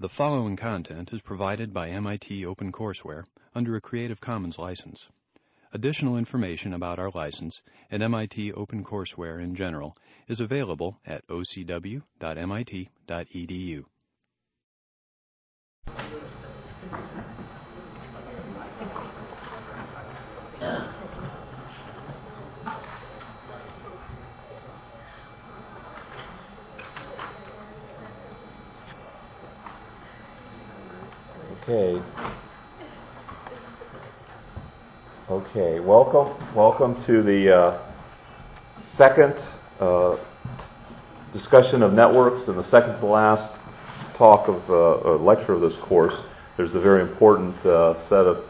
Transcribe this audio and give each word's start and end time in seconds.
The 0.00 0.08
following 0.08 0.54
content 0.54 1.12
is 1.12 1.22
provided 1.22 1.74
by 1.74 1.88
MIT 1.90 2.44
OpenCourseWare 2.44 3.24
under 3.52 3.74
a 3.74 3.80
Creative 3.80 4.20
Commons 4.20 4.56
license. 4.56 5.08
Additional 5.72 6.16
information 6.16 6.72
about 6.72 7.00
our 7.00 7.10
license 7.10 7.62
and 7.90 8.00
MIT 8.00 8.52
OpenCourseWare 8.52 9.42
in 9.42 9.56
general 9.56 9.96
is 10.28 10.38
available 10.38 11.00
at 11.04 11.26
ocw.mit.edu. 11.26 12.04
Okay. 31.68 32.02
Okay. 35.28 35.80
Welcome. 35.80 36.56
Welcome 36.56 36.94
to 37.04 37.22
the 37.22 37.54
uh, 37.54 37.92
second 38.94 39.34
uh, 39.78 40.16
discussion 41.34 41.82
of 41.82 41.92
networks 41.92 42.48
and 42.48 42.58
the 42.58 42.66
second 42.70 42.98
to 43.00 43.06
last 43.06 43.60
talk 44.16 44.48
of 44.48 44.62
uh, 44.70 45.22
lecture 45.22 45.52
of 45.52 45.60
this 45.60 45.74
course. 45.82 46.14
There's 46.56 46.74
a 46.74 46.80
very 46.80 47.02
important 47.02 47.54
uh, 47.66 48.02
set 48.08 48.24
of 48.24 48.44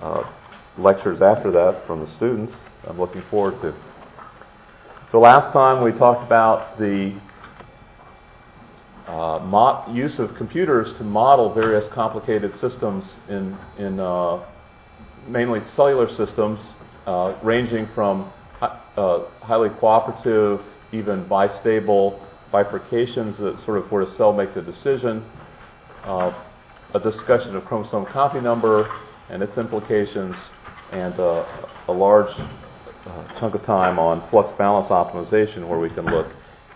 uh, 0.00 0.30
lectures 0.78 1.22
after 1.22 1.50
that 1.50 1.84
from 1.84 1.98
the 1.98 2.14
students. 2.14 2.52
I'm 2.86 3.00
looking 3.00 3.24
forward 3.28 3.60
to. 3.62 3.74
So 5.10 5.18
last 5.18 5.52
time 5.52 5.82
we 5.82 5.90
talked 5.98 6.24
about 6.24 6.78
the 6.78 7.20
uh, 9.06 9.84
use 9.92 10.18
of 10.18 10.34
computers 10.34 10.92
to 10.94 11.04
model 11.04 11.52
various 11.54 11.86
complicated 11.92 12.54
systems 12.56 13.04
in, 13.28 13.56
in 13.78 14.00
uh, 14.00 14.44
mainly 15.28 15.64
cellular 15.64 16.08
systems, 16.08 16.60
uh, 17.06 17.38
ranging 17.42 17.86
from 17.94 18.32
uh, 18.60 19.24
highly 19.42 19.70
cooperative, 19.78 20.60
even 20.92 21.24
bistable 21.26 22.20
bifurcations 22.52 23.36
that 23.38 23.60
sort 23.64 23.78
of 23.78 23.90
where 23.90 24.02
a 24.02 24.06
cell 24.14 24.32
makes 24.32 24.56
a 24.56 24.62
decision, 24.62 25.24
uh, 26.04 26.32
a 26.94 27.00
discussion 27.00 27.54
of 27.54 27.64
chromosome 27.64 28.06
copy 28.06 28.40
number 28.40 28.88
and 29.28 29.42
its 29.42 29.58
implications, 29.58 30.34
and 30.92 31.18
uh, 31.20 31.44
a 31.88 31.92
large 31.92 32.34
chunk 33.38 33.54
of 33.54 33.62
time 33.64 33.98
on 33.98 34.28
flux 34.30 34.50
balance 34.58 34.88
optimization 34.88 35.68
where 35.68 35.78
we 35.78 35.90
can 35.90 36.04
look 36.06 36.26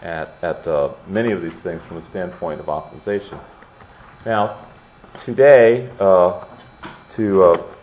at, 0.02 0.34
at 0.42 0.66
uh, 0.66 0.94
many 1.06 1.32
of 1.32 1.42
these 1.42 1.60
things 1.62 1.82
from 1.86 2.00
the 2.00 2.08
standpoint 2.08 2.60
of 2.60 2.66
optimization. 2.66 3.42
Now, 4.24 4.68
today, 5.24 5.90
uh, 5.98 6.46
to 7.16 7.42
uh, 7.42 7.74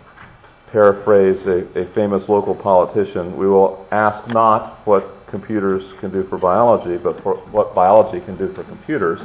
paraphrase 0.71 1.45
a, 1.45 1.79
a, 1.79 1.93
famous 1.93 2.27
local 2.27 2.55
politician, 2.55 3.37
we 3.37 3.47
will 3.47 3.87
ask 3.91 4.27
not 4.33 4.85
what 4.85 5.27
computers 5.29 5.83
can 5.99 6.11
do 6.11 6.23
for 6.27 6.37
biology, 6.37 6.97
but 7.01 7.21
for 7.23 7.37
what 7.51 7.75
biology 7.75 8.23
can 8.25 8.37
do 8.37 8.53
for 8.53 8.63
computers. 8.63 9.19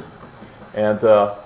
And, 0.73 1.03
uh, 1.03 1.39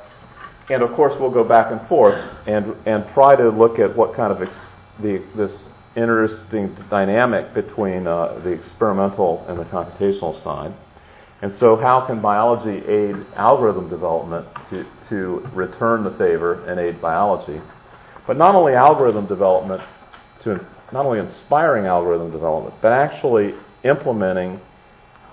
and 0.70 0.84
of 0.84 0.96
course, 0.96 1.14
we'll 1.20 1.32
go 1.32 1.44
back 1.44 1.72
and 1.72 1.86
forth 1.88 2.16
and, 2.48 2.76
and 2.86 3.06
try 3.14 3.36
to 3.36 3.50
look 3.50 3.80
at 3.80 3.96
what 3.96 4.16
kind 4.16 4.32
of 4.32 4.42
ex- 4.42 4.56
the, 5.02 5.24
this 5.36 5.66
interesting 5.96 6.76
dynamic 6.90 7.54
between 7.54 8.06
uh, 8.08 8.40
the 8.44 8.50
experimental 8.50 9.46
and 9.48 9.60
the 9.60 9.66
computational 9.66 10.42
side. 10.44 10.74
And 11.42 11.52
so, 11.54 11.76
how 11.76 12.06
can 12.08 12.20
biology 12.20 12.84
aid 12.88 13.16
algorithm 13.36 13.90
development 13.90 14.48
to, 14.72 14.86
to 15.10 15.48
return 15.54 16.04
the 16.04 16.12
favor 16.12 16.66
and 16.66 16.80
aid 16.80 17.00
biology? 17.00 17.62
But 18.26 18.38
not 18.38 18.56
only 18.56 18.74
algorithm 18.74 19.28
development, 19.28 19.84
to 20.44 20.66
not 20.92 21.06
only 21.06 21.20
inspiring 21.20 21.86
algorithm 21.86 22.32
development, 22.32 22.76
but 22.82 22.92
actually 22.92 23.54
implementing 23.84 24.60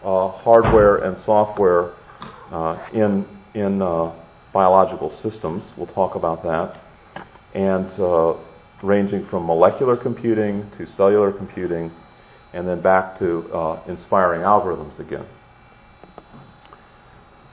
uh, 0.05 0.29
hardware 0.29 0.99
and 0.99 1.17
software 1.25 1.95
uh, 2.51 2.87
in 2.93 3.27
in 3.55 3.81
uh, 3.81 4.13
biological 4.53 5.11
systems. 5.23 5.65
We'll 5.77 5.87
talk 5.87 6.17
about 6.17 6.43
that, 6.43 7.25
and 7.55 7.89
uh, 7.99 8.35
ranging 8.83 9.27
from 9.27 9.47
molecular 9.47 9.97
computing 9.97 10.71
to 10.77 10.87
cellular 10.87 11.33
computing, 11.33 11.91
and 12.53 12.69
then 12.69 12.83
back 12.83 13.19
to 13.21 13.51
uh, 13.55 13.83
inspiring 13.89 14.43
algorithms 14.43 14.99
again. 14.99 15.27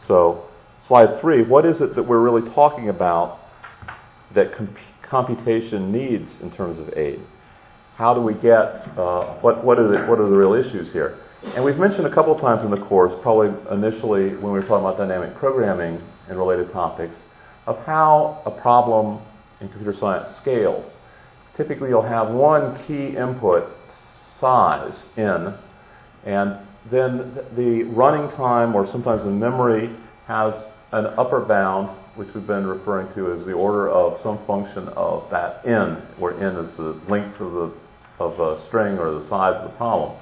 So, 0.07 0.45
slide 0.87 1.19
three, 1.21 1.43
what 1.43 1.65
is 1.65 1.81
it 1.81 1.95
that 1.95 2.03
we're 2.03 2.21
really 2.21 2.49
talking 2.51 2.89
about 2.89 3.39
that 4.33 4.55
comp- 4.55 4.77
computation 5.03 5.91
needs 5.91 6.39
in 6.41 6.51
terms 6.51 6.79
of 6.79 6.97
aid? 6.97 7.21
How 7.95 8.13
do 8.13 8.21
we 8.21 8.33
get, 8.33 8.97
uh, 8.97 9.35
what, 9.41 9.63
what, 9.63 9.77
are 9.77 9.87
the, 9.87 10.05
what 10.07 10.19
are 10.19 10.29
the 10.29 10.35
real 10.35 10.53
issues 10.53 10.91
here? 10.91 11.19
And 11.55 11.63
we've 11.63 11.77
mentioned 11.77 12.07
a 12.07 12.13
couple 12.13 12.37
times 12.37 12.63
in 12.63 12.71
the 12.71 12.83
course, 12.85 13.13
probably 13.21 13.49
initially 13.71 14.29
when 14.35 14.53
we 14.53 14.59
were 14.59 14.61
talking 14.61 14.85
about 14.85 14.97
dynamic 14.97 15.35
programming 15.35 16.01
and 16.27 16.37
related 16.37 16.71
topics, 16.71 17.17
of 17.67 17.77
how 17.85 18.41
a 18.45 18.51
problem 18.51 19.21
in 19.59 19.69
computer 19.69 19.93
science 19.93 20.35
scales. 20.37 20.93
Typically, 21.55 21.89
you'll 21.89 22.01
have 22.01 22.29
one 22.33 22.81
key 22.87 23.15
input 23.17 23.69
size 24.39 25.07
in, 25.17 25.53
and 26.25 26.57
then 26.89 27.37
the 27.55 27.83
running 27.83 28.29
time 28.35 28.75
or 28.75 28.87
sometimes 28.87 29.23
the 29.23 29.29
memory 29.29 29.95
has 30.27 30.53
an 30.91 31.05
upper 31.05 31.41
bound, 31.41 31.89
which 32.15 32.27
we've 32.33 32.47
been 32.47 32.65
referring 32.65 33.13
to 33.13 33.33
as 33.33 33.45
the 33.45 33.53
order 33.53 33.89
of 33.89 34.19
some 34.21 34.43
function 34.45 34.87
of 34.89 35.29
that 35.29 35.65
n, 35.65 36.01
where 36.17 36.33
n 36.33 36.55
is 36.55 36.75
the 36.77 36.99
length 37.07 37.39
of 37.39 37.51
the 37.53 37.73
of 38.19 38.39
a 38.39 38.63
string 38.67 38.97
or 38.97 39.19
the 39.19 39.27
size 39.27 39.55
of 39.55 39.63
the 39.63 39.77
problem. 39.77 40.17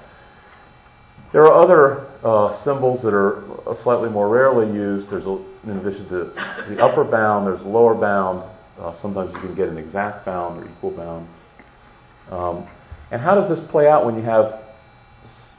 There 1.31 1.45
are 1.45 1.53
other 1.53 2.07
uh, 2.23 2.63
symbols 2.63 3.01
that 3.01 3.13
are 3.13 3.43
slightly 3.83 4.09
more 4.09 4.29
rarely 4.29 4.73
used. 4.73 5.09
There's, 5.09 5.25
a, 5.25 5.37
in 5.63 5.77
addition 5.77 6.07
to 6.09 6.33
the 6.69 6.81
upper 6.81 7.03
bound, 7.03 7.45
there's 7.45 7.61
lower 7.61 7.93
bound. 7.93 8.49
Uh, 8.79 8.99
sometimes 9.01 9.33
you 9.35 9.41
can 9.41 9.55
get 9.55 9.67
an 9.67 9.77
exact 9.77 10.25
bound 10.25 10.63
or 10.63 10.69
equal 10.69 10.91
bound. 10.91 11.27
Um, 12.31 12.67
and 13.11 13.21
how 13.21 13.35
does 13.35 13.49
this 13.49 13.59
play 13.69 13.87
out 13.87 14.05
when 14.05 14.15
you 14.15 14.23
have 14.23 14.58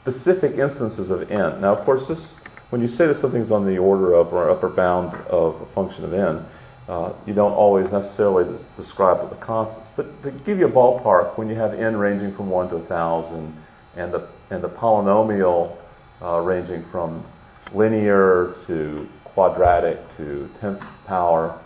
specific 0.01 0.57
instances 0.57 1.09
of 1.09 1.31
n. 1.31 1.61
Now, 1.61 1.75
of 1.75 1.85
course, 1.85 2.07
this 2.07 2.33
when 2.71 2.81
you 2.81 2.87
say 2.87 3.05
that 3.05 3.17
something's 3.17 3.51
on 3.51 3.65
the 3.65 3.77
order 3.77 4.13
of 4.13 4.33
or 4.33 4.49
upper 4.49 4.69
bound 4.69 5.13
of 5.27 5.61
a 5.61 5.65
function 5.73 6.05
of 6.05 6.13
n, 6.13 6.45
uh, 6.87 7.13
you 7.25 7.33
don't 7.33 7.51
always 7.51 7.91
necessarily 7.91 8.57
describe 8.77 9.29
the 9.29 9.35
constants. 9.45 9.89
But 9.95 10.23
to 10.23 10.31
give 10.31 10.57
you 10.57 10.67
a 10.67 10.71
ballpark, 10.71 11.37
when 11.37 11.49
you 11.49 11.55
have 11.55 11.73
n 11.73 11.97
ranging 11.97 12.33
from 12.35 12.49
1 12.49 12.69
to 12.69 12.77
1,000 12.77 13.63
and 13.97 14.13
the, 14.13 14.27
and 14.49 14.63
the 14.63 14.69
polynomial 14.69 15.75
uh, 16.21 16.39
ranging 16.39 16.85
from 16.91 17.25
linear 17.73 18.55
to 18.67 19.07
quadratic 19.25 19.99
to 20.17 20.49
10th 20.61 20.85
power, 21.05 21.59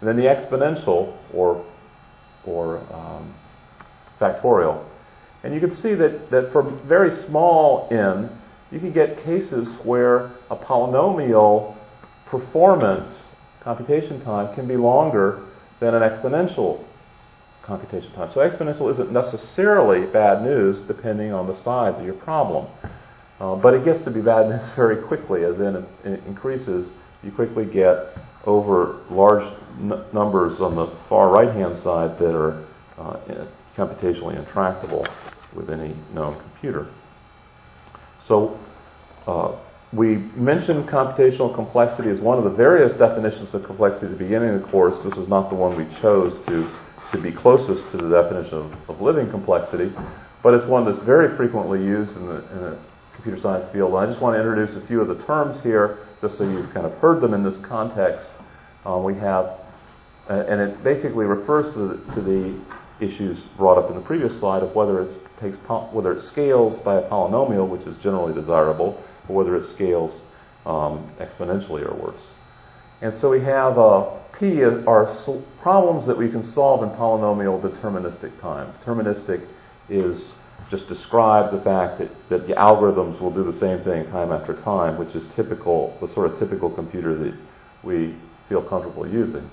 and 0.00 0.08
then 0.08 0.16
the 0.16 0.22
exponential 0.22 1.14
or, 1.34 1.64
or 2.46 2.78
um, 2.92 3.34
factorial 4.18 4.87
and 5.42 5.54
you 5.54 5.60
can 5.60 5.74
see 5.74 5.94
that, 5.94 6.30
that 6.30 6.52
for 6.52 6.62
very 6.86 7.14
small 7.26 7.88
n, 7.90 8.30
you 8.70 8.80
can 8.80 8.92
get 8.92 9.22
cases 9.24 9.68
where 9.84 10.32
a 10.50 10.56
polynomial 10.56 11.76
performance, 12.26 13.24
computation 13.62 14.22
time, 14.24 14.54
can 14.54 14.66
be 14.66 14.76
longer 14.76 15.46
than 15.80 15.94
an 15.94 16.02
exponential 16.02 16.84
computation 17.62 18.12
time. 18.12 18.30
So 18.32 18.40
exponential 18.40 18.90
isn't 18.90 19.12
necessarily 19.12 20.10
bad 20.10 20.42
news 20.42 20.80
depending 20.88 21.32
on 21.32 21.46
the 21.46 21.56
size 21.62 21.94
of 21.98 22.04
your 22.04 22.14
problem. 22.14 22.66
Uh, 23.40 23.54
but 23.54 23.74
it 23.74 23.84
gets 23.84 24.02
to 24.04 24.10
be 24.10 24.20
bad 24.20 24.48
news 24.50 24.62
very 24.74 25.06
quickly 25.06 25.44
as 25.44 25.60
n 25.60 25.86
increases. 26.26 26.90
You 27.22 27.30
quickly 27.30 27.64
get 27.64 28.16
over 28.44 29.00
large 29.10 29.44
n- 29.78 30.02
numbers 30.12 30.60
on 30.60 30.74
the 30.74 30.92
far 31.08 31.30
right 31.30 31.54
hand 31.54 31.76
side 31.76 32.18
that 32.18 32.34
are 32.34 32.64
uh, 32.98 33.46
computationally 33.76 34.36
intractable 34.36 35.06
with 35.54 35.70
any 35.70 35.94
known 36.14 36.38
computer. 36.40 36.88
So 38.26 38.58
uh, 39.26 39.56
we 39.92 40.16
mentioned 40.36 40.88
computational 40.88 41.54
complexity 41.54 42.10
as 42.10 42.20
one 42.20 42.36
of 42.36 42.44
the 42.44 42.50
various 42.50 42.92
definitions 42.94 43.54
of 43.54 43.64
complexity 43.64 44.06
at 44.06 44.12
the 44.12 44.18
beginning 44.18 44.50
of 44.50 44.62
the 44.62 44.68
course. 44.68 45.02
This 45.02 45.16
is 45.16 45.28
not 45.28 45.48
the 45.48 45.56
one 45.56 45.76
we 45.76 45.86
chose 46.00 46.34
to, 46.46 46.70
to 47.12 47.18
be 47.18 47.32
closest 47.32 47.90
to 47.92 47.96
the 47.96 48.10
definition 48.10 48.58
of, 48.58 48.90
of 48.90 49.00
living 49.00 49.30
complexity, 49.30 49.92
but 50.42 50.52
it's 50.52 50.66
one 50.66 50.84
that's 50.84 50.98
very 51.04 51.34
frequently 51.36 51.78
used 51.78 52.14
in 52.16 52.26
the, 52.26 52.36
in 52.52 52.60
the 52.60 52.78
computer 53.14 53.40
science 53.40 53.64
field. 53.72 53.94
And 53.94 53.98
I 53.98 54.06
just 54.06 54.20
want 54.20 54.34
to 54.36 54.40
introduce 54.40 54.76
a 54.76 54.86
few 54.86 55.00
of 55.00 55.08
the 55.08 55.24
terms 55.24 55.60
here, 55.62 56.06
just 56.20 56.36
so 56.36 56.44
you've 56.44 56.72
kind 56.74 56.84
of 56.84 56.92
heard 56.98 57.20
them 57.22 57.32
in 57.32 57.42
this 57.42 57.56
context. 57.64 58.28
Uh, 58.86 58.98
we 58.98 59.14
have, 59.14 59.58
uh, 60.28 60.44
and 60.48 60.60
it 60.60 60.84
basically 60.84 61.24
refers 61.24 61.72
to 61.72 61.78
the, 61.88 62.14
to 62.14 62.20
the 62.20 62.60
issues 63.00 63.40
brought 63.56 63.78
up 63.78 63.90
in 63.90 63.96
the 63.96 64.02
previous 64.02 64.38
slide 64.40 64.62
of 64.62 64.74
whether 64.74 65.02
it 65.02 65.10
takes 65.40 65.56
whether 65.92 66.12
it 66.12 66.20
scales 66.20 66.78
by 66.84 66.98
a 66.98 67.08
polynomial, 67.08 67.68
which 67.68 67.86
is 67.86 67.96
generally 67.98 68.34
desirable, 68.34 69.02
or 69.28 69.36
whether 69.36 69.56
it 69.56 69.68
scales 69.70 70.20
um, 70.66 71.10
exponentially 71.20 71.86
or 71.88 71.94
worse. 71.94 72.26
And 73.00 73.18
so 73.20 73.30
we 73.30 73.40
have 73.40 73.78
uh, 73.78 74.10
P 74.38 74.62
are 74.62 75.06
problems 75.62 76.06
that 76.06 76.16
we 76.16 76.30
can 76.30 76.44
solve 76.44 76.82
in 76.82 76.90
polynomial 76.90 77.60
deterministic 77.60 78.40
time. 78.40 78.72
Deterministic 78.84 79.46
is 79.88 80.34
just 80.70 80.88
describes 80.88 81.50
the 81.50 81.60
fact 81.62 81.98
that, 81.98 82.10
that 82.28 82.46
the 82.46 82.54
algorithms 82.54 83.20
will 83.20 83.32
do 83.32 83.44
the 83.44 83.58
same 83.58 83.82
thing 83.84 84.04
time 84.10 84.32
after 84.32 84.54
time, 84.62 84.98
which 84.98 85.14
is 85.14 85.24
typical, 85.34 85.96
the 86.00 86.12
sort 86.12 86.30
of 86.30 86.38
typical 86.38 86.70
computer 86.70 87.16
that 87.16 87.34
we 87.82 88.14
feel 88.48 88.62
comfortable 88.62 89.08
using. 89.08 89.48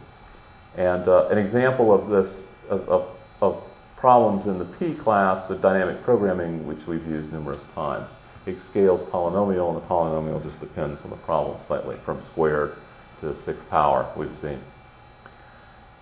And 0.76 1.08
uh, 1.08 1.30
an 1.30 1.38
example 1.38 1.94
of 1.94 2.10
this, 2.10 2.42
of, 2.70 2.82
of, 2.90 3.16
of, 3.42 3.64
problems 3.98 4.46
in 4.46 4.60
the 4.60 4.66
P 4.78 4.94
class 4.94 5.50
of 5.50 5.62
dynamic 5.62 6.04
programming, 6.04 6.68
which 6.68 6.86
we've 6.86 7.08
used 7.08 7.32
numerous 7.34 7.64
times. 7.74 8.08
It 8.46 8.58
scales 8.70 9.02
polynomial, 9.10 9.74
and 9.74 9.78
the 9.78 9.88
polynomial 9.88 10.44
just 10.44 10.60
depends 10.60 11.02
on 11.02 11.10
the 11.10 11.16
problem 11.18 11.60
slightly, 11.66 11.98
from 12.06 12.22
squared 12.32 12.76
to 13.22 13.36
sixth 13.44 13.68
power, 13.70 14.12
we've 14.16 14.36
seen. 14.42 14.62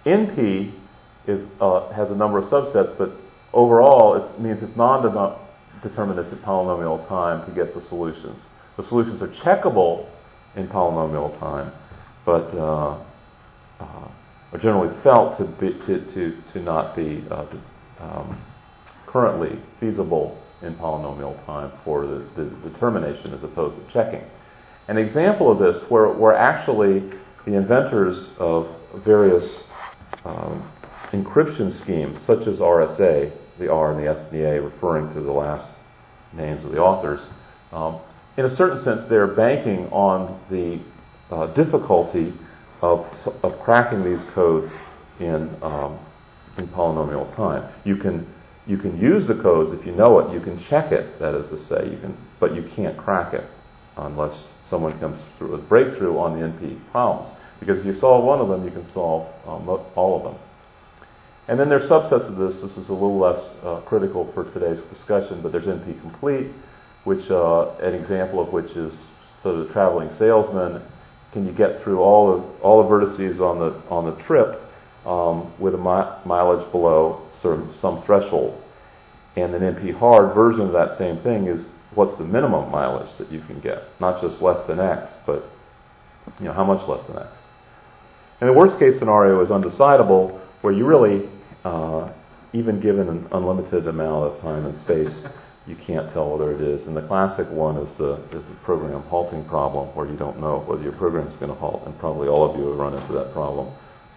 NP 0.06 0.74
is, 1.28 1.48
uh, 1.62 1.90
has 1.94 2.12
a 2.12 2.16
number 2.16 2.40
of 2.40 2.46
subsets, 2.46 2.98
but 2.98 3.12
overall 3.54 4.16
it 4.16 4.42
means 4.42 4.62
it's 4.62 4.76
non-deterministic 4.76 6.42
polynomial 6.44 7.08
time 7.08 7.46
to 7.46 7.56
get 7.56 7.74
the 7.74 7.82
solutions. 7.82 8.40
The 8.76 8.84
solutions 8.84 9.22
are 9.22 9.30
checkable 9.30 10.10
in 10.56 10.68
polynomial 10.68 11.40
time, 11.40 11.72
but 12.26 12.54
uh, 12.54 12.98
uh, 13.80 14.08
are 14.54 14.60
generally 14.60 14.96
felt 15.02 15.38
to, 15.38 15.46
be, 15.46 15.74
to, 15.86 16.06
to, 16.14 16.38
to 16.54 16.60
not 16.62 16.96
be 16.96 17.24
uh, 17.32 17.46
um, 18.00 18.40
currently 19.08 19.60
feasible 19.80 20.40
in 20.62 20.76
polynomial 20.76 21.44
time 21.46 21.72
for 21.84 22.06
the, 22.06 22.26
the, 22.36 22.46
determination 22.70 23.34
as 23.34 23.44
opposed 23.44 23.76
to 23.76 23.94
checking. 23.94 24.24
An 24.88 24.98
example 24.98 25.52
of 25.52 25.60
this 25.60 25.84
where, 25.90 26.10
where 26.14 26.36
actually 26.36 27.12
the 27.46 27.56
inventors 27.56 28.30
of 28.38 28.70
various 29.04 29.62
um, 30.24 30.72
encryption 31.12 31.76
schemes, 31.82 32.22
such 32.22 32.48
as 32.48 32.60
RSA, 32.60 33.32
the 33.60 33.72
R 33.72 33.92
and 33.92 34.04
the 34.04 34.10
S 34.10 34.20
and 34.20 34.40
the 34.40 34.48
A 34.48 34.62
referring 34.62 35.14
to 35.14 35.22
the 35.22 35.32
last 35.32 35.72
names 36.32 36.64
of 36.64 36.72
the 36.72 36.80
authors, 36.80 37.22
um, 37.72 38.00
in 38.38 38.46
a 38.46 38.56
certain 38.56 38.82
sense, 38.84 39.02
they're 39.10 39.28
banking 39.28 39.88
on 39.88 40.40
the 40.50 40.80
uh, 41.34 41.48
difficulty 41.54 42.34
of, 42.84 43.06
of 43.44 43.58
cracking 43.62 44.04
these 44.04 44.22
codes 44.34 44.70
in, 45.22 45.50
um, 45.64 45.98
in 46.58 46.68
polynomial 46.68 47.34
time. 47.34 47.74
You 47.86 47.96
can, 47.96 48.28
you 48.68 48.78
can 48.78 49.00
use 49.00 49.26
the 49.26 49.36
codes 49.36 49.72
if 49.80 49.86
you 49.86 49.94
know 49.94 50.20
it. 50.20 50.34
You 50.34 50.42
can 50.42 50.60
check 50.60 50.92
it, 50.92 51.18
that 51.20 51.34
is 51.34 51.48
to 51.48 51.58
say, 51.58 51.90
you 51.90 51.98
can, 51.98 52.18
but 52.42 52.54
you 52.54 52.70
can't 52.76 52.98
crack 52.98 53.34
it 53.34 53.46
unless 53.96 54.38
someone 54.70 55.00
comes 55.00 55.22
through 55.38 55.52
with 55.52 55.62
a 55.62 55.64
breakthrough 55.64 56.18
on 56.18 56.38
the 56.38 56.46
NP 56.46 56.92
problems. 56.92 57.34
Because 57.62 57.80
if 57.80 57.86
you 57.86 57.98
solve 57.98 58.26
one 58.26 58.42
of 58.42 58.50
them, 58.50 58.66
you 58.66 58.72
can 58.72 58.86
solve 58.92 59.30
um, 59.48 59.70
all 59.96 60.18
of 60.18 60.24
them. 60.24 60.36
And 61.48 61.58
then 61.58 61.70
there's 61.70 61.90
subsets 61.90 62.28
of 62.28 62.36
this. 62.36 62.62
This 62.62 62.76
is 62.76 62.90
a 62.90 62.94
little 62.94 63.18
less 63.18 63.40
uh, 63.64 63.80
critical 63.86 64.30
for 64.34 64.52
today's 64.52 64.82
discussion, 64.94 65.42
but 65.42 65.54
there's 65.54 65.66
NP 65.66 66.02
complete, 66.02 66.48
which 67.06 67.32
uh, 67.32 67.70
an 67.78 67.94
example 67.94 68.42
of 68.42 68.52
which 68.52 68.72
is 68.72 68.94
so 69.42 69.64
the 69.64 69.72
traveling 69.72 70.10
salesman. 70.18 70.82
Can 71.34 71.46
you 71.46 71.52
get 71.52 71.84
through 71.84 72.00
all 72.00 72.38
the 72.38 72.44
all 72.62 72.84
the 72.84 72.90
vertices 72.90 73.40
on 73.42 73.60
the 73.60 73.74
on 73.90 74.06
the 74.06 74.24
trip 74.24 74.62
um, 75.06 75.52
with 75.60 75.74
a 75.74 75.78
mi- 75.78 76.30
mileage 76.30 76.72
below 76.72 77.28
some, 77.42 77.74
some 77.82 78.02
threshold? 78.04 78.62
And 79.36 79.56
an 79.56 79.62
NP 79.76 79.98
hard 79.98 80.36
version 80.36 80.62
of 80.62 80.74
that 80.74 80.98
same 80.98 81.20
thing 81.22 81.48
is 81.48 81.66
what's 81.96 82.16
the 82.18 82.24
minimum 82.24 82.70
mileage 82.70 83.10
that 83.18 83.32
you 83.32 83.42
can 83.42 83.60
get, 83.60 83.84
not 84.00 84.22
just 84.22 84.42
less 84.42 84.66
than 84.68 84.80
X, 84.80 85.12
but 85.26 85.44
you 86.40 86.46
know 86.46 86.54
how 86.54 86.64
much 86.64 86.88
less 86.88 87.06
than 87.08 87.18
X. 87.18 87.30
And 88.40 88.50
the 88.50 88.54
worst 88.54 88.78
case 88.78 89.00
scenario 89.00 89.42
is 89.42 89.50
undecidable, 89.50 90.40
where 90.62 90.74
you 90.74 90.86
really, 90.86 91.30
uh, 91.64 92.12
even 92.54 92.80
given 92.80 93.08
an 93.10 93.28
unlimited 93.32 93.88
amount 93.88 94.26
of 94.26 94.42
time 94.42 94.66
and 94.66 94.80
space, 94.82 95.24
you 95.66 95.76
can't 95.76 96.12
tell 96.12 96.30
whether 96.30 96.54
it 96.54 96.62
is. 96.62 96.88
And 96.88 96.96
the 96.96 97.02
classic 97.08 97.50
one 97.50 97.78
is 97.78 97.98
the 97.98 98.16
is 98.32 98.46
the 98.46 98.56
program 98.64 99.02
halting 99.04 99.46
problem, 99.46 99.96
where 99.96 100.08
you 100.08 100.18
don't 100.18 100.40
know 100.40 100.60
whether 100.68 100.84
your 100.84 100.92
program 100.94 101.28
is 101.28 101.36
going 101.36 101.50
to 101.50 101.58
halt. 101.58 101.84
And 101.86 101.98
probably 102.00 102.28
all 102.28 102.50
of 102.50 102.60
you 102.60 102.68
have 102.68 102.78
run 102.78 102.94
into 102.94 103.14
that 103.14 103.34
problem. 103.34 103.74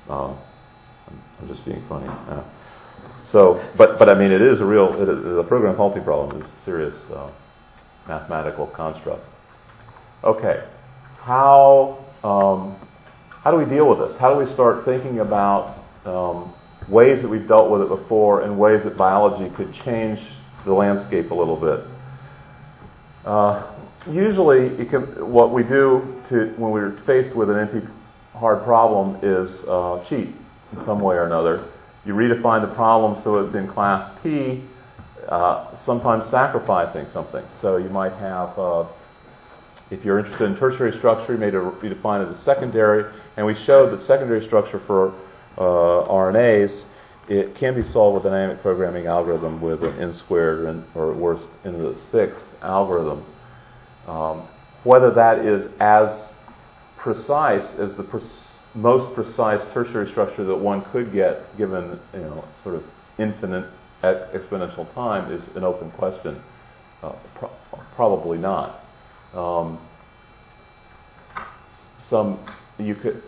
Uh, 0.08 0.36
I'm 1.40 1.48
just 1.48 1.64
being 1.64 1.84
funny. 1.88 2.08
Uh, 2.08 2.42
so, 3.30 3.62
but 3.76 3.98
but 3.98 4.08
I 4.08 4.14
mean, 4.14 4.32
it 4.32 4.42
is 4.42 4.60
a 4.60 4.64
real. 4.64 4.88
It, 5.00 5.06
the 5.06 5.44
program 5.44 5.76
halting 5.76 6.02
problem 6.04 6.42
is 6.42 6.48
a 6.48 6.64
serious 6.64 6.94
uh, 7.12 7.30
mathematical 8.08 8.66
construct. 8.68 9.24
Okay, 10.24 10.64
how 11.20 12.04
um, 12.24 12.76
how 13.42 13.52
do 13.52 13.56
we 13.58 13.64
deal 13.64 13.88
with 13.88 14.08
this? 14.08 14.18
How 14.18 14.34
do 14.34 14.44
we 14.44 14.52
start 14.52 14.84
thinking 14.84 15.20
about 15.20 15.78
um, 16.04 16.52
ways 16.88 17.22
that 17.22 17.28
we've 17.28 17.46
dealt 17.46 17.70
with 17.70 17.82
it 17.82 17.88
before 17.88 18.42
and 18.42 18.58
ways 18.58 18.82
that 18.84 18.96
biology 18.96 19.54
could 19.54 19.72
change 19.84 20.18
the 20.66 20.72
landscape 20.72 21.30
a 21.30 21.34
little 21.34 21.56
bit? 21.56 21.80
Uh, 23.24 23.74
usually, 24.10 24.84
can, 24.86 25.02
what 25.32 25.52
we 25.52 25.62
do 25.62 26.22
to, 26.28 26.52
when 26.58 26.70
we're 26.72 26.98
faced 27.06 27.34
with 27.34 27.48
an 27.48 27.56
NP 27.56 27.90
hard 28.34 28.62
problem 28.64 29.18
is 29.22 29.62
uh, 29.66 30.04
cheat 30.06 30.28
in 30.72 30.84
some 30.84 31.00
way 31.00 31.16
or 31.16 31.24
another. 31.24 31.68
You 32.04 32.12
redefine 32.12 32.68
the 32.68 32.74
problem 32.74 33.20
so 33.24 33.38
it's 33.38 33.54
in 33.54 33.66
class 33.66 34.12
P, 34.22 34.62
uh, 35.28 35.74
sometimes 35.84 36.28
sacrificing 36.30 37.06
something. 37.12 37.44
So 37.60 37.78
you 37.78 37.88
might 37.88 38.12
have 38.12 38.58
uh, 38.58 38.86
if 39.90 40.04
you're 40.04 40.18
interested 40.18 40.44
in 40.46 40.56
tertiary 40.56 40.92
structure, 40.92 41.32
you 41.32 41.38
may 41.38 41.50
define 41.88 42.20
it 42.20 42.28
as 42.28 42.38
secondary. 42.40 43.12
And 43.36 43.46
we 43.46 43.54
showed 43.54 43.92
that 43.92 44.04
secondary 44.04 44.44
structure 44.44 44.80
for 44.86 45.14
uh, 45.56 46.08
RNAs 46.08 46.84
it 47.28 47.54
can 47.56 47.74
be 47.74 47.82
solved 47.82 48.14
with 48.14 48.32
dynamic 48.32 48.62
programming 48.62 49.06
algorithm 49.06 49.60
with 49.60 49.82
an 49.82 49.98
n 49.98 50.12
squared 50.12 50.84
or 50.94 51.12
worst 51.12 51.48
n 51.64 51.72
to 51.72 51.78
the 51.78 52.00
sixth 52.10 52.46
algorithm. 52.62 53.24
Um, 54.06 54.48
whether 54.84 55.10
that 55.10 55.44
is 55.44 55.68
as 55.80 56.30
precise 56.96 57.74
as 57.78 57.94
the 57.94 58.04
pre- 58.04 58.20
most 58.74 59.14
precise 59.14 59.60
tertiary 59.72 60.08
structure 60.08 60.44
that 60.44 60.56
one 60.56 60.84
could 60.92 61.12
get 61.12 61.56
given 61.56 61.98
you 62.14 62.20
know 62.20 62.44
sort 62.62 62.76
of 62.76 62.84
infinite 63.18 63.68
exponential 64.04 64.92
time 64.94 65.32
is 65.32 65.42
an 65.56 65.64
open 65.64 65.90
question. 65.92 66.40
Uh, 67.02 67.12
pro- 67.34 67.50
probably 67.94 68.38
not. 68.38 68.84
Um, 69.34 69.80
some 72.08 72.38
you 72.78 72.94
could 72.94 73.22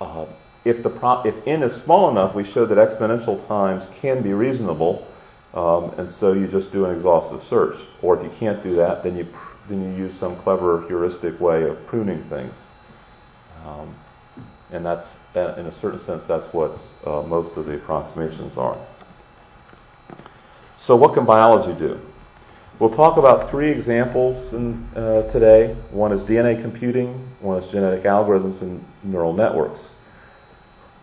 uh, 0.00 0.26
if 0.64 0.82
the 0.82 0.90
pro- 0.90 1.22
if 1.22 1.34
n 1.46 1.62
is 1.62 1.82
small 1.82 2.10
enough, 2.10 2.34
we 2.34 2.44
show 2.44 2.66
that 2.66 2.76
exponential 2.76 3.46
times 3.48 3.86
can 4.00 4.22
be 4.22 4.32
reasonable, 4.32 5.06
um, 5.54 5.90
and 5.98 6.10
so 6.10 6.32
you 6.32 6.46
just 6.46 6.70
do 6.72 6.84
an 6.84 6.94
exhaustive 6.94 7.42
search. 7.48 7.76
Or 8.02 8.16
if 8.16 8.22
you 8.22 8.38
can't 8.38 8.62
do 8.62 8.76
that, 8.76 9.02
then 9.02 9.16
you 9.16 9.24
pr- 9.24 9.68
then 9.68 9.82
you 9.82 10.04
use 10.04 10.18
some 10.18 10.40
clever 10.42 10.86
heuristic 10.88 11.40
way 11.40 11.62
of 11.64 11.86
pruning 11.86 12.22
things. 12.28 12.54
Um, 13.64 13.94
and 14.72 14.84
that's 14.84 15.16
in 15.34 15.66
a 15.66 15.80
certain 15.80 16.00
sense 16.00 16.22
that's 16.28 16.46
what 16.52 16.78
uh, 17.04 17.22
most 17.22 17.56
of 17.56 17.66
the 17.66 17.74
approximations 17.74 18.56
are. 18.56 18.78
So 20.76 20.96
what 20.96 21.14
can 21.14 21.26
biology 21.26 21.78
do? 21.78 22.00
We'll 22.78 22.94
talk 22.96 23.18
about 23.18 23.50
three 23.50 23.70
examples 23.70 24.54
in, 24.54 24.88
uh, 24.96 25.30
today. 25.30 25.76
One 25.90 26.12
is 26.12 26.22
DNA 26.22 26.62
computing, 26.62 27.28
one 27.40 27.62
is 27.62 27.70
genetic 27.70 28.04
algorithms, 28.04 28.62
and 28.62 28.82
neural 29.02 29.34
networks. 29.34 29.80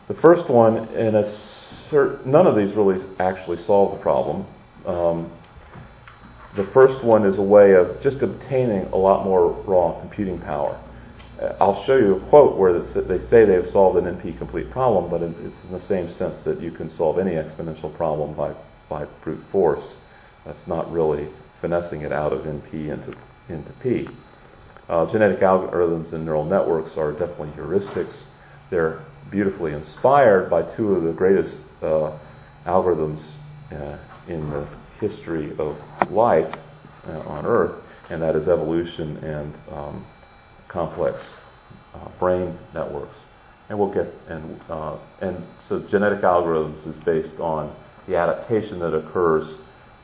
The 0.07 0.13
first 0.15 0.49
one, 0.49 0.87
in 0.95 1.15
a 1.15 1.23
cert- 1.91 2.25
none 2.25 2.47
of 2.47 2.55
these 2.55 2.73
really 2.73 3.03
actually 3.19 3.61
solve 3.63 3.97
the 3.97 4.01
problem. 4.01 4.45
Um, 4.85 5.31
the 6.55 6.65
first 6.73 7.03
one 7.03 7.25
is 7.25 7.37
a 7.37 7.41
way 7.41 7.73
of 7.73 8.01
just 8.01 8.21
obtaining 8.21 8.85
a 8.87 8.95
lot 8.95 9.25
more 9.25 9.51
raw 9.63 9.99
computing 9.99 10.39
power. 10.39 10.81
Uh, 11.41 11.53
I'll 11.59 11.83
show 11.83 11.97
you 11.97 12.15
a 12.15 12.29
quote 12.29 12.57
where 12.57 12.79
they 12.79 13.19
say 13.27 13.45
they 13.45 13.53
have 13.53 13.69
solved 13.69 13.97
an 13.97 14.05
NP 14.05 14.37
complete 14.37 14.71
problem, 14.71 15.11
but 15.11 15.21
it's 15.21 15.63
in 15.65 15.71
the 15.71 15.79
same 15.79 16.09
sense 16.09 16.41
that 16.43 16.61
you 16.61 16.71
can 16.71 16.89
solve 16.89 17.19
any 17.19 17.31
exponential 17.31 17.95
problem 17.97 18.33
by, 18.33 18.55
by 18.89 19.05
brute 19.23 19.43
force. 19.51 19.93
That's 20.45 20.65
not 20.67 20.89
really 20.89 21.27
finessing 21.59 22.01
it 22.03 22.13
out 22.13 22.31
of 22.31 22.45
NP 22.45 22.73
into, 22.73 23.13
into 23.49 23.71
P. 23.83 24.07
Uh, 24.87 25.11
genetic 25.11 25.41
algorithms 25.41 26.13
and 26.13 26.23
neural 26.23 26.45
networks 26.45 26.95
are 26.95 27.11
definitely 27.11 27.49
heuristics. 27.49 28.23
They're 28.71 29.01
beautifully 29.29 29.73
inspired 29.73 30.49
by 30.49 30.61
two 30.75 30.93
of 30.93 31.03
the 31.03 31.11
greatest 31.11 31.57
uh, 31.81 32.17
algorithms 32.65 33.23
uh, 33.71 33.97
in 34.27 34.49
the 34.49 34.67
history 34.99 35.51
of 35.57 35.77
life 36.09 36.53
uh, 37.07 37.19
on 37.19 37.45
Earth, 37.45 37.83
and 38.09 38.21
that 38.21 38.35
is 38.35 38.47
evolution 38.47 39.17
and 39.17 39.55
um, 39.71 40.05
complex 40.67 41.19
uh, 41.93 42.09
brain 42.19 42.57
networks. 42.73 43.17
And 43.69 43.77
we'll 43.77 43.93
get 43.93 44.13
and 44.29 44.61
uh, 44.69 44.97
and 45.21 45.43
so 45.67 45.79
genetic 45.79 46.21
algorithms 46.21 46.87
is 46.87 46.95
based 47.03 47.37
on 47.39 47.75
the 48.07 48.15
adaptation 48.15 48.79
that 48.79 48.93
occurs 48.93 49.55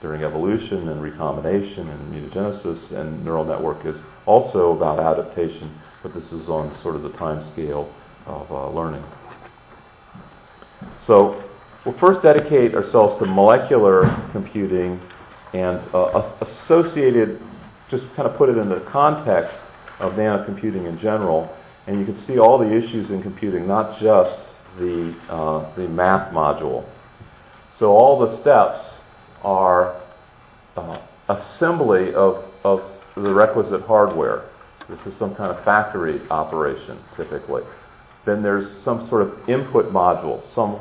during 0.01 0.23
evolution 0.23 0.89
and 0.89 1.01
recombination 1.01 1.87
and 1.87 2.13
mutagenesis, 2.13 2.91
and 2.91 3.23
neural 3.23 3.45
network 3.45 3.85
is 3.85 3.95
also 4.25 4.75
about 4.75 4.99
adaptation, 4.99 5.73
but 6.01 6.13
this 6.13 6.29
is 6.33 6.49
on 6.49 6.77
sort 6.81 6.97
of 6.97 7.03
the 7.03 7.11
time 7.11 7.41
scale 7.53 7.89
of 8.25 8.51
uh, 8.51 8.69
learning. 8.69 9.03
So 11.05 11.43
we'll 11.85 11.97
first 11.97 12.21
dedicate 12.21 12.75
ourselves 12.75 13.19
to 13.19 13.25
molecular 13.25 14.05
computing 14.31 15.01
and 15.53 15.79
uh, 15.93 16.31
associated, 16.41 17.41
just 17.89 18.05
kind 18.15 18.27
of 18.27 18.35
put 18.37 18.49
it 18.49 18.57
in 18.57 18.69
the 18.69 18.79
context 18.81 19.59
of 19.99 20.13
nanocomputing 20.13 20.87
in 20.87 20.97
general. 20.97 21.55
And 21.87 21.99
you 21.99 22.05
can 22.05 22.15
see 22.15 22.39
all 22.39 22.57
the 22.57 22.73
issues 22.73 23.09
in 23.09 23.21
computing, 23.21 23.67
not 23.67 23.99
just 23.99 24.39
the, 24.77 25.15
uh, 25.29 25.75
the 25.75 25.87
math 25.87 26.33
module. 26.33 26.85
So 27.77 27.91
all 27.91 28.19
the 28.19 28.37
steps 28.39 28.79
are 29.43 30.01
uh, 30.75 31.01
assembly 31.29 32.13
of, 32.13 32.45
of 32.63 32.83
the 33.15 33.33
requisite 33.33 33.81
hardware. 33.81 34.49
This 34.89 35.05
is 35.05 35.15
some 35.15 35.35
kind 35.35 35.55
of 35.55 35.63
factory 35.63 36.21
operation, 36.29 36.99
typically. 37.15 37.63
Then 38.25 38.41
there's 38.41 38.81
some 38.83 39.07
sort 39.07 39.21
of 39.21 39.49
input 39.49 39.91
module, 39.91 40.41
some 40.53 40.79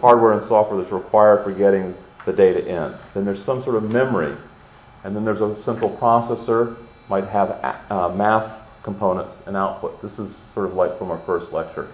hardware 0.00 0.32
and 0.32 0.46
software 0.48 0.80
that's 0.80 0.92
required 0.92 1.44
for 1.44 1.52
getting 1.52 1.94
the 2.26 2.32
data 2.32 2.60
in. 2.60 2.98
Then 3.14 3.24
there's 3.24 3.44
some 3.44 3.62
sort 3.62 3.76
of 3.76 3.84
memory. 3.84 4.36
And 5.04 5.14
then 5.14 5.24
there's 5.24 5.40
a 5.40 5.60
central 5.64 5.96
processor, 5.96 6.76
might 7.08 7.26
have 7.26 7.50
uh, 7.90 8.08
math 8.14 8.62
components 8.84 9.34
and 9.46 9.56
output. 9.56 10.00
This 10.02 10.18
is 10.18 10.34
sort 10.54 10.66
of 10.66 10.74
like 10.74 10.98
from 10.98 11.10
our 11.10 11.22
first 11.26 11.52
lecture. 11.52 11.90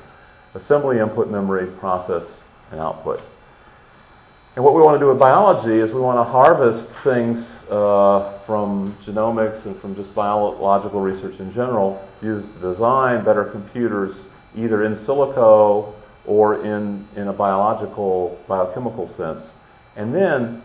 Assembly, 0.55 0.99
input, 0.99 1.31
memory, 1.31 1.67
process, 1.79 2.25
and 2.71 2.81
output. 2.81 3.21
And 4.57 4.65
what 4.65 4.75
we 4.75 4.83
want 4.83 4.97
to 4.97 4.99
do 4.99 5.09
with 5.09 5.19
biology 5.19 5.79
is 5.79 5.93
we 5.93 6.01
want 6.01 6.19
to 6.19 6.25
harvest 6.25 6.89
things 7.05 7.39
uh, 7.71 8.41
from 8.45 8.97
genomics 9.05 9.65
and 9.67 9.81
from 9.81 9.95
just 9.95 10.15
biological 10.15 11.01
research 11.01 11.39
in 11.39 11.53
general 11.53 12.05
to 12.21 12.27
use 12.27 12.45
to 12.55 12.73
design 12.73 13.25
better 13.25 13.45
computers 13.45 14.23
either 14.57 14.85
in 14.85 14.95
silico 14.95 15.95
or 16.27 16.65
in, 16.65 17.07
in 17.17 17.29
a 17.29 17.33
biological, 17.33 18.39
biochemical 18.49 19.09
sense. 19.17 19.45
And 19.97 20.15
then 20.15 20.63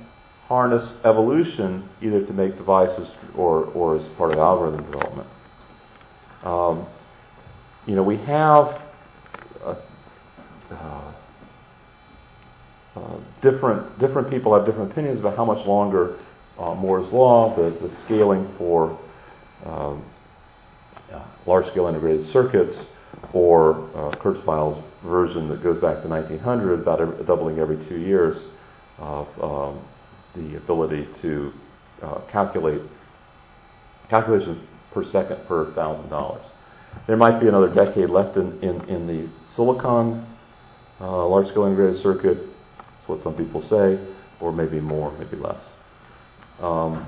harness 0.48 0.94
evolution 1.06 1.90
either 2.02 2.26
to 2.26 2.34
make 2.34 2.56
devices 2.58 3.10
or, 3.36 3.66
or 3.68 3.98
as 3.98 4.08
part 4.18 4.32
of 4.32 4.38
algorithm 4.38 4.84
development. 4.84 5.28
Um, 6.44 6.86
you 7.88 7.96
know, 7.96 8.04
we 8.04 8.18
have 8.18 8.82
uh, 9.64 9.76
uh, 10.72 11.14
uh, 12.96 13.18
different 13.42 14.00
different 14.00 14.30
people 14.30 14.54
have 14.54 14.66
different 14.66 14.92
opinions 14.92 15.20
about 15.20 15.36
how 15.36 15.46
much 15.46 15.66
longer 15.66 16.20
uh, 16.60 16.76
Moore's 16.76 17.12
law, 17.12 17.56
the, 17.56 17.72
the 17.86 17.94
scaling 18.06 18.48
for 18.58 19.00
um, 19.66 20.04
uh, 21.12 21.26
large-scale 21.46 21.88
integrated 21.88 22.28
circuits, 22.32 22.78
or 23.32 23.76
uh, 23.96 24.16
Kurzweil's 24.18 24.84
version 25.04 25.50
that 25.50 25.64
goes 25.64 25.80
back 25.82 26.02
to 26.02 26.08
1900, 26.08 26.82
about 26.82 27.26
doubling 27.26 27.60
every 27.60 27.78
two 27.88 27.98
years 28.00 28.46
of 28.98 29.28
um, 29.42 29.84
the 30.36 30.58
ability 30.58 31.08
to 31.22 31.54
uh, 32.02 32.22
calculate 32.32 32.82
calculations 34.10 34.58
per 34.92 35.04
second 35.04 35.46
per 35.48 35.74
thousand 35.74 36.10
dollars. 36.10 36.46
There 37.08 37.18
might 37.18 37.40
be 37.40 37.48
another 37.48 37.74
decade 37.74 38.10
left 38.10 38.38
in, 38.38 38.62
in, 38.62 38.82
in 38.88 39.08
the 39.08 39.30
silicon 39.56 40.26
uh, 41.02 41.28
large 41.28 41.48
scale 41.48 41.66
integrated 41.66 42.02
circuit. 42.02 42.38
That's 42.78 43.08
what 43.08 43.24
some 43.24 43.36
people 43.36 43.62
say, 43.62 44.00
or 44.40 44.52
maybe 44.52 44.80
more, 44.80 45.12
maybe 45.18 45.38
less. 45.38 45.62
Um, 46.60 47.06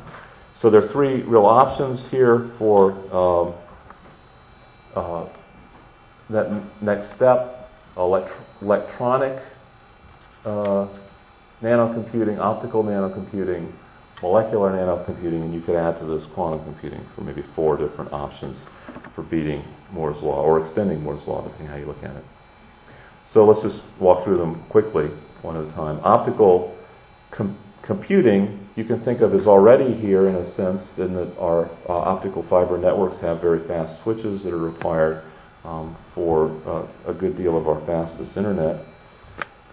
so 0.60 0.69
there 0.69 0.84
are 0.84 0.91
three 0.91 1.22
real 1.22 1.45
options 1.45 2.05
here 2.10 2.51
for 2.57 2.91
um, 3.15 3.53
uh, 4.95 5.27
that 6.29 6.82
next 6.82 7.15
step 7.15 7.70
elect- 7.98 8.32
electronic 8.62 9.41
uh, 10.46 10.88
nanocomputing, 11.62 12.39
optical 12.39 12.84
nanocomputing, 12.84 13.72
molecular 14.22 14.72
nanocomputing, 14.72 15.41
and 15.44 15.53
you 15.53 15.62
could 15.62 15.75
add 15.75 16.00
to 16.00 16.05
this 16.05 16.25
quantum 16.34 16.63
computing 16.63 17.05
for 17.15 17.22
maybe 17.22 17.44
four 17.55 17.77
different 17.77 18.12
options 18.13 18.58
for 19.13 19.24
beating 19.24 19.63
Moore's 19.91 20.22
law 20.22 20.44
or 20.44 20.62
extending 20.63 21.01
Moore's 21.01 21.25
law, 21.27 21.41
depending 21.41 21.67
on 21.67 21.74
how 21.74 21.79
you 21.79 21.86
look 21.86 22.03
at 22.03 22.15
it. 22.15 22.24
So 23.32 23.46
let's 23.46 23.62
just 23.62 23.82
walk 24.00 24.24
through 24.24 24.38
them 24.38 24.63
quickly, 24.70 25.10
one 25.41 25.58
at 25.58 25.72
a 25.72 25.72
time. 25.74 26.00
Optical 26.03 26.77
com- 27.32 27.58
computing, 27.82 28.67
you 28.75 28.84
can 28.84 29.03
think 29.03 29.22
of 29.22 29.34
as 29.34 29.48
already 29.48 29.94
here 29.96 30.27
in 30.27 30.36
a 30.36 30.55
sense, 30.55 30.82
in 30.98 31.13
that 31.13 31.36
our 31.38 31.70
uh, 31.89 31.94
optical 31.94 32.44
fiber 32.44 32.77
networks 32.77 33.17
have 33.20 33.41
very 33.41 33.65
fast 33.67 34.01
switches 34.03 34.44
that 34.44 34.53
are 34.53 34.58
required 34.58 35.24
um, 35.65 35.98
for 36.13 36.48
uh, 36.67 36.88
a 37.12 37.13
good 37.13 37.38
deal 37.38 37.57
of 37.57 37.67
our 37.67 37.84
fastest 37.86 38.38
internet. 38.38 38.86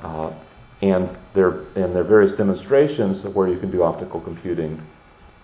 Uh, 0.01 0.33
and 0.81 1.17
there 1.35 1.61
and 1.77 1.95
there 1.95 2.01
are 2.01 2.05
various 2.05 2.37
demonstrations 2.37 3.23
where 3.25 3.49
you 3.49 3.59
can 3.61 3.71
do 3.71 3.83
optical 3.83 4.21
computing 4.21 4.83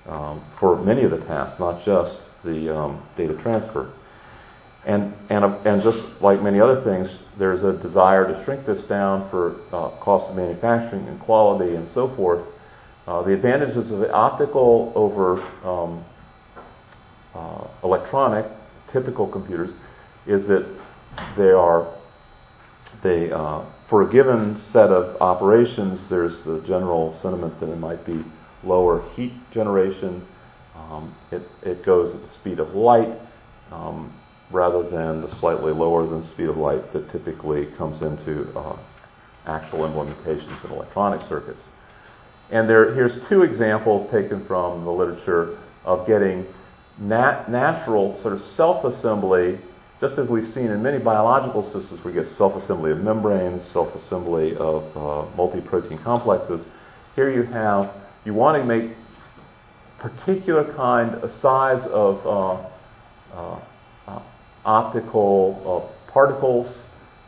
um, 0.06 0.44
for 0.58 0.82
many 0.82 1.04
of 1.04 1.10
the 1.10 1.18
tasks, 1.18 1.60
not 1.60 1.84
just 1.84 2.18
the 2.44 2.74
um, 2.74 3.06
data 3.16 3.34
transfer. 3.42 3.92
And, 4.86 5.12
and, 5.28 5.44
and 5.44 5.82
just 5.82 6.02
like 6.22 6.42
many 6.42 6.60
other 6.60 6.82
things, 6.82 7.18
there's 7.38 7.62
a 7.62 7.74
desire 7.74 8.26
to 8.26 8.42
shrink 8.44 8.64
this 8.64 8.84
down 8.84 9.28
for 9.28 9.56
uh, 9.70 9.90
cost 10.00 10.30
of 10.30 10.36
manufacturing 10.36 11.06
and 11.08 11.20
quality 11.20 11.74
and 11.74 11.86
so 11.90 12.14
forth. 12.16 12.46
Uh, 13.06 13.22
the 13.22 13.32
advantages 13.34 13.90
of 13.90 13.98
the 13.98 14.10
optical 14.12 14.92
over 14.94 15.42
um, 15.62 16.04
uh, 17.34 17.66
electronic, 17.84 18.46
typical 18.90 19.26
computers, 19.26 19.70
is 20.28 20.46
that 20.46 20.64
they 21.36 21.50
are 21.50 21.92
they 23.02 23.32
uh, 23.32 23.64
for 23.88 24.02
a 24.02 24.12
given 24.12 24.60
set 24.70 24.90
of 24.90 25.20
operations, 25.22 26.06
there's 26.08 26.42
the 26.42 26.60
general 26.60 27.14
sentiment 27.22 27.58
that 27.60 27.70
it 27.70 27.78
might 27.78 28.04
be 28.04 28.22
lower 28.62 29.08
heat 29.14 29.32
generation. 29.50 30.26
Um, 30.76 31.14
it, 31.32 31.42
it 31.62 31.84
goes 31.84 32.14
at 32.14 32.22
the 32.22 32.28
speed 32.34 32.60
of 32.60 32.74
light 32.74 33.18
um, 33.70 34.12
rather 34.50 34.82
than 34.82 35.22
the 35.22 35.34
slightly 35.38 35.72
lower 35.72 36.06
than 36.06 36.26
speed 36.26 36.48
of 36.48 36.58
light 36.58 36.92
that 36.92 37.10
typically 37.10 37.66
comes 37.78 38.02
into 38.02 38.50
uh, 38.58 38.78
actual 39.46 39.80
implementations 39.80 40.62
in 40.64 40.70
electronic 40.70 41.26
circuits. 41.26 41.62
And 42.50 42.68
there, 42.68 42.94
here's 42.94 43.26
two 43.28 43.42
examples 43.42 44.10
taken 44.10 44.44
from 44.46 44.84
the 44.84 44.90
literature 44.90 45.58
of 45.84 46.06
getting 46.06 46.46
nat- 46.98 47.50
natural 47.50 48.20
sort 48.20 48.34
of 48.34 48.42
self-assembly 48.42 49.58
just 50.00 50.16
as 50.16 50.28
we've 50.28 50.52
seen 50.52 50.66
in 50.66 50.82
many 50.82 50.98
biological 50.98 51.64
systems, 51.64 52.04
we 52.04 52.12
get 52.12 52.26
self-assembly 52.26 52.92
of 52.92 52.98
membranes, 52.98 53.62
self-assembly 53.72 54.56
of 54.56 54.96
uh, 54.96 55.28
multi-protein 55.36 55.98
complexes. 55.98 56.64
Here 57.16 57.32
you 57.32 57.42
have, 57.42 57.92
you 58.24 58.32
want 58.32 58.62
to 58.62 58.64
make 58.64 58.96
particular 59.98 60.72
kind, 60.74 61.14
a 61.24 61.40
size 61.40 61.84
of 61.90 62.24
uh, 62.24 63.36
uh, 63.36 63.60
uh 64.06 64.22
optical 64.64 65.90
uh, 65.90 66.12
particles 66.12 66.78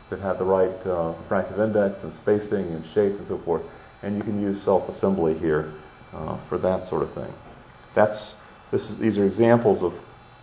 that 0.09 0.19
have 0.19 0.37
the 0.37 0.45
right 0.45 0.85
uh, 0.85 1.13
refractive 1.21 1.59
index 1.59 2.01
and 2.03 2.13
spacing 2.13 2.67
and 2.71 2.85
shape 2.93 3.17
and 3.17 3.27
so 3.27 3.37
forth. 3.39 3.63
And 4.03 4.15
you 4.15 4.23
can 4.23 4.41
use 4.41 4.61
self-assembly 4.63 5.39
here 5.39 5.73
for 6.49 6.57
that 6.57 6.87
sort 6.89 7.03
of 7.03 7.13
thing. 7.13 7.33
That's, 7.95 8.35
is, 8.71 8.97
these 8.97 9.17
are 9.17 9.25
examples 9.25 9.83
of 9.83 9.93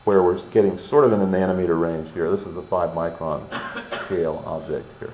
where 0.08 0.22
we're 0.22 0.42
getting 0.52 0.78
sort 0.78 1.04
of 1.04 1.12
in 1.12 1.18
the 1.18 1.26
nanometer 1.26 1.78
range 1.78 2.10
here. 2.14 2.34
This 2.34 2.46
is 2.46 2.56
a 2.56 2.62
5 2.62 2.96
micron 2.96 3.46
scale 4.06 4.42
object 4.46 4.86
here. 5.00 5.12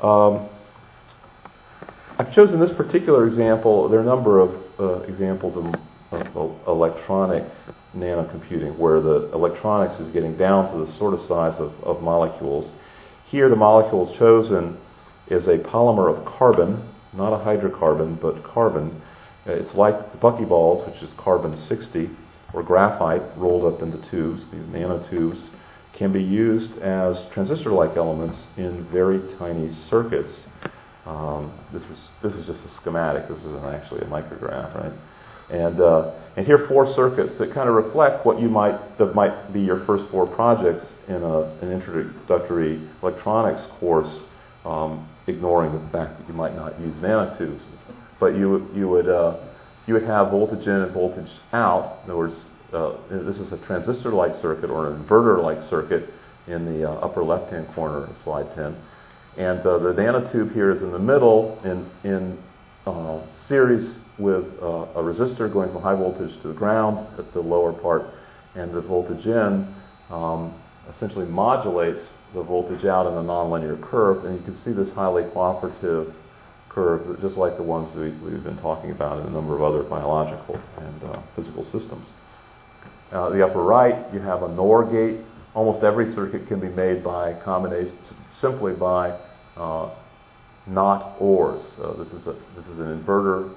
Um, 0.00 0.48
I've 2.18 2.34
chosen 2.34 2.58
this 2.58 2.72
particular 2.72 3.28
example. 3.28 3.88
There 3.88 4.00
are 4.00 4.02
a 4.02 4.04
number 4.04 4.40
of 4.40 4.50
uh, 4.80 5.02
examples 5.02 5.56
of, 5.56 5.72
of, 6.34 6.58
electronic 6.66 7.44
nanocomputing 7.96 8.76
where 8.76 9.00
the 9.00 9.30
electronics 9.32 10.00
is 10.00 10.08
getting 10.08 10.36
down 10.36 10.72
to 10.72 10.84
the 10.84 10.92
sort 10.98 11.14
of 11.14 11.20
size 11.20 11.60
of, 11.60 11.72
of 11.84 12.02
molecules. 12.02 12.68
Here, 13.26 13.48
the 13.48 13.54
molecule 13.54 14.12
chosen 14.16 14.76
is 15.28 15.46
a 15.46 15.56
polymer 15.58 16.12
of 16.12 16.24
carbon, 16.24 16.82
not 17.12 17.32
a 17.32 17.44
hydrocarbon, 17.44 18.20
but 18.20 18.42
carbon, 18.42 19.00
it's 19.46 19.74
like 19.74 20.12
the 20.12 20.18
buckyballs, 20.18 20.86
which 20.86 21.02
is 21.02 21.10
carbon 21.16 21.56
60, 21.56 22.10
or 22.52 22.62
graphite 22.62 23.22
rolled 23.36 23.72
up 23.72 23.82
into 23.82 23.98
tubes. 24.10 24.44
These 24.50 24.62
nanotubes 24.62 25.48
can 25.94 26.12
be 26.12 26.22
used 26.22 26.76
as 26.78 27.26
transistor-like 27.32 27.96
elements 27.96 28.46
in 28.56 28.84
very 28.90 29.20
tiny 29.38 29.74
circuits. 29.88 30.32
Um, 31.06 31.52
this 31.72 31.82
is 31.82 31.98
this 32.22 32.34
is 32.34 32.46
just 32.46 32.60
a 32.64 32.70
schematic. 32.80 33.28
This 33.28 33.38
isn't 33.38 33.64
actually 33.64 34.02
a 34.02 34.04
micrograph, 34.04 34.74
right? 34.74 34.92
And 35.50 35.80
uh, 35.80 36.12
and 36.36 36.46
here 36.46 36.62
are 36.62 36.68
four 36.68 36.92
circuits 36.94 37.36
that 37.38 37.52
kind 37.52 37.68
of 37.68 37.74
reflect 37.74 38.24
what 38.24 38.40
you 38.40 38.48
might 38.48 38.98
that 38.98 39.14
might 39.14 39.52
be 39.52 39.60
your 39.60 39.84
first 39.86 40.08
four 40.10 40.26
projects 40.26 40.86
in 41.08 41.22
a, 41.22 41.40
an 41.62 41.72
introductory 41.72 42.88
electronics 43.02 43.62
course, 43.80 44.22
um, 44.64 45.08
ignoring 45.26 45.72
the 45.72 45.90
fact 45.90 46.18
that 46.18 46.28
you 46.28 46.34
might 46.34 46.54
not 46.54 46.78
use 46.80 46.94
nanotubes 46.96 47.60
but 48.20 48.36
you 48.36 48.70
you 48.74 48.88
would 48.88 49.08
uh, 49.08 49.36
you 49.86 49.94
would 49.94 50.04
have 50.04 50.30
voltage 50.30 50.68
in 50.68 50.76
and 50.76 50.92
voltage 50.92 51.30
out. 51.52 52.00
In 52.04 52.10
other 52.10 52.18
words, 52.18 52.36
uh, 52.72 52.92
this 53.08 53.38
is 53.38 53.50
a 53.52 53.58
transistor-like 53.58 54.40
circuit 54.40 54.70
or 54.70 54.90
an 54.90 55.02
inverter-like 55.02 55.68
circuit 55.68 56.12
in 56.46 56.64
the 56.64 56.88
uh, 56.88 56.94
upper 56.96 57.24
left-hand 57.24 57.66
corner 57.74 58.04
of 58.04 58.16
slide 58.22 58.54
10. 58.54 58.76
And 59.36 59.60
uh, 59.60 59.78
the 59.78 59.92
nanotube 59.92 60.52
here 60.52 60.70
is 60.70 60.82
in 60.82 60.92
the 60.92 60.98
middle 60.98 61.58
in, 61.64 61.90
in 62.04 62.38
uh, 62.86 63.20
series 63.48 63.96
with 64.18 64.44
uh, 64.62 64.86
a 64.94 65.02
resistor 65.02 65.52
going 65.52 65.72
from 65.72 65.82
high 65.82 65.94
voltage 65.94 66.40
to 66.42 66.48
the 66.48 66.54
ground 66.54 67.06
at 67.18 67.32
the 67.32 67.40
lower 67.40 67.72
part, 67.72 68.14
and 68.54 68.72
the 68.72 68.80
voltage 68.80 69.26
in 69.26 69.74
um, 70.10 70.54
essentially 70.88 71.26
modulates 71.26 72.08
the 72.34 72.42
voltage 72.42 72.84
out 72.84 73.06
in 73.06 73.14
a 73.14 73.22
nonlinear 73.22 73.80
curve, 73.80 74.24
and 74.24 74.38
you 74.38 74.44
can 74.44 74.56
see 74.56 74.72
this 74.72 74.92
highly 74.92 75.24
cooperative 75.30 76.14
curve, 76.70 77.20
just 77.20 77.36
like 77.36 77.56
the 77.56 77.62
ones 77.62 77.92
that 77.94 78.00
we, 78.00 78.32
have 78.32 78.44
been 78.44 78.58
talking 78.58 78.92
about 78.92 79.20
in 79.20 79.26
a 79.26 79.30
number 79.30 79.54
of 79.54 79.62
other 79.62 79.82
biological 79.82 80.58
and 80.78 81.04
uh, 81.04 81.20
physical 81.36 81.64
systems. 81.64 82.06
Uh, 83.12 83.28
the 83.30 83.44
upper 83.44 83.62
right, 83.62 84.12
you 84.14 84.20
have 84.20 84.42
a 84.42 84.48
NOR 84.48 84.84
gate. 84.84 85.20
Almost 85.54 85.82
every 85.82 86.12
circuit 86.14 86.46
can 86.46 86.60
be 86.60 86.68
made 86.68 87.02
by 87.02 87.34
combination, 87.34 87.96
simply 88.40 88.72
by 88.72 89.18
uh, 89.56 89.90
not 90.66 91.16
ORs. 91.18 91.62
Uh, 91.82 91.92
this 91.94 92.08
is 92.12 92.26
a 92.28 92.36
this 92.56 92.66
is 92.66 92.78
an 92.78 93.02
inverter 93.02 93.52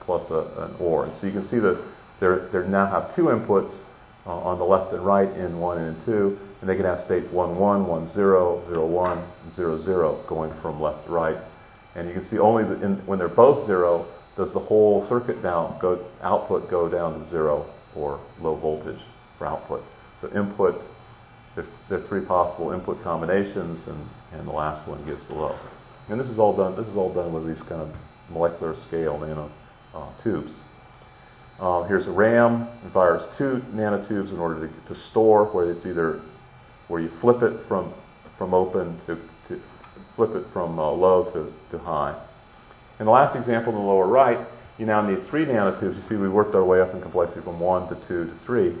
plus 0.00 0.28
a, 0.30 0.64
an 0.64 0.74
OR. 0.80 1.04
And 1.04 1.20
so 1.20 1.26
you 1.26 1.32
can 1.32 1.46
see 1.46 1.58
that 1.58 1.78
they 2.20 2.68
now 2.68 2.86
have 2.86 3.14
two 3.14 3.24
inputs 3.24 3.70
uh, 4.26 4.30
on 4.30 4.58
the 4.58 4.64
left 4.64 4.92
and 4.92 5.04
right 5.04 5.30
in 5.36 5.58
1 5.58 5.78
and 5.78 5.96
in 5.96 6.04
2, 6.04 6.38
and 6.60 6.68
they 6.68 6.76
can 6.76 6.84
have 6.84 7.04
states 7.04 7.30
1, 7.30 7.56
1, 7.56 7.86
1, 7.86 8.12
0, 8.12 8.64
0, 8.68 8.86
1, 8.86 9.24
0, 9.56 9.82
0 9.82 10.24
going 10.26 10.52
from 10.60 10.80
left 10.80 11.06
to 11.06 11.12
right. 11.12 11.38
And 11.94 12.08
you 12.08 12.14
can 12.14 12.28
see 12.28 12.38
only 12.38 12.64
the, 12.64 12.82
in, 12.84 12.96
when 13.06 13.18
they're 13.18 13.28
both 13.28 13.66
0 13.66 14.06
does 14.36 14.52
the 14.52 14.60
whole 14.60 15.06
circuit 15.08 15.42
down 15.42 15.78
go, 15.80 16.04
output 16.22 16.70
go 16.70 16.88
down 16.88 17.20
to 17.20 17.30
0 17.30 17.66
or 17.94 18.20
low 18.40 18.54
voltage 18.56 19.00
for 19.38 19.46
output. 19.46 19.84
So 20.20 20.28
input, 20.28 20.80
there, 21.56 21.66
there 21.88 21.98
are 21.98 22.08
three 22.08 22.20
possible 22.20 22.72
input 22.72 23.02
combinations, 23.02 23.86
and, 23.86 24.08
and 24.32 24.46
the 24.46 24.52
last 24.52 24.86
one 24.86 25.04
gives 25.04 25.26
the 25.26 25.34
low. 25.34 25.58
And 26.08 26.20
this 26.20 26.28
is 26.28 26.38
all 26.38 26.56
done. 26.56 26.76
This 26.76 26.86
is 26.86 26.96
all 26.96 27.12
done 27.12 27.32
with 27.32 27.46
these 27.46 27.62
kind 27.66 27.82
of 27.82 27.90
molecular 28.30 28.76
scale 28.86 29.18
nano 29.18 29.50
uh, 29.94 30.08
tubes. 30.22 30.52
Uh, 31.58 31.82
here's 31.84 32.06
a 32.06 32.10
RAM. 32.10 32.68
It 32.86 32.92
fires 32.92 33.22
two 33.36 33.62
nanotubes 33.72 34.30
in 34.30 34.38
order 34.38 34.66
to, 34.66 34.94
to 34.94 35.00
store 35.10 35.46
where 35.46 35.70
it's 35.70 35.84
either 35.84 36.22
where 36.88 37.00
you 37.00 37.10
flip 37.20 37.42
it 37.42 37.66
from 37.68 37.92
from 38.38 38.54
open 38.54 38.98
to 39.06 39.18
flip 40.16 40.34
it 40.34 40.44
from 40.52 40.78
uh, 40.78 40.90
low 40.90 41.24
to, 41.32 41.52
to 41.70 41.78
high. 41.82 42.20
In 42.98 43.06
the 43.06 43.12
last 43.12 43.34
example 43.36 43.72
in 43.72 43.78
the 43.78 43.84
lower 43.84 44.06
right, 44.06 44.46
you 44.78 44.86
now 44.86 45.06
need 45.06 45.26
three 45.28 45.44
nanotubes. 45.44 45.96
You 45.96 46.02
see, 46.08 46.16
we 46.16 46.28
worked 46.28 46.54
our 46.54 46.64
way 46.64 46.80
up 46.80 46.94
in 46.94 47.00
complexity 47.00 47.40
from 47.42 47.60
one 47.60 47.88
to 47.88 47.94
two 48.06 48.26
to 48.26 48.34
three. 48.44 48.74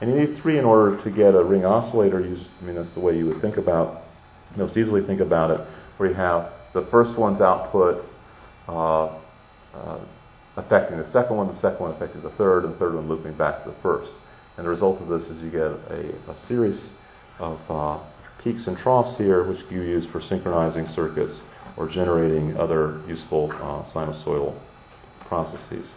And 0.00 0.10
you 0.10 0.16
need 0.16 0.38
three 0.38 0.58
in 0.58 0.64
order 0.64 1.02
to 1.02 1.10
get 1.10 1.34
a 1.34 1.42
ring 1.42 1.64
oscillator. 1.64 2.20
You, 2.20 2.38
I 2.60 2.64
mean, 2.64 2.76
that's 2.76 2.92
the 2.92 3.00
way 3.00 3.16
you 3.16 3.26
would 3.26 3.40
think 3.40 3.56
about, 3.56 4.02
most 4.56 4.76
easily 4.76 5.02
think 5.02 5.20
about 5.20 5.50
it, 5.50 5.66
where 5.96 6.08
you 6.08 6.14
have 6.14 6.52
the 6.72 6.82
first 6.86 7.18
one's 7.18 7.40
output 7.40 8.04
uh, 8.68 9.06
uh, 9.74 9.98
affecting 10.56 10.98
the 10.98 11.10
second 11.10 11.36
one, 11.36 11.48
the 11.48 11.56
second 11.56 11.80
one 11.80 11.90
affecting 11.92 12.22
the 12.22 12.30
third, 12.30 12.64
and 12.64 12.74
the 12.74 12.78
third 12.78 12.94
one 12.94 13.08
looping 13.08 13.32
back 13.34 13.64
to 13.64 13.70
the 13.70 13.76
first. 13.82 14.12
And 14.56 14.66
the 14.66 14.70
result 14.70 15.00
of 15.00 15.08
this 15.08 15.28
is 15.28 15.42
you 15.42 15.50
get 15.50 15.62
a, 15.62 16.14
a 16.30 16.36
series 16.46 16.80
of 17.38 17.58
uh, 17.70 17.98
peaks 18.42 18.66
and 18.66 18.76
troughs 18.76 19.16
here, 19.18 19.44
which 19.44 19.60
you 19.70 19.82
use 19.82 20.06
for 20.06 20.20
synchronizing 20.20 20.88
circuits 20.94 21.40
or 21.76 21.88
generating 21.88 22.56
other 22.56 23.00
useful 23.06 23.50
uh, 23.52 23.84
sinusoidal 23.92 24.58
processes. 25.26 25.88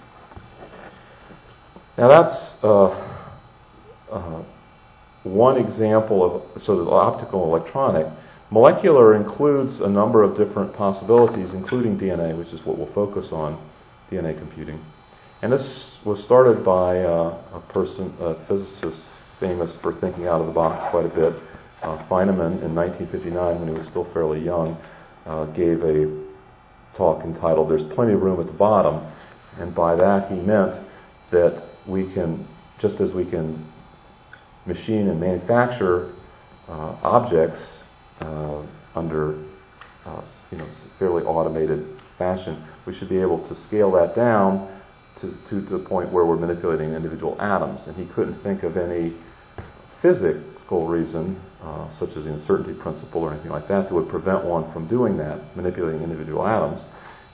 Now 1.98 2.08
that's 2.08 2.54
uh, 2.64 2.88
uh, 4.12 4.44
one 5.24 5.58
example 5.58 6.24
of 6.56 6.64
so 6.64 6.84
the 6.84 6.90
optical 6.90 7.44
electronic. 7.44 8.08
Molecular 8.50 9.16
includes 9.16 9.80
a 9.80 9.88
number 9.88 10.24
of 10.24 10.36
different 10.36 10.74
possibilities, 10.74 11.54
including 11.54 11.98
DNA, 11.98 12.38
which 12.38 12.50
is 12.50 12.66
what 12.66 12.78
we'll 12.78 12.94
focus 12.94 13.32
on, 13.32 13.58
DNA 14.12 14.38
computing. 14.38 14.84
And 15.42 15.54
this 15.54 15.98
was 16.04 16.22
started 16.24 16.64
by 16.64 17.00
uh, 17.00 17.38
a 17.54 17.62
person, 17.74 18.14
a 18.20 18.36
physicist 18.48 19.02
famous 19.40 19.74
for 19.82 19.94
thinking 20.00 20.28
out 20.28 20.42
of 20.42 20.48
the 20.48 20.54
box 20.54 20.90
quite 20.92 21.06
a 21.06 21.10
bit. 21.10 21.34
Uh, 21.82 21.98
Feynman, 22.08 22.62
in 22.64 22.76
1959, 22.76 23.60
when 23.60 23.68
he 23.68 23.74
was 23.74 23.88
still 23.88 24.06
fairly 24.14 24.40
young, 24.40 24.78
uh, 25.26 25.46
gave 25.46 25.84
a 25.84 26.26
talk 26.96 27.24
entitled 27.24 27.70
"There's 27.70 27.84
Plenty 27.96 28.14
of 28.14 28.22
Room 28.22 28.40
at 28.40 28.46
the 28.46 28.54
Bottom," 28.54 29.02
and 29.60 29.74
by 29.74 29.96
that 29.96 30.30
he 30.30 30.36
meant 30.36 30.80
that 31.32 31.64
we 31.88 32.12
can, 32.14 32.48
just 32.78 33.02
as 33.02 33.14
we 33.14 33.26
can 33.26 33.66
machine 34.66 35.10
and 35.10 35.20
manufacture 35.20 36.12
uh, 36.68 36.96
objects 37.02 37.60
uh, 38.20 38.62
under 38.96 39.44
uh, 40.06 40.22
you 40.52 40.58
know 40.58 40.68
fairly 41.00 41.24
automated 41.24 42.00
fashion, 42.18 42.64
we 42.86 42.94
should 42.94 43.10
be 43.10 43.18
able 43.18 43.40
to 43.48 43.56
scale 43.56 43.92
that 43.92 44.16
down 44.16 44.70
to, 45.20 45.36
to, 45.50 45.62
the 45.62 45.80
point 45.80 46.12
where 46.12 46.26
we're 46.26 46.38
manipulating 46.38 46.94
individual 46.94 47.36
atoms. 47.42 47.82
And 47.88 47.96
he 47.96 48.06
couldn't 48.14 48.42
think 48.44 48.64
of 48.64 48.78
any 48.78 49.14
physical 50.72 50.88
reason, 50.88 51.42
uh, 51.62 51.92
such 52.00 52.16
as 52.16 52.24
the 52.24 52.32
uncertainty 52.32 52.74
principle 52.74 53.22
or 53.22 53.34
anything 53.34 53.52
like 53.52 53.68
that, 53.68 53.90
that 53.90 53.94
would 53.94 54.08
prevent 54.08 54.46
one 54.46 54.72
from 54.72 54.88
doing 54.88 55.18
that, 55.18 55.38
manipulating 55.58 56.02
individual 56.02 56.48
atoms. 56.48 56.80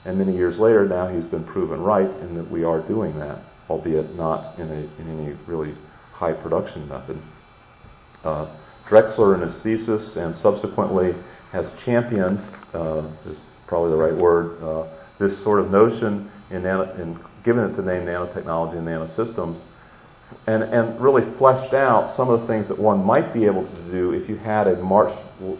And 0.04 0.18
many 0.18 0.34
years 0.34 0.58
later, 0.58 0.88
now 0.88 1.06
he's 1.06 1.24
been 1.24 1.44
proven 1.44 1.80
right 1.80 2.10
in 2.22 2.34
that 2.34 2.50
we 2.50 2.64
are 2.64 2.80
doing 2.80 3.16
that, 3.20 3.38
albeit 3.70 4.16
not 4.16 4.58
in, 4.58 4.68
a, 4.68 5.00
in 5.00 5.20
any 5.20 5.36
really 5.46 5.72
high 6.12 6.32
production 6.32 6.88
method. 6.88 7.22
Uh, 8.24 8.56
Drexler, 8.88 9.36
in 9.36 9.48
his 9.48 9.60
thesis, 9.62 10.16
and 10.16 10.34
subsequently 10.34 11.14
has 11.52 11.70
championed, 11.84 12.40
uh, 12.74 13.06
is 13.26 13.38
probably 13.68 13.90
the 13.90 13.96
right 13.96 14.16
word, 14.16 14.60
uh, 14.62 14.88
this 15.20 15.40
sort 15.44 15.60
of 15.60 15.70
notion 15.70 16.28
in, 16.50 16.66
in 16.66 17.18
given 17.44 17.62
it 17.64 17.76
the 17.76 17.82
name 17.82 18.02
nanotechnology 18.02 18.78
and 18.78 18.86
nanosystems, 18.88 19.60
and, 20.46 20.62
and 20.62 21.00
really 21.00 21.22
fleshed 21.36 21.74
out 21.74 22.16
some 22.16 22.30
of 22.30 22.40
the 22.40 22.46
things 22.46 22.68
that 22.68 22.78
one 22.78 23.04
might 23.04 23.34
be 23.34 23.44
able 23.44 23.64
to 23.64 23.90
do 23.90 24.12
if 24.12 24.28
you 24.28 24.36
had 24.36 24.66
a 24.66 24.76
much 24.82 25.12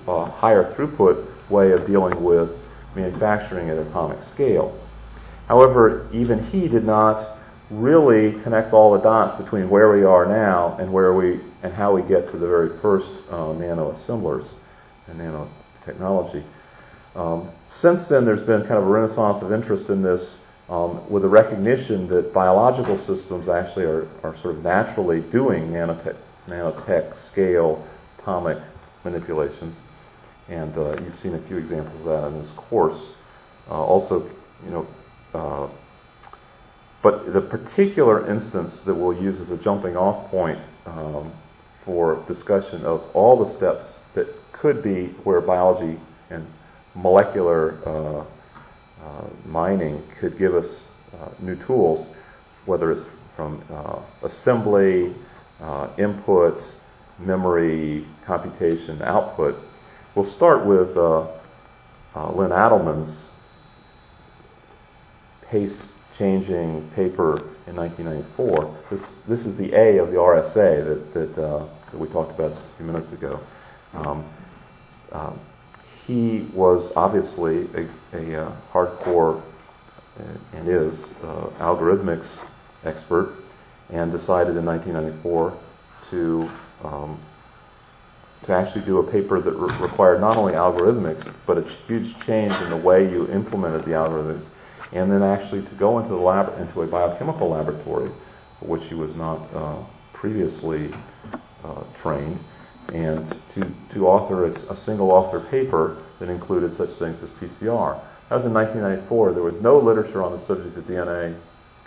uh, 0.07 0.25
higher 0.25 0.73
throughput 0.75 1.27
way 1.51 1.73
of 1.73 1.87
dealing 1.87 2.23
with 2.23 2.51
manufacturing 2.95 3.71
at 3.71 3.79
atomic 3.79 4.23
scale. 4.23 4.79
However, 5.47 6.09
even 6.13 6.45
he 6.45 6.69
did 6.69 6.85
not 6.85 7.39
really 7.71 8.41
connect 8.43 8.73
all 8.73 8.93
the 8.93 9.01
dots 9.01 9.41
between 9.43 9.69
where 9.69 9.93
we 9.93 10.05
are 10.05 10.25
now 10.27 10.77
and 10.81 10.93
where 10.93 11.13
we 11.13 11.41
and 11.63 11.73
how 11.73 11.95
we 11.95 12.03
get 12.03 12.31
to 12.31 12.39
the 12.39 12.47
very 12.47 12.79
first 12.81 13.11
uh, 13.31 13.53
nano 13.53 13.93
assemblers 13.93 14.45
and 15.07 15.21
nanotechnology. 15.21 16.45
Um, 17.15 17.51
since 17.69 18.07
then, 18.07 18.25
there's 18.25 18.43
been 18.43 18.61
kind 18.63 18.75
of 18.75 18.85
a 18.85 18.91
renaissance 18.91 19.43
of 19.43 19.53
interest 19.53 19.91
in 19.91 20.03
this 20.03 20.37
um, 20.69 21.09
with 21.11 21.23
the 21.23 21.29
recognition 21.29 22.09
that 22.09 22.33
biological 22.33 22.97
systems 22.99 23.49
actually 23.49 23.85
are, 23.85 24.09
are 24.23 24.37
sort 24.37 24.57
of 24.57 24.63
naturally 24.63 25.21
doing 25.21 25.69
nanotech, 25.69 26.17
nanotech 26.47 27.17
scale 27.27 27.87
atomic 28.19 28.59
manipulations. 29.05 29.77
And 30.49 30.77
uh, 30.77 31.01
you've 31.03 31.19
seen 31.19 31.35
a 31.35 31.47
few 31.47 31.57
examples 31.57 31.99
of 32.01 32.07
that 32.07 32.27
in 32.29 32.43
this 32.43 32.51
course. 32.57 33.01
Uh, 33.69 33.75
also, 33.75 34.29
you 34.65 34.71
know, 34.71 34.87
uh, 35.35 35.69
but 37.03 37.33
the 37.33 37.41
particular 37.41 38.31
instance 38.31 38.81
that 38.85 38.95
we'll 38.95 39.17
use 39.17 39.41
as 39.41 39.51
a 39.51 39.57
jumping 39.57 39.97
off 39.97 40.31
point 40.31 40.59
um, 40.87 41.33
for 41.85 42.25
discussion 42.27 42.85
of 42.85 43.03
all 43.15 43.43
the 43.45 43.55
steps 43.57 43.85
that 44.15 44.27
could 44.53 44.83
be 44.83 45.07
where 45.25 45.41
biology 45.41 45.99
and 46.31 46.47
molecular 46.95 48.27
uh, 49.01 49.05
uh, 49.05 49.29
mining 49.47 50.03
could 50.21 50.39
give 50.39 50.55
us 50.55 50.85
uh, 51.15 51.31
new 51.41 51.57
tools, 51.67 52.07
whether 52.67 52.93
it's 52.93 53.05
from 53.37 53.63
uh, 53.71 54.03
assembly, 54.27 55.15
uh, 55.61 55.91
input, 55.99 56.61
memory, 57.19 58.07
computation, 58.27 59.01
output. 59.03 59.57
We'll 60.15 60.31
start 60.33 60.67
with 60.67 60.97
Len 60.97 62.51
Adleman's 62.51 63.29
pace 65.51 65.89
changing 66.19 66.91
paper 66.95 67.39
in 67.67 67.77
1994. 67.77 68.85
This, 68.91 69.03
this 69.29 69.47
is 69.47 69.57
the 69.57 69.73
A 69.75 69.99
of 70.03 70.09
the 70.11 70.17
RSA 70.17 70.55
that, 70.55 71.15
that, 71.15 71.43
uh, 71.43 71.69
that 71.91 71.99
we 71.99 72.09
talked 72.09 72.33
about 72.33 72.55
just 72.55 72.67
a 72.67 72.77
few 72.77 72.87
minutes 72.87 73.13
ago. 73.13 73.41
Um, 73.95 74.29
um, 75.13 75.41
he 76.09 76.49
was 76.55 76.91
obviously 76.97 77.69
a, 77.75 78.17
a, 78.17 78.47
uh, 78.47 78.57
hardcore 78.73 79.41
uh, 80.19 80.23
and 80.55 80.69
is 80.69 81.05
uh, 81.23 81.51
algorithmics 81.61 82.41
expert 82.85 83.37
and 83.91 84.11
decided 84.11 84.57
in 84.57 84.65
1994 84.65 85.57
to 86.11 86.51
um, 86.83 87.21
to 88.47 88.53
actually 88.53 88.85
do 88.85 88.99
a 88.99 89.13
paper 89.13 89.41
that 89.41 89.53
re- 89.53 89.77
required 89.81 90.21
not 90.21 90.37
only 90.37 90.55
algorithmics 90.55 91.33
but 91.47 91.59
a 91.59 91.63
huge 91.87 92.15
change 92.25 92.53
in 92.63 92.71
the 92.71 92.77
way 92.77 93.03
you 93.03 93.29
implemented 93.29 93.83
the 93.83 93.91
algorithms 93.91 94.45
and 94.93 95.11
then 95.11 95.23
actually 95.23 95.63
to 95.63 95.75
go 95.75 95.99
into 95.99 96.11
the 96.11 96.17
lab 96.17 96.59
into 96.59 96.83
a 96.83 96.87
biochemical 96.87 97.51
laboratory, 97.51 98.11
which 98.61 98.83
he 98.85 98.95
was 98.95 99.15
not 99.15 99.39
uh, 99.55 99.85
previously 100.15 100.91
uh, 101.65 101.83
trained, 102.01 102.41
and 102.89 103.29
to, 103.55 103.73
to 103.93 104.07
author 104.07 104.47
a, 104.47 104.51
a 104.73 104.77
single 104.77 105.11
author 105.11 105.41
paper 105.51 106.03
that 106.19 106.29
included 106.29 106.77
such 106.77 106.91
things 106.99 107.23
as 107.23 107.31
PCR. 107.33 108.01
That 108.29 108.37
was 108.37 108.45
in 108.45 108.53
1994. 108.53 109.33
There 109.33 109.43
was 109.43 109.61
no 109.61 109.79
literature 109.79 110.23
on 110.23 110.33
the 110.33 110.45
subject 110.47 110.77
of 110.77 110.85
DNA 110.85 111.39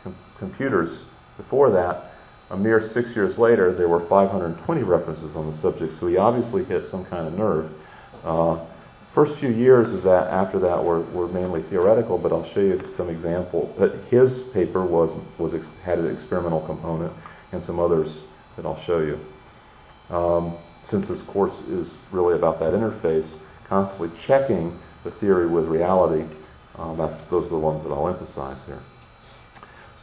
com- 0.03 0.15
computers 0.37 0.99
before 1.37 1.71
that. 1.71 2.13
A 2.49 2.57
mere 2.57 2.89
six 2.91 3.15
years 3.15 3.37
later, 3.37 3.73
there 3.73 3.87
were 3.87 4.05
520 4.07 4.83
references 4.83 5.35
on 5.35 5.51
the 5.51 5.57
subject, 5.59 5.99
so 5.99 6.07
he 6.07 6.17
obviously 6.17 6.65
hit 6.65 6.87
some 6.87 7.05
kind 7.05 7.27
of 7.27 7.33
nerve. 7.33 7.71
Uh, 8.23 8.65
first 9.15 9.39
few 9.39 9.49
years 9.49 9.91
of 9.91 10.03
that, 10.03 10.27
after 10.27 10.59
that, 10.59 10.83
were, 10.83 11.01
were 11.11 11.27
mainly 11.29 11.63
theoretical, 11.63 12.17
but 12.17 12.33
I'll 12.33 12.47
show 12.53 12.59
you 12.59 12.93
some 12.97 13.09
example. 13.09 13.73
But 13.77 13.95
his 14.09 14.39
paper 14.53 14.85
was, 14.85 15.17
was 15.37 15.53
had 15.83 15.99
an 15.99 16.13
experimental 16.13 16.61
component, 16.65 17.13
and 17.53 17.63
some 17.63 17.79
others 17.79 18.19
that 18.57 18.65
I'll 18.65 18.81
show 18.83 18.99
you. 18.99 19.19
Um, 20.13 20.57
since 20.87 21.07
this 21.07 21.21
course 21.23 21.53
is 21.69 21.93
really 22.11 22.35
about 22.35 22.59
that 22.59 22.73
interface, 22.73 23.37
constantly 23.67 24.11
checking 24.25 24.77
the 25.03 25.11
theory 25.11 25.47
with 25.47 25.65
reality, 25.65 26.25
um, 26.75 26.97
that's, 26.97 27.21
those 27.29 27.45
are 27.45 27.49
the 27.49 27.57
ones 27.57 27.83
that 27.83 27.89
I'll 27.89 28.07
emphasize 28.07 28.57
here. 28.65 28.81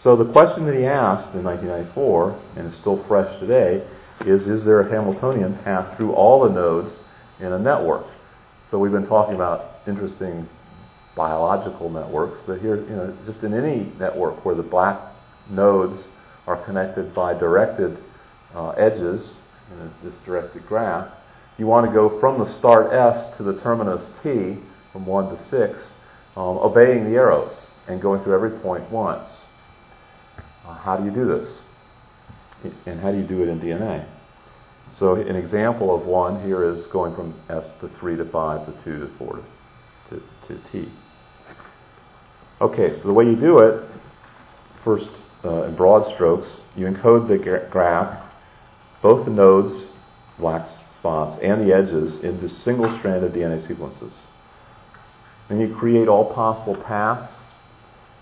So 0.02 0.16
the 0.16 0.30
question 0.30 0.64
that 0.66 0.74
he 0.76 0.86
asked 0.86 1.34
in 1.34 1.42
1994, 1.44 2.40
and 2.56 2.68
is 2.68 2.78
still 2.78 3.04
fresh 3.08 3.38
today, 3.40 3.86
is 4.26 4.46
is 4.46 4.64
there 4.64 4.80
a 4.80 4.90
Hamiltonian 4.90 5.58
path 5.58 5.96
through 5.96 6.12
all 6.12 6.46
the 6.46 6.52
nodes 6.52 7.00
in 7.40 7.52
a 7.52 7.58
network? 7.58 8.06
So 8.70 8.78
we've 8.78 8.92
been 8.92 9.06
talking 9.06 9.34
about 9.34 9.76
interesting 9.86 10.48
biological 11.16 11.90
networks, 11.90 12.38
but 12.46 12.60
here, 12.60 12.76
you 12.76 12.96
know, 12.96 13.16
just 13.26 13.42
in 13.42 13.54
any 13.54 13.92
network 13.98 14.44
where 14.44 14.54
the 14.54 14.62
black 14.62 15.00
nodes 15.50 16.06
are 16.46 16.62
connected 16.64 17.14
by 17.14 17.34
directed 17.34 17.98
uh, 18.54 18.70
edges 18.70 19.32
in 19.70 19.90
this 20.02 20.14
directed 20.24 20.66
graph, 20.66 21.12
you 21.58 21.66
want 21.66 21.86
to 21.86 21.92
go 21.92 22.20
from 22.20 22.38
the 22.38 22.52
start 22.54 22.92
S 22.92 23.36
to 23.36 23.42
the 23.42 23.60
terminus 23.60 24.10
T, 24.22 24.58
from 24.92 25.06
1 25.06 25.36
to 25.36 25.42
6, 25.42 25.92
um, 26.36 26.58
obeying 26.58 27.04
the 27.04 27.16
arrows 27.16 27.70
and 27.88 28.00
going 28.00 28.22
through 28.22 28.34
every 28.34 28.50
point 28.60 28.88
once. 28.90 29.28
Uh, 30.64 30.74
how 30.74 30.96
do 30.96 31.04
you 31.04 31.10
do 31.10 31.26
this? 31.26 31.60
And 32.86 33.00
how 33.00 33.10
do 33.10 33.18
you 33.18 33.26
do 33.26 33.42
it 33.42 33.48
in 33.48 33.60
DNA? 33.60 34.06
So 34.98 35.14
an 35.14 35.36
example 35.36 35.94
of 35.94 36.06
one 36.06 36.42
here 36.44 36.64
is 36.64 36.86
going 36.86 37.14
from 37.14 37.38
S 37.48 37.64
to 37.80 37.88
3 37.88 38.16
to 38.16 38.24
5 38.24 38.66
to 38.66 38.84
2 38.84 39.00
to 39.00 39.18
4 39.18 39.36
to, 39.36 39.42
to, 40.16 40.22
to 40.48 40.70
T. 40.72 40.92
Okay, 42.60 42.92
so 42.92 43.02
the 43.02 43.12
way 43.12 43.24
you 43.24 43.36
do 43.36 43.58
it, 43.58 43.84
first 44.82 45.10
uh, 45.44 45.64
in 45.64 45.76
broad 45.76 46.12
strokes, 46.12 46.62
you 46.76 46.86
encode 46.86 47.28
the 47.28 47.38
graph, 47.70 48.27
both 49.02 49.24
the 49.24 49.30
nodes, 49.30 49.84
black 50.38 50.68
spots, 50.96 51.38
and 51.42 51.66
the 51.66 51.74
edges 51.74 52.22
into 52.24 52.48
single-stranded 52.48 53.32
DNA 53.32 53.66
sequences. 53.66 54.12
Then 55.48 55.60
you 55.60 55.74
create 55.74 56.08
all 56.08 56.32
possible 56.34 56.76
paths 56.76 57.32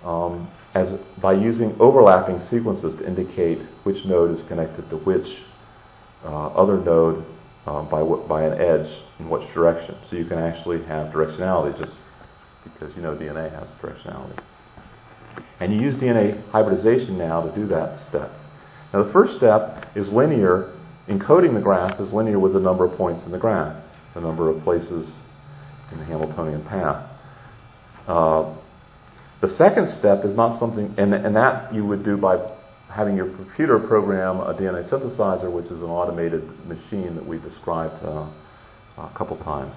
um, 0.04 0.48
as 0.74 0.98
by 1.20 1.32
using 1.32 1.74
overlapping 1.80 2.40
sequences 2.40 2.94
to 2.96 3.06
indicate 3.06 3.58
which 3.84 4.04
node 4.04 4.38
is 4.38 4.46
connected 4.46 4.88
to 4.90 4.96
which 4.98 5.42
uh, 6.24 6.48
other 6.48 6.78
node 6.78 7.24
um, 7.66 7.88
by 7.88 8.02
by 8.02 8.44
an 8.44 8.60
edge 8.60 9.02
in 9.18 9.28
which 9.28 9.52
direction. 9.52 9.96
So 10.08 10.16
you 10.16 10.24
can 10.24 10.38
actually 10.38 10.84
have 10.84 11.12
directionality 11.12 11.76
just 11.78 11.92
because 12.62 12.94
you 12.94 13.02
know 13.02 13.16
DNA 13.16 13.50
has 13.58 13.68
directionality. 13.82 14.38
And 15.60 15.72
you 15.72 15.80
use 15.80 15.96
DNA 15.96 16.48
hybridization 16.50 17.18
now 17.18 17.42
to 17.42 17.54
do 17.54 17.66
that 17.68 18.06
step. 18.08 18.30
Now 18.96 19.02
the 19.02 19.12
first 19.12 19.36
step 19.36 19.94
is 19.94 20.08
linear. 20.08 20.72
Encoding 21.06 21.52
the 21.52 21.60
graph 21.60 22.00
is 22.00 22.14
linear 22.14 22.38
with 22.38 22.54
the 22.54 22.60
number 22.60 22.86
of 22.86 22.96
points 22.96 23.26
in 23.26 23.30
the 23.30 23.38
graph, 23.38 23.84
the 24.14 24.22
number 24.22 24.48
of 24.48 24.62
places 24.64 25.06
in 25.92 25.98
the 25.98 26.04
Hamiltonian 26.06 26.64
path. 26.64 27.06
Uh, 28.08 28.56
the 29.42 29.50
second 29.50 29.90
step 29.90 30.24
is 30.24 30.34
not 30.34 30.58
something, 30.58 30.94
and, 30.96 31.12
and 31.12 31.36
that 31.36 31.74
you 31.74 31.84
would 31.84 32.06
do 32.06 32.16
by 32.16 32.38
having 32.88 33.16
your 33.16 33.26
computer 33.36 33.78
program 33.78 34.40
a 34.40 34.54
DNA 34.54 34.88
synthesizer, 34.88 35.52
which 35.52 35.66
is 35.66 35.72
an 35.72 35.90
automated 35.90 36.42
machine 36.66 37.16
that 37.16 37.26
we 37.26 37.38
described 37.38 38.02
uh, 38.02 38.26
a 38.96 39.12
couple 39.14 39.36
times. 39.44 39.76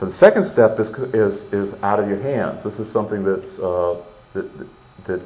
But 0.00 0.06
the 0.06 0.16
second 0.16 0.50
step 0.50 0.80
is, 0.80 0.88
is, 1.12 1.52
is 1.52 1.74
out 1.82 2.00
of 2.00 2.08
your 2.08 2.22
hands. 2.22 2.64
This 2.64 2.78
is 2.78 2.90
something 2.90 3.24
that's, 3.24 3.58
uh, 3.58 4.02
that, 4.32 4.66
that, 5.06 5.20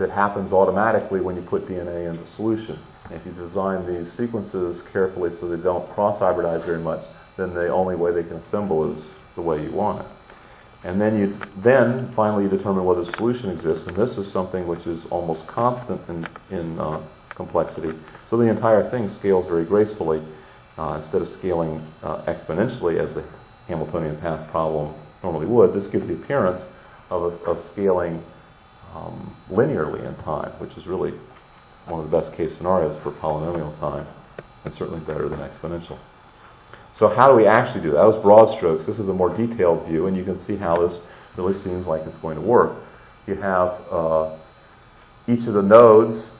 that 0.00 0.10
happens 0.10 0.52
automatically 0.52 1.20
when 1.20 1.36
you 1.36 1.42
put 1.42 1.68
DNA 1.68 2.10
into 2.10 2.26
solution. 2.32 2.78
If 3.10 3.24
you 3.26 3.32
design 3.32 3.86
these 3.86 4.10
sequences 4.12 4.82
carefully 4.92 5.30
so 5.38 5.48
they 5.48 5.62
don't 5.62 5.88
cross-hybridize 5.92 6.64
very 6.64 6.80
much, 6.80 7.04
then 7.36 7.54
the 7.54 7.68
only 7.68 7.96
way 7.96 8.12
they 8.12 8.22
can 8.22 8.38
assemble 8.38 8.96
is 8.96 9.04
the 9.36 9.42
way 9.42 9.62
you 9.62 9.70
want 9.70 10.00
it. 10.00 10.06
And 10.82 10.98
then 10.98 11.18
you 11.18 11.36
then 11.62 12.10
finally 12.16 12.44
you 12.44 12.48
determine 12.48 12.84
whether 12.84 13.02
a 13.02 13.12
solution 13.12 13.50
exists, 13.50 13.86
and 13.86 13.96
this 13.96 14.16
is 14.16 14.32
something 14.32 14.66
which 14.66 14.86
is 14.86 15.04
almost 15.10 15.46
constant 15.46 16.00
in, 16.08 16.26
in 16.50 16.80
uh, 16.80 17.06
complexity. 17.34 17.92
So 18.28 18.38
the 18.38 18.44
entire 18.44 18.90
thing 18.90 19.10
scales 19.10 19.46
very 19.46 19.66
gracefully 19.66 20.22
uh, 20.78 21.00
instead 21.02 21.20
of 21.20 21.28
scaling 21.28 21.86
uh, 22.02 22.22
exponentially 22.24 22.98
as 22.98 23.14
the 23.14 23.24
Hamiltonian 23.68 24.16
path 24.18 24.50
problem 24.50 24.94
normally 25.22 25.46
would. 25.46 25.74
This 25.74 25.86
gives 25.88 26.06
the 26.06 26.14
appearance 26.14 26.62
of, 27.10 27.34
of 27.42 27.62
scaling 27.72 28.22
um, 28.94 29.36
linearly 29.50 30.06
in 30.06 30.14
time, 30.24 30.52
which 30.58 30.76
is 30.76 30.86
really 30.86 31.12
one 31.86 32.04
of 32.04 32.10
the 32.10 32.16
best 32.16 32.32
case 32.36 32.56
scenarios 32.56 33.00
for 33.02 33.12
polynomial 33.12 33.78
time, 33.80 34.06
and 34.64 34.74
certainly 34.74 35.00
better 35.00 35.28
than 35.28 35.40
exponential. 35.40 35.98
So 36.96 37.08
how 37.08 37.28
do 37.28 37.36
we 37.36 37.46
actually 37.46 37.82
do 37.82 37.90
that? 37.92 37.98
That 37.98 38.06
was 38.06 38.22
broad 38.22 38.56
strokes. 38.56 38.86
This 38.86 38.98
is 38.98 39.08
a 39.08 39.12
more 39.12 39.34
detailed 39.34 39.86
view, 39.86 40.06
and 40.06 40.16
you 40.16 40.24
can 40.24 40.38
see 40.38 40.56
how 40.56 40.86
this 40.86 41.00
really 41.36 41.58
seems 41.58 41.86
like 41.86 42.02
it's 42.02 42.16
going 42.18 42.36
to 42.36 42.42
work. 42.42 42.76
You 43.26 43.36
have 43.36 43.80
uh, 43.90 44.36
each 45.28 45.46
of 45.46 45.54
the 45.54 45.62
nodes 45.62 46.30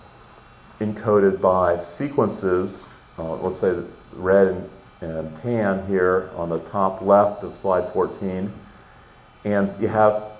encoded 0.80 1.40
by 1.40 1.82
sequences. 1.96 2.76
Uh, 3.18 3.36
let's 3.36 3.60
say 3.60 3.72
red 4.14 4.48
and, 4.48 4.70
and 5.00 5.42
tan 5.42 5.86
here 5.86 6.30
on 6.34 6.48
the 6.48 6.58
top 6.70 7.00
left 7.02 7.44
of 7.44 7.54
slide 7.60 7.92
14. 7.92 8.52
And 9.44 9.80
you 9.80 9.88
have, 9.88 10.32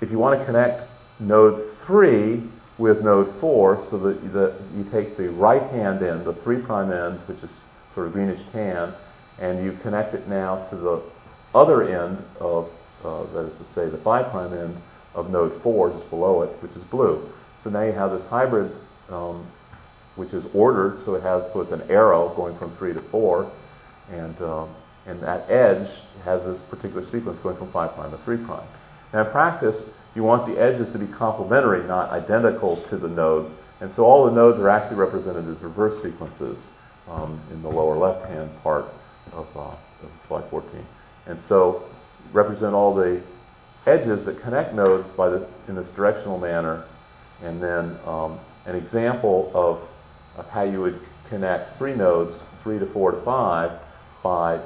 if 0.00 0.10
you 0.10 0.18
want 0.18 0.38
to 0.38 0.44
connect 0.44 0.89
node 1.20 1.76
3 1.86 2.42
with 2.78 3.02
node 3.02 3.38
4, 3.40 3.86
so 3.90 3.98
that, 3.98 4.32
that 4.32 4.54
you 4.74 4.84
take 4.90 5.16
the 5.16 5.28
right 5.30 5.62
hand 5.70 6.02
end, 6.02 6.24
the 6.24 6.32
3' 6.32 6.56
end, 6.56 7.20
which 7.26 7.38
is 7.42 7.50
sort 7.94 8.06
of 8.06 8.12
greenish 8.12 8.40
tan, 8.52 8.94
and 9.38 9.62
you 9.64 9.78
connect 9.82 10.14
it 10.14 10.26
now 10.28 10.66
to 10.70 10.76
the 10.76 11.02
other 11.54 11.82
end 11.82 12.24
of, 12.40 12.70
uh, 13.04 13.24
that 13.32 13.46
is 13.46 13.58
to 13.58 13.64
say, 13.74 13.88
the 13.88 13.98
5' 13.98 14.52
end 14.52 14.76
of 15.14 15.30
node 15.30 15.62
4, 15.62 15.90
just 15.90 16.08
below 16.08 16.42
it, 16.42 16.50
which 16.62 16.72
is 16.72 16.82
blue. 16.84 17.28
So 17.62 17.68
now 17.68 17.82
you 17.82 17.92
have 17.92 18.12
this 18.12 18.24
hybrid, 18.28 18.72
um, 19.10 19.46
which 20.16 20.32
is 20.32 20.44
ordered, 20.54 21.04
so 21.04 21.14
it 21.14 21.22
has 21.22 21.44
so 21.52 21.60
it's 21.60 21.72
an 21.72 21.82
arrow 21.90 22.34
going 22.34 22.56
from 22.58 22.74
3 22.76 22.94
to 22.94 23.02
4, 23.10 23.50
and, 24.10 24.40
um, 24.42 24.74
and 25.06 25.20
that 25.22 25.50
edge 25.50 25.88
has 26.24 26.44
this 26.44 26.60
particular 26.70 27.04
sequence 27.10 27.38
going 27.42 27.58
from 27.58 27.70
5' 27.72 28.10
to 28.10 28.18
3'. 28.24 28.64
Now 29.12 29.26
in 29.26 29.30
practice, 29.30 29.82
you 30.14 30.22
want 30.22 30.52
the 30.52 30.60
edges 30.60 30.90
to 30.92 30.98
be 30.98 31.06
complementary, 31.06 31.86
not 31.86 32.10
identical 32.10 32.82
to 32.88 32.96
the 32.96 33.08
nodes, 33.08 33.52
and 33.80 33.92
so 33.92 34.04
all 34.04 34.26
the 34.26 34.32
nodes 34.32 34.58
are 34.58 34.68
actually 34.68 34.96
represented 34.96 35.48
as 35.48 35.62
reverse 35.62 36.02
sequences 36.02 36.68
um, 37.08 37.40
in 37.50 37.62
the 37.62 37.68
lower 37.68 37.96
left-hand 37.96 38.50
part 38.62 38.86
of, 39.32 39.46
uh, 39.56 39.60
of 39.60 40.10
slide 40.26 40.48
14. 40.50 40.84
And 41.26 41.40
so 41.40 41.84
represent 42.32 42.74
all 42.74 42.94
the 42.94 43.22
edges 43.86 44.24
that 44.24 44.40
connect 44.42 44.74
nodes 44.74 45.08
by 45.16 45.28
the, 45.30 45.48
in 45.68 45.74
this 45.74 45.88
directional 45.88 46.38
manner, 46.38 46.84
and 47.42 47.62
then 47.62 47.98
um, 48.04 48.38
an 48.66 48.76
example 48.76 49.50
of, 49.54 49.80
of 50.36 50.46
how 50.50 50.62
you 50.62 50.80
would 50.80 51.00
connect 51.28 51.78
three 51.78 51.94
nodes, 51.94 52.42
three 52.62 52.78
to 52.78 52.86
four 52.92 53.12
to 53.12 53.22
five, 53.24 53.80
by 54.22 54.60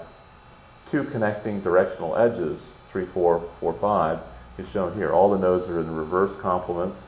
two 0.90 1.04
connecting 1.04 1.60
directional 1.60 2.16
edges, 2.16 2.60
three, 2.90 3.06
four, 3.14 3.48
four, 3.60 3.76
five, 3.80 4.18
is 4.58 4.68
shown 4.68 4.94
here. 4.94 5.12
All 5.12 5.30
the 5.30 5.38
nodes 5.38 5.66
are 5.68 5.80
in 5.80 5.86
the 5.86 5.92
reverse 5.92 6.32
complements, 6.40 6.98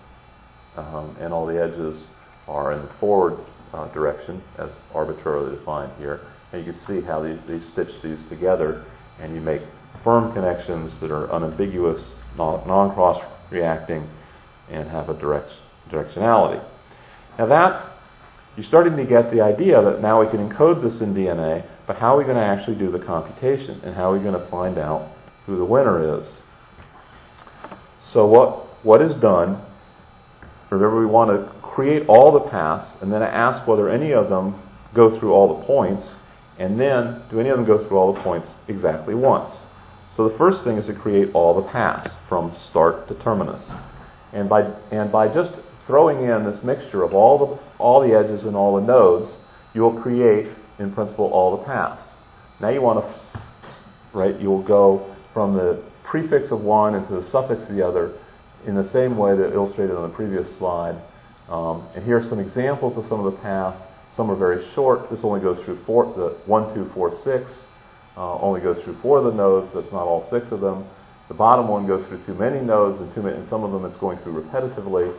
um, 0.76 1.16
and 1.20 1.32
all 1.32 1.46
the 1.46 1.62
edges 1.62 2.04
are 2.48 2.72
in 2.72 2.82
the 2.82 2.92
forward 3.00 3.38
uh, 3.72 3.88
direction, 3.88 4.42
as 4.58 4.70
arbitrarily 4.94 5.56
defined 5.56 5.92
here. 5.98 6.20
And 6.52 6.64
you 6.64 6.72
can 6.72 6.80
see 6.86 7.00
how 7.00 7.20
they, 7.20 7.34
they 7.48 7.60
stitch 7.60 8.00
these 8.02 8.20
together 8.28 8.84
and 9.18 9.34
you 9.34 9.40
make 9.40 9.62
firm 10.04 10.32
connections 10.32 10.98
that 11.00 11.10
are 11.10 11.30
unambiguous, 11.32 12.00
non 12.36 12.92
cross 12.94 13.22
reacting, 13.50 14.08
and 14.70 14.88
have 14.88 15.08
a 15.08 15.14
direct 15.14 15.52
directionality. 15.90 16.62
Now 17.38 17.46
that 17.46 17.92
you're 18.56 18.64
starting 18.64 18.96
to 18.96 19.04
get 19.04 19.30
the 19.30 19.40
idea 19.40 19.82
that 19.82 20.00
now 20.00 20.20
we 20.22 20.30
can 20.30 20.48
encode 20.48 20.82
this 20.82 21.00
in 21.00 21.14
DNA, 21.14 21.66
but 21.86 21.96
how 21.96 22.14
are 22.14 22.18
we 22.18 22.24
going 22.24 22.36
to 22.36 22.42
actually 22.42 22.76
do 22.76 22.90
the 22.90 22.98
computation 22.98 23.80
and 23.84 23.94
how 23.94 24.10
are 24.10 24.16
we 24.16 24.22
going 24.22 24.38
to 24.38 24.46
find 24.48 24.78
out 24.78 25.10
who 25.44 25.56
the 25.56 25.64
winner 25.64 26.18
is? 26.18 26.26
So 28.12 28.26
what 28.26 28.84
what 28.84 29.02
is 29.02 29.14
done? 29.14 29.60
Remember, 30.70 31.00
we 31.00 31.06
want 31.06 31.30
to 31.30 31.60
create 31.60 32.06
all 32.08 32.32
the 32.32 32.40
paths 32.40 32.88
and 33.00 33.12
then 33.12 33.22
ask 33.22 33.66
whether 33.66 33.88
any 33.88 34.12
of 34.12 34.28
them 34.28 34.60
go 34.94 35.18
through 35.18 35.32
all 35.32 35.58
the 35.58 35.66
points, 35.66 36.14
and 36.58 36.80
then 36.80 37.22
do 37.30 37.38
any 37.38 37.50
of 37.50 37.56
them 37.56 37.66
go 37.66 37.86
through 37.86 37.96
all 37.96 38.12
the 38.12 38.20
points 38.20 38.48
exactly 38.68 39.14
once? 39.14 39.54
So 40.16 40.28
the 40.28 40.38
first 40.38 40.64
thing 40.64 40.78
is 40.78 40.86
to 40.86 40.94
create 40.94 41.30
all 41.34 41.60
the 41.60 41.68
paths 41.68 42.10
from 42.28 42.54
start 42.68 43.06
to 43.08 43.14
terminus. 43.16 43.68
And 44.32 44.48
by, 44.48 44.62
and 44.90 45.12
by 45.12 45.28
just 45.32 45.52
throwing 45.86 46.24
in 46.24 46.50
this 46.50 46.62
mixture 46.64 47.02
of 47.02 47.12
all 47.12 47.38
the, 47.38 47.62
all 47.78 48.00
the 48.00 48.14
edges 48.14 48.44
and 48.44 48.56
all 48.56 48.76
the 48.76 48.86
nodes, 48.86 49.36
you 49.74 49.82
will 49.82 50.00
create, 50.00 50.48
in 50.78 50.92
principle, 50.92 51.26
all 51.26 51.56
the 51.58 51.64
paths. 51.64 52.02
Now 52.60 52.70
you 52.70 52.80
want 52.80 53.04
to, 53.04 53.42
right, 54.14 54.40
you 54.40 54.48
will 54.48 54.62
go 54.62 55.14
from 55.34 55.54
the 55.54 55.82
prefix 56.16 56.50
of 56.50 56.62
one 56.62 56.94
into 56.94 57.20
the 57.20 57.30
suffix 57.30 57.60
of 57.68 57.74
the 57.74 57.86
other 57.86 58.14
in 58.66 58.74
the 58.74 58.90
same 58.90 59.18
way 59.18 59.36
that 59.36 59.52
illustrated 59.52 59.94
on 59.94 60.08
the 60.08 60.14
previous 60.14 60.46
slide. 60.56 60.96
Um, 61.48 61.86
and 61.94 62.04
here 62.04 62.18
are 62.18 62.28
some 62.28 62.40
examples 62.40 62.96
of 62.96 63.06
some 63.08 63.24
of 63.24 63.30
the 63.30 63.38
paths. 63.38 63.86
Some 64.16 64.30
are 64.30 64.36
very 64.36 64.66
short. 64.72 65.10
This 65.10 65.20
only 65.22 65.40
goes 65.40 65.62
through 65.64 65.84
four, 65.84 66.06
the 66.16 66.38
one, 66.46 66.74
two, 66.74 66.90
four, 66.94 67.14
six. 67.22 67.50
Uh, 68.16 68.38
only 68.38 68.62
goes 68.62 68.82
through 68.82 68.98
four 69.02 69.18
of 69.18 69.24
the 69.24 69.32
nodes. 69.32 69.72
That's 69.74 69.92
not 69.92 70.06
all 70.06 70.26
six 70.30 70.50
of 70.52 70.60
them. 70.60 70.86
The 71.28 71.34
bottom 71.34 71.68
one 71.68 71.86
goes 71.86 72.06
through 72.06 72.24
too 72.24 72.34
many 72.34 72.60
nodes, 72.60 72.98
and 72.98 73.14
too 73.14 73.20
many, 73.20 73.36
and 73.36 73.48
some 73.48 73.62
of 73.62 73.72
them 73.72 73.84
it's 73.84 73.96
going 73.98 74.18
through 74.20 74.42
repetitively. 74.42 75.14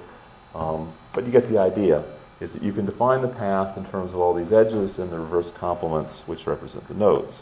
Um, 0.55 0.95
but 1.13 1.25
you 1.25 1.31
get 1.31 1.47
the 1.49 1.59
idea. 1.59 2.03
Is 2.39 2.53
that 2.53 2.63
you 2.63 2.73
can 2.73 2.85
define 2.85 3.21
the 3.21 3.27
path 3.29 3.77
in 3.77 3.85
terms 3.89 4.13
of 4.13 4.19
all 4.19 4.33
these 4.33 4.51
edges 4.51 4.97
and 4.97 5.11
the 5.11 5.19
reverse 5.19 5.51
complements, 5.59 6.23
which 6.25 6.45
represent 6.47 6.87
the 6.87 6.93
nodes. 6.93 7.39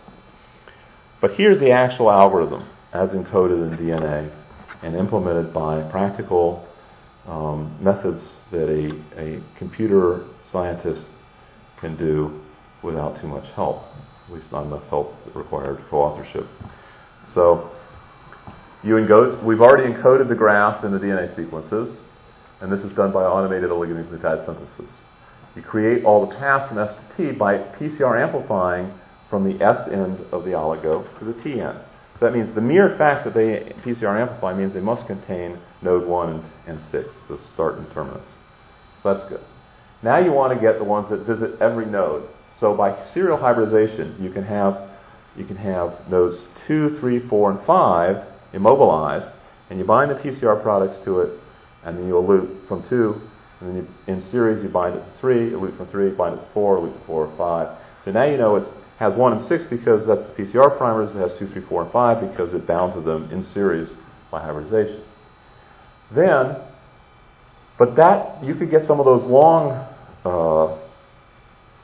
But 1.21 1.35
here's 1.35 1.59
the 1.59 1.71
actual 1.71 2.11
algorithm 2.11 2.67
as 2.95 3.11
encoded 3.11 3.71
in 3.71 3.77
DNA 3.77 4.31
and 4.81 4.95
implemented 4.95 5.53
by 5.53 5.81
practical 5.91 6.65
um, 7.27 7.75
methods 7.81 8.35
that 8.51 8.69
a, 8.69 9.19
a 9.19 9.41
computer 9.57 10.25
scientist 10.43 11.07
can 11.79 11.97
do 11.97 12.41
without 12.83 13.19
too 13.19 13.27
much 13.27 13.49
help, 13.51 13.83
at 14.27 14.33
least 14.33 14.51
not 14.51 14.65
enough 14.65 14.83
help 14.89 15.13
required 15.33 15.83
co-authorship. 15.89 16.47
So 17.33 17.71
you 18.83 18.93
encode, 18.93 19.43
we've 19.43 19.61
already 19.61 19.91
encoded 19.91 20.29
the 20.29 20.35
graph 20.35 20.83
in 20.85 20.91
the 20.91 20.99
DNA 20.99 21.35
sequences, 21.35 21.99
and 22.61 22.71
this 22.71 22.81
is 22.81 22.91
done 22.93 23.11
by 23.11 23.23
automated 23.23 23.71
oligonucleotide 23.71 24.45
synthesis. 24.45 24.95
You 25.55 25.61
create 25.61 26.05
all 26.05 26.25
the 26.25 26.35
paths 26.35 26.67
from 26.67 26.77
S 26.77 26.93
to 26.93 27.17
T 27.17 27.31
by 27.31 27.57
PCR 27.57 28.21
amplifying 28.21 28.93
from 29.29 29.43
the 29.43 29.63
S 29.63 29.87
end 29.87 30.19
of 30.31 30.45
the 30.45 30.51
oligo 30.51 31.03
to 31.19 31.25
the 31.25 31.33
T 31.41 31.59
end. 31.61 31.79
So 32.19 32.25
that 32.25 32.33
means 32.33 32.53
the 32.53 32.61
mere 32.61 32.95
fact 32.97 33.25
that 33.25 33.33
they 33.33 33.73
PCR 33.83 34.19
amplify 34.19 34.53
means 34.53 34.73
they 34.73 34.79
must 34.79 35.05
contain 35.05 35.59
node 35.81 36.07
1 36.07 36.29
and, 36.29 36.43
and 36.65 36.81
6, 36.81 37.13
the 37.27 37.37
start 37.53 37.77
and 37.77 37.91
terminus. 37.91 38.29
So 39.03 39.13
that's 39.13 39.27
good. 39.27 39.41
Now 40.01 40.17
you 40.19 40.31
want 40.31 40.53
to 40.53 40.59
get 40.59 40.77
the 40.77 40.85
ones 40.85 41.09
that 41.09 41.25
visit 41.25 41.59
every 41.61 41.85
node. 41.85 42.27
So 42.59 42.73
by 42.75 43.03
serial 43.05 43.37
hybridization, 43.37 44.15
you 44.21 44.31
can 44.31 44.43
have 44.43 44.89
you 45.35 45.43
can 45.43 45.57
have 45.57 46.09
nodes 46.09 46.41
2, 46.67 46.97
3, 46.99 47.27
4, 47.27 47.51
and 47.51 47.65
5 47.65 48.25
immobilized, 48.53 49.29
and 49.69 49.77
you 49.77 49.83
bind 49.83 50.09
the 50.09 50.15
PCR 50.15 50.61
products 50.61 51.03
to 51.03 51.19
it, 51.19 51.39
and 51.83 51.97
then 51.97 52.07
you 52.07 52.13
elute 52.13 52.65
from 52.69 52.87
2, 52.87 53.21
and 53.59 53.69
then 53.69 53.75
you, 53.75 53.87
in 54.07 54.21
series 54.21 54.63
you 54.63 54.69
bind 54.69 54.95
it 54.95 54.99
to 54.99 55.19
3, 55.19 55.51
elute 55.51 55.75
from 55.75 55.87
3, 55.87 56.11
bind 56.11 56.35
it 56.35 56.41
to 56.41 56.47
4, 56.53 56.77
elute 56.77 56.97
to 56.97 57.05
4, 57.05 57.33
5. 57.37 57.77
So 58.05 58.11
now 58.11 58.23
you 58.23 58.37
know 58.37 58.55
it's 58.55 58.69
has 58.99 59.13
1 59.13 59.33
and 59.33 59.41
6 59.41 59.65
because 59.65 60.07
that's 60.07 60.23
the 60.23 60.43
PCR 60.43 60.77
primers. 60.77 61.13
It 61.15 61.19
has 61.19 61.37
2, 61.37 61.47
3, 61.47 61.61
4, 61.67 61.83
and 61.83 61.91
5 61.91 62.31
because 62.31 62.53
it 62.53 62.65
bound 62.65 62.93
to 62.93 63.01
them 63.01 63.29
in 63.31 63.43
series 63.43 63.89
by 64.31 64.41
hybridization. 64.41 65.03
Then, 66.13 66.57
but 67.77 67.95
that, 67.97 68.43
you 68.43 68.55
could 68.55 68.71
get 68.71 68.85
some 68.85 68.99
of 68.99 69.05
those 69.05 69.23
long 69.23 69.71
uh, 70.23 70.77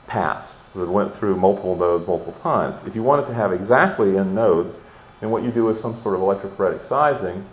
paths 0.06 0.50
that 0.74 0.88
went 0.88 1.14
through 1.16 1.36
multiple 1.36 1.76
nodes 1.76 2.06
multiple 2.06 2.38
times. 2.42 2.76
If 2.86 2.94
you 2.94 3.02
wanted 3.02 3.26
to 3.28 3.34
have 3.34 3.52
exactly 3.52 4.16
n 4.16 4.34
nodes, 4.34 4.74
then 5.20 5.30
what 5.30 5.42
you 5.42 5.52
do 5.52 5.68
is 5.68 5.80
some 5.82 6.00
sort 6.02 6.14
of 6.14 6.20
electrophoretic 6.20 6.88
sizing. 6.88 7.46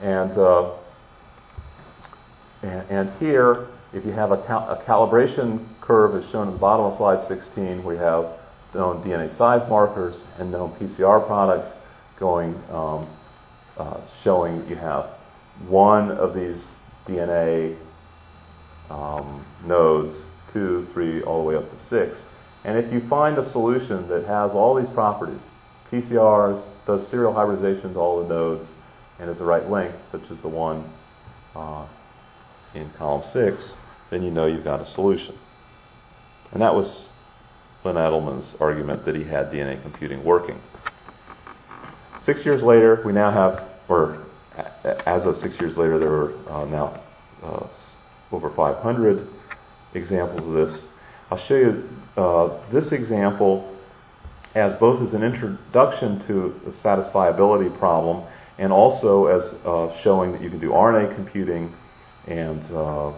And, 0.00 0.32
uh, 0.32 0.74
and, 2.62 2.90
and, 2.90 3.18
here, 3.18 3.68
if 3.92 4.04
you 4.04 4.12
have 4.12 4.32
a, 4.32 4.44
cal- 4.46 4.68
a 4.70 4.82
calibration 4.84 5.66
curve 5.80 6.22
as 6.22 6.30
shown 6.30 6.48
in 6.48 6.54
the 6.54 6.60
bottom 6.60 6.86
of 6.86 6.96
slide 6.98 7.26
16, 7.28 7.84
we 7.84 7.96
have 7.96 8.38
known 8.74 9.02
DNA 9.02 9.36
size 9.36 9.68
markers 9.68 10.16
and 10.38 10.50
known 10.50 10.72
PCR 10.76 11.26
products 11.26 11.72
going 12.18 12.54
um, 12.70 13.08
uh, 13.76 14.00
showing 14.22 14.66
you 14.68 14.76
have 14.76 15.10
one 15.68 16.10
of 16.10 16.34
these 16.34 16.62
DNA 17.06 17.76
um, 18.90 19.44
nodes, 19.64 20.14
two, 20.52 20.86
three, 20.92 21.22
all 21.22 21.42
the 21.42 21.48
way 21.48 21.56
up 21.56 21.70
to 21.70 21.78
six. 21.86 22.18
And 22.64 22.78
if 22.78 22.92
you 22.92 23.06
find 23.08 23.38
a 23.38 23.50
solution 23.50 24.08
that 24.08 24.24
has 24.24 24.52
all 24.52 24.74
these 24.74 24.88
properties, 24.90 25.40
PCRs, 25.90 26.62
does 26.86 27.06
serial 27.08 27.32
hybridization 27.32 27.94
to 27.94 27.98
all 27.98 28.22
the 28.22 28.28
nodes, 28.28 28.68
and 29.18 29.30
is 29.30 29.38
the 29.38 29.44
right 29.44 29.68
length, 29.68 29.98
such 30.10 30.22
as 30.30 30.38
the 30.40 30.48
one 30.48 30.90
uh, 31.54 31.86
in 32.74 32.90
column 32.90 33.24
six, 33.32 33.74
then 34.10 34.22
you 34.22 34.30
know 34.30 34.46
you've 34.46 34.64
got 34.64 34.80
a 34.80 34.90
solution. 34.92 35.36
And 36.52 36.62
that 36.62 36.74
was 36.74 37.06
Len 37.84 37.96
Adleman's 37.96 38.54
argument 38.60 39.04
that 39.04 39.14
he 39.14 39.24
had 39.24 39.50
DNA 39.50 39.80
computing 39.82 40.22
working. 40.24 40.60
Six 42.20 42.44
years 42.44 42.62
later, 42.62 43.02
we 43.04 43.12
now 43.12 43.30
have, 43.30 43.68
or 43.88 44.24
as 45.06 45.26
of 45.26 45.38
six 45.38 45.58
years 45.58 45.76
later, 45.76 45.98
there 45.98 46.12
are 46.12 46.62
uh, 46.62 46.64
now 46.66 47.02
uh, 47.42 47.66
over 48.30 48.50
500 48.50 49.26
examples 49.94 50.46
of 50.46 50.52
this. 50.52 50.84
I'll 51.30 51.38
show 51.38 51.56
you 51.56 51.88
uh, 52.16 52.70
this 52.70 52.92
example 52.92 53.76
as 54.54 54.78
both 54.78 55.02
as 55.02 55.14
an 55.14 55.22
introduction 55.22 56.24
to 56.26 56.60
the 56.64 56.70
satisfiability 56.70 57.76
problem 57.78 58.24
and 58.58 58.72
also 58.72 59.26
as 59.26 59.42
uh, 59.64 59.98
showing 60.02 60.32
that 60.32 60.42
you 60.42 60.50
can 60.50 60.60
do 60.60 60.70
RNA 60.70 61.14
computing 61.14 61.74
and 62.26 62.62
uh, 62.72 63.12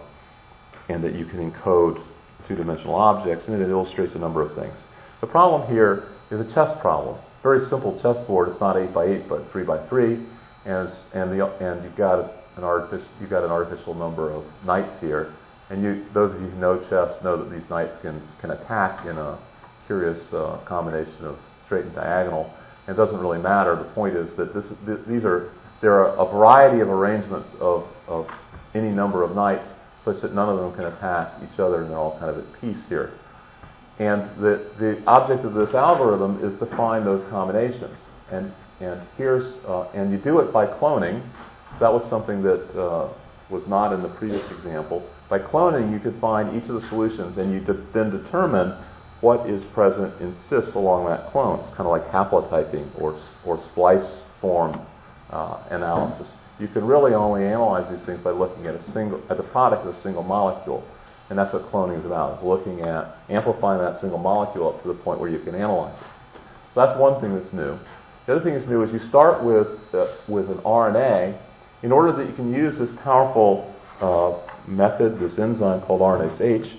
and 0.87 1.03
that 1.03 1.13
you 1.13 1.25
can 1.25 1.51
encode 1.51 2.01
two-dimensional 2.47 2.95
objects, 2.95 3.45
and 3.47 3.61
it 3.61 3.69
illustrates 3.69 4.15
a 4.15 4.19
number 4.19 4.41
of 4.41 4.55
things. 4.55 4.75
The 5.21 5.27
problem 5.27 5.69
here 5.71 6.09
is 6.31 6.39
a 6.39 6.53
chess 6.53 6.75
problem. 6.81 7.17
Very 7.43 7.65
simple 7.67 7.99
chessboard. 8.01 8.49
It's 8.49 8.59
not 8.59 8.77
eight 8.77 8.93
by 8.93 9.05
eight, 9.05 9.29
but 9.29 9.49
three 9.51 9.63
by 9.63 9.87
three, 9.87 10.25
and 10.65 10.89
and 11.13 11.31
the 11.31 11.45
and 11.59 11.83
you've 11.83 11.95
got 11.95 12.19
an 12.57 12.63
artificial 12.63 13.07
you've 13.21 13.29
got 13.29 13.43
an 13.43 13.51
artificial 13.51 13.93
number 13.93 14.31
of 14.31 14.43
knights 14.65 14.99
here. 14.99 15.33
And 15.69 15.81
you, 15.81 16.05
those 16.13 16.33
of 16.33 16.41
you 16.41 16.47
who 16.47 16.59
know 16.59 16.79
chess 16.89 17.21
know 17.23 17.43
that 17.43 17.49
these 17.49 17.67
knights 17.69 17.95
can 18.01 18.21
can 18.41 18.51
attack 18.51 19.05
in 19.05 19.17
a 19.17 19.39
curious 19.87 20.21
uh, 20.33 20.59
combination 20.65 21.25
of 21.25 21.37
straight 21.65 21.85
and 21.85 21.95
diagonal. 21.95 22.51
And 22.87 22.95
it 22.95 22.97
doesn't 22.97 23.19
really 23.19 23.39
matter. 23.39 23.75
The 23.75 23.91
point 23.93 24.15
is 24.15 24.35
that 24.37 24.53
this, 24.53 24.65
th- 24.85 24.99
these 25.07 25.23
are 25.23 25.51
there 25.81 25.93
are 25.93 26.15
a 26.17 26.31
variety 26.31 26.81
of 26.81 26.89
arrangements 26.89 27.49
of, 27.59 27.87
of 28.07 28.27
any 28.73 28.89
number 28.89 29.23
of 29.23 29.35
knights 29.35 29.67
such 30.05 30.21
that 30.21 30.33
none 30.33 30.47
of 30.47 30.57
them 30.57 30.73
can 30.73 30.85
attack 30.85 31.33
each 31.43 31.59
other 31.59 31.81
and 31.81 31.89
they're 31.89 31.97
all 31.97 32.17
kind 32.19 32.29
of 32.29 32.37
at 32.37 32.61
peace 32.61 32.81
here. 32.87 33.11
And 33.97 34.21
the, 34.41 34.69
the 34.79 35.01
object 35.07 35.43
of 35.45 35.53
this 35.53 35.73
algorithm 35.73 36.43
is 36.43 36.57
to 36.59 36.65
find 36.77 37.05
those 37.05 37.27
combinations. 37.29 37.97
And, 38.31 38.53
and 38.79 39.01
here's, 39.17 39.55
uh, 39.65 39.89
and 39.93 40.11
you 40.11 40.17
do 40.17 40.39
it 40.39 40.53
by 40.53 40.67
cloning. 40.67 41.23
So 41.73 41.79
that 41.79 41.91
was 41.91 42.07
something 42.09 42.43
that 42.43 42.79
uh, 42.79 43.11
was 43.49 43.65
not 43.67 43.93
in 43.93 44.01
the 44.01 44.09
previous 44.09 44.49
example. 44.51 45.07
By 45.29 45.39
cloning, 45.39 45.91
you 45.91 45.99
could 45.99 46.19
find 46.21 46.61
each 46.61 46.69
of 46.69 46.81
the 46.81 46.87
solutions 46.87 47.37
and 47.37 47.51
you 47.53 47.61
de- 47.61 47.85
then 47.93 48.11
determine 48.11 48.77
what 49.21 49.49
is 49.49 49.63
present 49.73 50.13
in 50.21 50.35
cis 50.49 50.75
along 50.75 51.07
that 51.07 51.31
clone. 51.31 51.59
It's 51.59 51.69
kind 51.69 51.81
of 51.81 51.87
like 51.87 52.05
haplotyping 52.09 52.89
or, 53.01 53.19
or 53.45 53.63
splice 53.63 54.21
form 54.39 54.79
uh, 55.31 55.63
analysis 55.71 56.27
you 56.59 56.67
can 56.67 56.85
really 56.85 57.13
only 57.13 57.45
analyze 57.45 57.89
these 57.89 58.05
things 58.05 58.23
by 58.23 58.31
looking 58.31 58.65
at 58.65 58.75
a 58.75 58.91
single 58.91 59.21
at 59.29 59.37
the 59.37 59.43
product 59.43 59.85
of 59.85 59.95
a 59.95 60.01
single 60.01 60.23
molecule. 60.23 60.83
And 61.29 61.39
that's 61.39 61.53
what 61.53 61.71
cloning 61.71 61.99
is 61.99 62.05
about, 62.05 62.37
is 62.37 62.43
looking 62.43 62.81
at 62.81 63.17
amplifying 63.29 63.81
that 63.81 63.99
single 63.99 64.19
molecule 64.19 64.69
up 64.69 64.81
to 64.83 64.87
the 64.87 64.93
point 64.93 65.19
where 65.19 65.29
you 65.29 65.39
can 65.39 65.55
analyze 65.55 65.97
it. 65.97 66.39
So 66.73 66.85
that's 66.85 66.99
one 66.99 67.19
thing 67.19 67.33
that's 67.35 67.51
new. 67.51 67.79
The 68.25 68.35
other 68.35 68.43
thing 68.43 68.53
that's 68.53 68.67
new 68.67 68.83
is 68.83 68.91
you 68.91 68.99
start 68.99 69.43
with 69.43 69.67
uh, 69.93 70.15
with 70.27 70.49
an 70.49 70.57
RNA 70.59 71.39
in 71.83 71.91
order 71.91 72.11
that 72.11 72.27
you 72.27 72.35
can 72.35 72.53
use 72.53 72.77
this 72.77 72.91
powerful 73.03 73.73
uh, 74.01 74.39
method, 74.67 75.19
this 75.19 75.37
enzyme 75.39 75.81
called 75.81 76.01
RNase 76.01 76.41
H, 76.41 76.77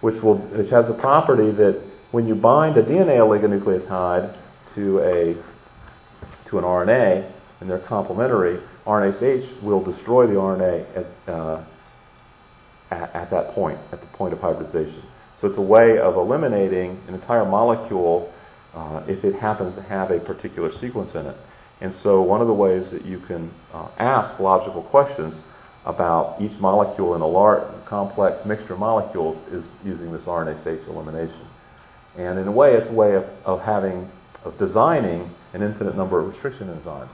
which 0.00 0.22
will 0.22 0.36
which 0.36 0.70
has 0.70 0.86
the 0.86 0.94
property 0.94 1.50
that 1.52 1.82
when 2.12 2.26
you 2.26 2.34
bind 2.34 2.76
a 2.76 2.82
DNA 2.82 3.18
oligonucleotide 3.18 4.36
to 4.74 5.00
a 5.00 5.34
to 6.48 6.58
an 6.58 6.64
RNA 6.64 7.32
and 7.60 7.70
they're 7.70 7.78
complementary, 7.78 8.60
RNase 8.86 9.22
H 9.22 9.50
will 9.62 9.82
destroy 9.82 10.26
the 10.26 10.34
RNA 10.34 10.96
at, 10.96 11.32
uh, 11.32 11.64
at, 12.90 13.14
at, 13.14 13.30
that 13.30 13.52
point, 13.52 13.78
at 13.92 14.00
the 14.00 14.06
point 14.08 14.32
of 14.32 14.40
hybridization. 14.40 15.02
So 15.40 15.48
it's 15.48 15.58
a 15.58 15.62
way 15.62 15.98
of 15.98 16.16
eliminating 16.16 17.02
an 17.08 17.14
entire 17.14 17.44
molecule 17.44 18.32
uh, 18.74 19.02
if 19.08 19.24
it 19.24 19.34
happens 19.34 19.74
to 19.74 19.82
have 19.82 20.10
a 20.10 20.20
particular 20.20 20.70
sequence 20.70 21.14
in 21.14 21.26
it. 21.26 21.36
And 21.80 21.92
so 21.92 22.22
one 22.22 22.40
of 22.40 22.46
the 22.46 22.54
ways 22.54 22.90
that 22.90 23.04
you 23.04 23.18
can 23.20 23.52
uh, 23.72 23.88
ask 23.98 24.38
logical 24.38 24.82
questions 24.82 25.34
about 25.84 26.40
each 26.40 26.58
molecule 26.58 27.14
in 27.14 27.20
a 27.20 27.26
large, 27.26 27.62
complex 27.86 28.44
mixture 28.46 28.74
of 28.74 28.80
molecules 28.80 29.36
is 29.52 29.64
using 29.84 30.12
this 30.12 30.22
RNase 30.22 30.66
H 30.66 30.86
elimination. 30.88 31.46
And 32.16 32.38
in 32.38 32.48
a 32.48 32.52
way, 32.52 32.74
it's 32.74 32.88
a 32.88 32.92
way 32.92 33.14
of, 33.14 33.24
of 33.44 33.60
having, 33.60 34.10
of 34.44 34.56
designing 34.58 35.30
an 35.52 35.62
infinite 35.62 35.96
number 35.96 36.18
of 36.18 36.28
restriction 36.28 36.68
enzymes. 36.68 37.10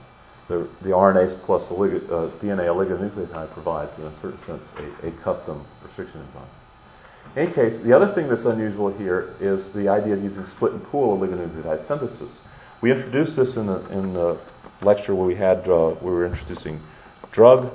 The, 0.49 0.67
the 0.81 0.91
plus 1.45 1.69
the 1.69 1.75
uh, 1.75 2.31
DNA 2.41 2.67
oligonucleotide 2.67 3.53
provides, 3.53 3.97
in 3.97 4.05
a 4.05 4.15
certain 4.21 4.39
sense, 4.45 4.63
a, 4.77 5.07
a 5.07 5.11
custom 5.23 5.65
restriction 5.83 6.21
enzyme. 6.21 6.49
In 7.35 7.43
any 7.43 7.53
case, 7.53 7.81
the 7.83 7.93
other 7.93 8.13
thing 8.13 8.27
that's 8.27 8.45
unusual 8.45 8.91
here 8.91 9.35
is 9.39 9.71
the 9.73 9.87
idea 9.87 10.13
of 10.13 10.23
using 10.23 10.45
split 10.47 10.73
and 10.73 10.83
pool 10.83 11.17
oligonucleotide 11.17 11.87
synthesis. 11.87 12.41
We 12.81 12.91
introduced 12.91 13.37
this 13.37 13.55
in 13.55 13.67
the, 13.67 13.85
in 13.87 14.13
the 14.13 14.39
lecture 14.81 15.15
where 15.15 15.25
we 15.25 15.35
had 15.35 15.67
uh, 15.69 15.95
we 16.01 16.11
were 16.11 16.25
introducing 16.25 16.81
drug 17.31 17.73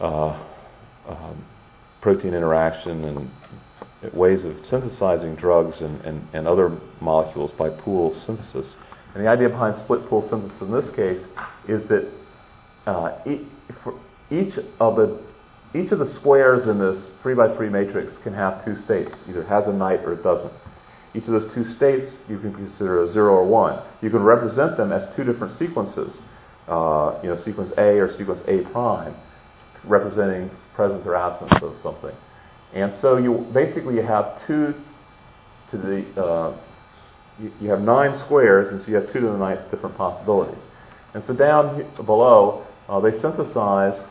uh, 0.00 0.42
um, 1.06 1.44
protein 2.00 2.34
interaction 2.34 3.04
and 3.04 3.30
ways 4.12 4.44
of 4.44 4.56
synthesizing 4.66 5.36
drugs 5.36 5.80
and, 5.80 6.00
and, 6.04 6.26
and 6.32 6.48
other 6.48 6.76
molecules 7.00 7.52
by 7.52 7.70
pool 7.70 8.18
synthesis. 8.26 8.74
And 9.14 9.24
the 9.24 9.28
idea 9.28 9.48
behind 9.48 9.78
split 9.78 10.06
pool 10.08 10.26
synthesis 10.28 10.60
in 10.60 10.72
this 10.72 10.90
case 10.90 11.20
is 11.68 11.86
that 11.88 12.08
uh, 12.86 13.18
e- 13.26 13.46
each 14.30 14.58
of 14.80 14.96
the 14.96 15.20
each 15.74 15.90
of 15.90 15.98
the 15.98 16.14
squares 16.14 16.68
in 16.68 16.78
this 16.78 16.98
3 17.22 17.34
by 17.34 17.56
3 17.56 17.70
matrix 17.70 18.18
can 18.18 18.34
have 18.34 18.62
two 18.62 18.76
states, 18.76 19.14
either 19.26 19.42
has 19.44 19.66
a 19.68 19.72
knight 19.72 20.00
or 20.00 20.12
it 20.12 20.22
doesn't. 20.22 20.52
Each 21.14 21.24
of 21.24 21.32
those 21.32 21.52
two 21.54 21.64
states 21.64 22.16
you 22.28 22.38
can 22.38 22.52
consider 22.52 23.02
a 23.02 23.10
0 23.10 23.32
or 23.32 23.46
1. 23.46 23.82
You 24.02 24.10
can 24.10 24.22
represent 24.22 24.76
them 24.76 24.92
as 24.92 25.14
two 25.16 25.24
different 25.24 25.56
sequences, 25.56 26.20
uh, 26.68 27.18
you 27.22 27.30
know, 27.30 27.36
sequence 27.36 27.72
A 27.78 27.98
or 27.98 28.10
sequence 28.14 28.40
A 28.48 28.60
prime, 28.70 29.14
representing 29.84 30.50
presence 30.74 31.06
or 31.06 31.16
absence 31.16 31.62
of 31.62 31.80
something. 31.82 32.14
And 32.74 32.92
so 33.00 33.16
you 33.16 33.46
basically 33.52 33.94
you 33.94 34.02
have 34.02 34.46
two 34.46 34.74
to 35.70 35.78
the 35.78 36.22
uh, 36.22 36.58
you, 37.40 37.52
you, 37.60 37.70
have 37.70 37.80
nine 37.80 38.16
squares, 38.18 38.68
and 38.68 38.80
so 38.80 38.88
you 38.88 38.94
have 38.96 39.12
two 39.12 39.20
to 39.20 39.26
the 39.26 39.36
ninth 39.36 39.70
different 39.70 39.96
possibilities. 39.96 40.62
And 41.14 41.22
so 41.22 41.34
down 41.34 41.90
below, 42.04 42.66
uh, 42.88 43.00
they 43.00 43.12
synthesized 43.18 44.06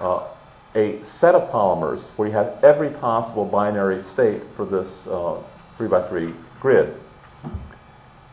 uh, 0.00 0.28
a 0.74 1.02
set 1.04 1.34
of 1.34 1.50
polymers 1.50 2.10
where 2.16 2.28
you 2.28 2.34
have 2.34 2.62
every 2.64 2.90
possible 2.90 3.44
binary 3.44 4.02
state 4.12 4.42
for 4.56 4.66
this 4.66 4.88
uh, 5.06 5.42
three 5.76 5.88
by 5.88 6.08
three 6.08 6.34
grid. 6.60 7.00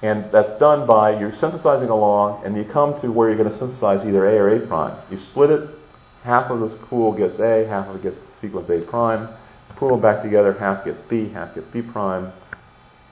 And 0.01 0.32
that's 0.32 0.60
done 0.60 0.88
by 0.88 1.19
you're 1.19 1.36
synthesizing 1.36 1.89
along, 1.89 2.43
and 2.43 2.58
you 2.58 2.63
come 2.63 2.99
to 3.01 3.12
where 3.12 3.30
you're 3.30 3.38
going 3.38 3.51
to 3.51 3.58
synthesize 3.58 4.06
either 4.06 4.25
A 4.25 4.34
or 4.36 4.56
A 4.56 4.67
prime. 4.67 4.97
You 5.12 5.17
split 5.17 5.51
it. 5.51 5.69
Half 6.23 6.51
of 6.51 6.60
this 6.60 6.73
pool 6.84 7.13
gets 7.13 7.39
A, 7.39 7.65
half 7.67 7.88
of 7.88 7.95
it 7.95 8.04
gets 8.04 8.17
sequence 8.39 8.69
A 8.69 8.82
prime 8.82 9.30
Pool 9.75 9.89
them 9.89 10.01
back 10.01 10.21
together, 10.21 10.54
half 10.54 10.86
gets 10.86 11.01
B, 11.01 11.30
half 11.30 11.56
gets 11.56 11.67
B 11.67 11.82
prime. 11.82 12.32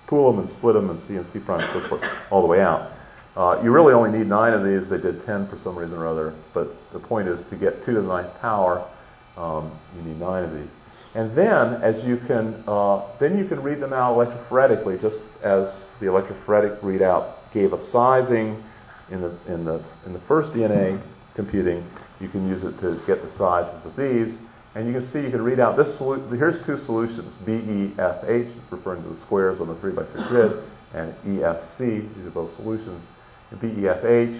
Pool 0.09 0.33
them 0.33 0.41
and 0.41 0.51
split 0.57 0.73
them 0.73 0.89
and 0.89 1.01
C 1.03 1.15
and 1.17 1.45
prime, 1.45 1.69
so 1.71 1.87
forth, 1.87 2.03
all 2.31 2.41
the 2.41 2.47
way 2.47 2.61
out. 2.61 2.91
Uh, 3.37 3.61
you 3.63 3.71
really 3.71 3.93
only 3.93 4.17
need 4.17 4.27
nine 4.27 4.53
of 4.53 4.63
these. 4.63 4.89
They 4.89 4.97
did 4.97 5.23
ten 5.23 5.47
for 5.47 5.59
some 5.59 5.75
reason 5.75 5.95
or 5.95 6.07
other. 6.07 6.33
But 6.51 6.75
the 6.91 6.99
point 6.99 7.27
is 7.27 7.39
to 7.51 7.55
get 7.55 7.85
two 7.85 7.93
to 7.93 8.01
the 8.01 8.07
ninth 8.07 8.33
power, 8.41 8.89
um, 9.37 9.71
you 9.95 10.01
need 10.01 10.19
nine 10.19 10.43
of 10.43 10.51
these. 10.51 10.69
And 11.13 11.35
then, 11.37 11.75
as 11.83 12.03
you 12.03 12.17
can, 12.17 12.63
uh, 12.67 13.05
then 13.19 13.37
you 13.37 13.45
can 13.45 13.61
read 13.61 13.79
them 13.79 13.93
out 13.93 14.17
electrophoretically, 14.17 14.99
just 14.99 15.19
as 15.43 15.83
the 15.99 16.07
electrophoretic 16.07 16.81
readout 16.81 17.35
gave 17.53 17.73
a 17.73 17.85
sizing 17.87 18.63
in 19.11 19.21
the 19.21 19.37
in 19.47 19.63
the 19.63 19.83
in 20.07 20.13
the 20.13 20.21
first 20.27 20.51
DNA 20.53 20.99
computing. 21.35 21.87
You 22.19 22.29
can 22.29 22.47
use 22.47 22.63
it 22.63 22.79
to 22.81 23.01
get 23.05 23.23
the 23.23 23.29
sizes 23.37 23.85
of 23.85 23.95
these. 23.95 24.37
And 24.75 24.87
you 24.87 24.93
can 24.93 25.11
see, 25.11 25.19
you 25.19 25.31
can 25.31 25.41
read 25.41 25.59
out 25.59 25.77
this 25.77 25.87
solu- 25.97 26.29
here's 26.37 26.63
two 26.65 26.77
solutions, 26.85 27.33
B, 27.45 27.53
E, 27.53 27.93
F, 27.97 28.23
H, 28.27 28.47
referring 28.69 29.03
to 29.03 29.09
the 29.09 29.19
squares 29.21 29.59
on 29.59 29.67
the 29.67 29.75
3 29.75 29.93
by 29.93 30.03
3 30.03 30.27
grid, 30.27 30.63
and 30.93 31.13
E, 31.27 31.43
F, 31.43 31.57
C, 31.77 32.01
these 32.15 32.25
are 32.25 32.31
both 32.31 32.55
solutions. 32.55 33.01
And 33.49 33.59
B, 33.59 33.81
E, 33.81 33.87
F, 33.87 34.05
H, 34.05 34.39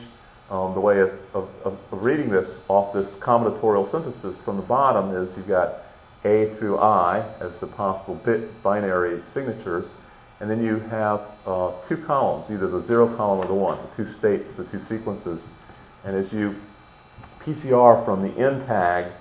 um, 0.52 0.74
the 0.74 0.80
way 0.80 1.00
of, 1.00 1.12
of, 1.34 1.50
of, 1.63 1.78
reading 1.92 2.30
this 2.30 2.48
off 2.68 2.94
this 2.94 3.10
combinatorial 3.20 3.89
synthesis 3.92 4.38
from 4.44 4.58
the 4.58 4.63
bottom 4.63 5.15
is 5.15 5.36
you've 5.38 5.48
got 5.48 5.84
A 6.26 6.56
through 6.58 6.78
I 6.78 7.20
as 7.39 7.52
the 7.60 7.68
possible 7.68 8.15
bit 8.15 8.62
binary 8.63 9.24
signatures, 9.34 9.86
and 10.39 10.50
then 10.50 10.63
you 10.63 10.80
have 10.80 11.22
uh, 11.46 11.74
two 11.88 11.98
columns, 12.06 12.50
either 12.52 12.68
the 12.68 12.82
zero 12.86 13.15
column 13.15 13.39
or 13.39 13.48
the 13.48 13.54
one, 13.54 13.78
the 13.78 14.04
two 14.04 14.13
states, 14.13 14.56
the 14.56 14.63
two 14.65 14.82
sequences. 14.82 15.42
And 16.04 16.15
as 16.15 16.32
you 16.32 16.56
PCR 17.42 18.04
from 18.06 18.24
the 18.24 18.34
N 18.39 18.65
tag 18.65 19.12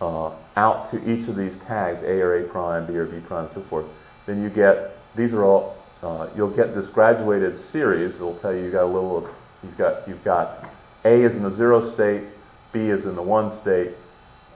uh, 0.00 0.34
out 0.56 0.90
to 0.90 0.98
each 1.10 1.28
of 1.28 1.36
these 1.36 1.54
tags, 1.66 2.00
A 2.02 2.20
or 2.20 2.44
A 2.44 2.48
prime, 2.48 2.86
B 2.86 2.94
or 2.94 3.06
B 3.06 3.20
prime, 3.26 3.46
and 3.46 3.54
so 3.54 3.62
forth, 3.68 3.86
then 4.26 4.42
you 4.42 4.50
get, 4.50 4.96
these 5.16 5.32
are 5.32 5.44
all, 5.44 5.76
uh, 6.02 6.28
you'll 6.36 6.54
get 6.54 6.74
this 6.74 6.86
graduated 6.88 7.58
series 7.70 8.12
that'll 8.12 8.38
tell 8.40 8.54
you 8.54 8.64
you 8.64 8.72
got 8.72 8.84
a 8.84 8.86
little, 8.86 9.18
of, 9.18 9.30
you've 9.62 9.78
got, 9.78 10.06
you've 10.08 10.24
got 10.24 10.64
A 11.04 11.24
is 11.24 11.34
in 11.34 11.42
the 11.42 11.54
zero 11.56 11.92
state, 11.94 12.24
B 12.72 12.80
is 12.80 13.04
in 13.04 13.14
the 13.14 13.22
one 13.22 13.60
state, 13.60 13.94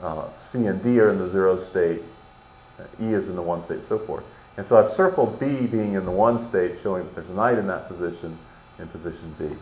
uh, 0.03 0.29
C 0.53 0.67
and 0.67 0.83
D 0.83 0.99
are 1.01 1.11
in 1.13 1.19
the 1.19 1.31
zero 1.31 1.65
state, 1.71 2.03
E 3.01 3.07
is 3.07 3.27
in 3.29 3.35
the 3.35 3.43
one 3.43 3.65
state, 3.65 3.81
so 3.89 3.99
forth. 4.07 4.25
And 4.57 4.67
so 4.67 4.77
I've 4.77 4.95
circled 4.97 5.39
B 5.39 5.47
being 5.67 5.95
in 5.95 6.05
the 6.05 6.11
one 6.11 6.49
state, 6.51 6.79
showing 6.83 7.05
that 7.05 7.15
there's 7.15 7.31
a 7.31 7.33
knight 7.33 7.59
in 7.59 7.67
that 7.69 7.89
position, 7.89 8.39
in 8.79 8.89
position 8.89 9.35
B. 9.39 9.57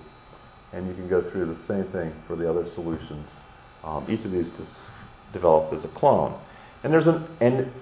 And 0.73 0.89
you 0.89 0.95
can 0.95 1.09
go 1.09 1.23
through 1.31 1.55
the 1.55 1.67
same 1.67 1.85
thing 1.93 2.13
for 2.27 2.35
the 2.35 2.49
other 2.49 2.67
solutions. 2.75 3.29
Um, 3.85 4.07
each 4.11 4.25
of 4.25 4.33
these 4.33 4.49
just 4.57 4.71
developed 5.37 5.73
as 5.75 5.85
a 5.85 5.89
clone. 5.89 6.39
And 6.83 6.93
there's 6.93 7.07
an, 7.07 7.27
and 7.41 7.73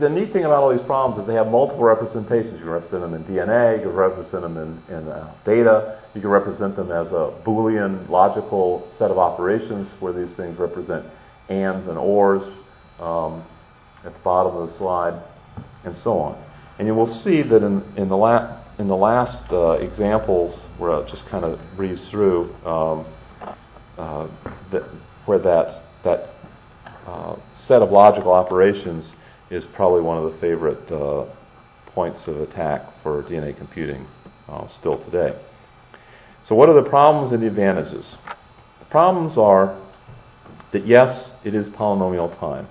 the 0.00 0.08
neat 0.08 0.32
thing 0.32 0.44
about 0.44 0.62
all 0.62 0.72
these 0.72 0.86
problems 0.86 1.20
is 1.20 1.26
they 1.26 1.34
have 1.34 1.48
multiple 1.48 1.84
representations. 1.84 2.52
You 2.52 2.60
can 2.60 2.70
represent 2.70 3.02
them 3.02 3.14
in 3.14 3.24
DNA, 3.24 3.76
you 3.78 3.82
can 3.82 3.92
represent 3.94 4.42
them 4.42 4.56
in, 4.56 4.94
in 4.94 5.08
uh, 5.08 5.34
data, 5.44 6.00
you 6.14 6.20
can 6.20 6.30
represent 6.30 6.76
them 6.76 6.90
as 6.90 7.10
a 7.10 7.34
Boolean 7.44 8.08
logical 8.08 8.88
set 8.96 9.10
of 9.10 9.18
operations 9.18 9.88
where 10.00 10.12
these 10.12 10.34
things 10.36 10.58
represent 10.58 11.04
ands 11.48 11.88
and 11.88 11.98
ors 11.98 12.42
um, 13.00 13.44
at 14.04 14.12
the 14.12 14.20
bottom 14.20 14.56
of 14.56 14.70
the 14.70 14.78
slide, 14.78 15.22
and 15.84 15.96
so 15.98 16.18
on. 16.18 16.42
And 16.78 16.88
you 16.88 16.94
will 16.94 17.12
see 17.22 17.42
that 17.42 17.62
in, 17.62 17.82
in 17.96 18.08
the, 18.08 18.16
la- 18.16 18.62
in 18.78 18.88
the 18.88 18.96
last 18.96 19.38
uh, 19.52 19.72
examples, 19.72 20.58
where 20.78 20.90
I'll 20.90 21.04
just 21.04 21.26
kind 21.26 21.44
of 21.44 21.60
breeze 21.76 22.08
through, 22.08 22.54
um, 22.64 23.06
uh, 23.98 24.28
that, 24.72 24.82
where 25.26 25.38
that, 25.38 25.82
that 26.02 26.33
uh, 27.06 27.36
set 27.66 27.82
of 27.82 27.90
logical 27.90 28.32
operations 28.32 29.12
is 29.50 29.64
probably 29.64 30.00
one 30.00 30.16
of 30.16 30.32
the 30.32 30.38
favorite 30.38 30.90
uh, 30.90 31.26
points 31.86 32.26
of 32.26 32.40
attack 32.40 32.82
for 33.02 33.22
DNA 33.24 33.56
computing 33.56 34.06
uh, 34.48 34.66
still 34.68 35.02
today. 35.04 35.38
So, 36.46 36.54
what 36.54 36.68
are 36.68 36.74
the 36.74 36.88
problems 36.88 37.32
and 37.32 37.42
the 37.42 37.46
advantages? 37.46 38.16
The 38.78 38.84
problems 38.86 39.36
are 39.36 39.78
that 40.72 40.86
yes, 40.86 41.30
it 41.44 41.54
is 41.54 41.68
polynomial 41.68 42.38
time. 42.38 42.68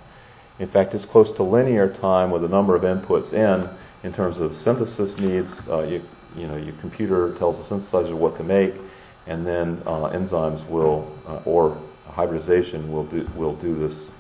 In 0.60 0.70
fact, 0.70 0.94
it's 0.94 1.06
close 1.06 1.36
to 1.38 1.44
linear 1.44 1.94
time 1.94 2.32
with 2.32 2.44
a 2.44 2.48
number 2.48 2.76
of 2.76 2.84
inputs 2.84 3.34
in 3.34 3.70
in 4.04 4.14
terms 4.14 4.40
of 4.40 4.56
synthesis 4.56 5.18
needs. 5.20 5.62
Uh, 5.68 5.84
you, 5.84 6.02
you 6.36 6.48
know, 6.48 6.58
your 6.58 6.76
computer 6.82 7.38
tells 7.38 7.58
the 7.58 7.76
synthesizer 7.76 8.18
what 8.18 8.36
to 8.38 8.44
make, 8.44 8.74
and 9.28 9.46
then 9.46 9.82
uh, 9.86 10.10
enzymes 10.10 10.68
will, 10.70 11.08
or 11.46 11.80
hybridization 12.08 12.92
will 12.92 13.06
do, 13.06 13.28
will 13.36 13.56
do 13.56 13.76
this 13.88 14.12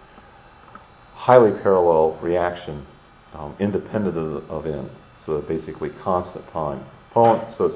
highly 1.24 1.52
parallel 1.62 2.20
reaction 2.22 2.86
um, 3.34 3.56
independent 3.58 4.18
of, 4.18 4.52
of 4.52 4.66
n. 4.66 4.90
So 5.26 5.40
basically 5.40 5.90
constant 6.04 6.46
time. 6.52 6.86
So 7.14 7.66
it's 7.66 7.76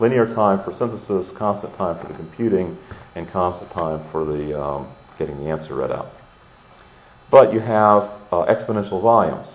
linear 0.00 0.26
time 0.34 0.64
for 0.64 0.74
synthesis, 0.76 1.30
constant 1.36 1.76
time 1.76 2.00
for 2.00 2.08
the 2.08 2.18
computing, 2.18 2.76
and 3.14 3.30
constant 3.30 3.70
time 3.70 4.04
for 4.10 4.24
the 4.24 4.60
um, 4.60 4.92
getting 5.16 5.38
the 5.38 5.48
answer 5.48 5.76
read 5.76 5.92
out. 5.92 6.10
But 7.30 7.52
you 7.52 7.60
have 7.60 8.02
uh, 8.32 8.46
exponential 8.46 9.00
volumes. 9.00 9.46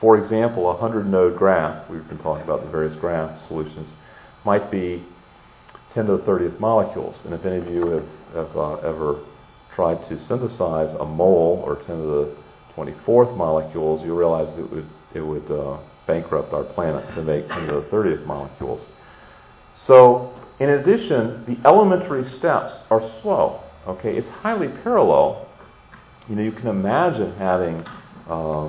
For 0.00 0.16
example, 0.16 0.70
a 0.70 0.74
100 0.74 1.04
node 1.04 1.36
graph, 1.36 1.90
we've 1.90 2.06
been 2.08 2.18
talking 2.18 2.44
about 2.44 2.62
the 2.62 2.70
various 2.70 2.94
graph 2.94 3.44
solutions, 3.48 3.88
might 4.44 4.70
be 4.70 5.04
10 5.94 6.06
to 6.06 6.16
the 6.18 6.22
30th 6.22 6.60
molecules. 6.60 7.16
And 7.24 7.34
if 7.34 7.44
any 7.44 7.56
of 7.56 7.66
you 7.66 7.86
have, 7.88 8.08
have 8.34 8.56
uh, 8.56 8.74
ever 8.86 9.24
tried 9.74 10.08
to 10.08 10.24
synthesize 10.28 10.94
a 11.00 11.04
mole 11.04 11.60
or 11.66 11.76
10 11.76 11.86
to 11.86 11.94
the 11.96 12.43
24th 12.76 13.36
molecules, 13.36 14.02
you 14.04 14.14
realize 14.14 14.56
it 14.58 14.70
would 14.70 14.86
it 15.14 15.20
would 15.20 15.48
uh, 15.50 15.78
bankrupt 16.06 16.52
our 16.52 16.64
planet 16.64 17.06
to 17.14 17.22
make 17.22 17.48
you 17.48 17.66
know, 17.66 17.80
the 17.80 17.86
30th 17.88 18.26
molecules. 18.26 18.86
So, 19.74 20.32
in 20.60 20.70
addition, 20.70 21.44
the 21.46 21.56
elementary 21.66 22.24
steps 22.24 22.72
are 22.90 23.00
slow. 23.20 23.60
Okay, 23.86 24.16
it's 24.16 24.28
highly 24.28 24.68
parallel. 24.82 25.48
You 26.28 26.36
know, 26.36 26.42
you 26.42 26.52
can 26.52 26.68
imagine 26.68 27.32
having 27.36 27.84
uh, 28.28 28.68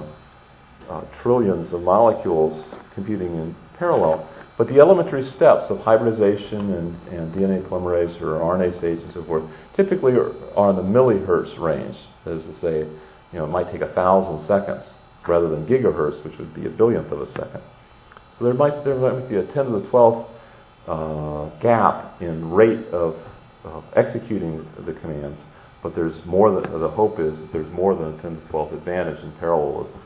uh, 0.89 1.01
trillions 1.21 1.73
of 1.73 1.81
molecules 1.81 2.65
computing 2.93 3.33
in 3.35 3.55
parallel, 3.77 4.27
but 4.57 4.67
the 4.67 4.79
elementary 4.79 5.23
steps 5.23 5.69
of 5.69 5.79
hybridization 5.79 6.73
and, 6.73 7.07
and 7.07 7.33
DNA 7.33 7.67
polymerase 7.67 8.19
or 8.21 8.39
RNase 8.39 8.83
H 8.83 8.99
and 9.01 9.13
so 9.13 9.23
forth 9.23 9.43
typically 9.75 10.13
are, 10.13 10.33
are 10.55 10.69
in 10.71 10.75
the 10.75 10.81
millihertz 10.81 11.57
range. 11.59 11.97
That 12.23 12.35
is 12.37 12.45
to 12.45 12.59
say, 12.59 12.87
you 13.31 13.39
know, 13.39 13.45
it 13.45 13.49
might 13.49 13.71
take 13.71 13.81
a 13.81 13.93
thousand 13.93 14.45
seconds 14.47 14.83
rather 15.27 15.49
than 15.49 15.65
gigahertz, 15.65 16.23
which 16.23 16.37
would 16.37 16.53
be 16.53 16.65
a 16.65 16.69
billionth 16.69 17.11
of 17.11 17.21
a 17.21 17.27
second. 17.31 17.61
So 18.37 18.45
there 18.45 18.53
might, 18.53 18.83
there 18.83 18.95
might 18.95 19.29
be 19.29 19.37
a 19.37 19.43
10 19.43 19.65
to 19.65 19.71
the 19.79 19.87
12th 19.87 20.27
uh, 20.87 21.59
gap 21.59 22.21
in 22.21 22.51
rate 22.51 22.85
of, 22.87 23.15
of, 23.63 23.83
executing 23.95 24.67
the 24.85 24.93
commands, 24.93 25.39
but 25.81 25.95
there's 25.95 26.23
more 26.25 26.51
than, 26.51 26.79
the 26.79 26.89
hope 26.89 27.19
is 27.19 27.39
that 27.39 27.51
there's 27.51 27.71
more 27.71 27.95
than 27.95 28.13
a 28.13 28.21
10 28.21 28.35
to 28.35 28.41
the 28.41 28.49
12th 28.51 28.73
advantage 28.73 29.23
in 29.23 29.31
parallelism. 29.33 29.99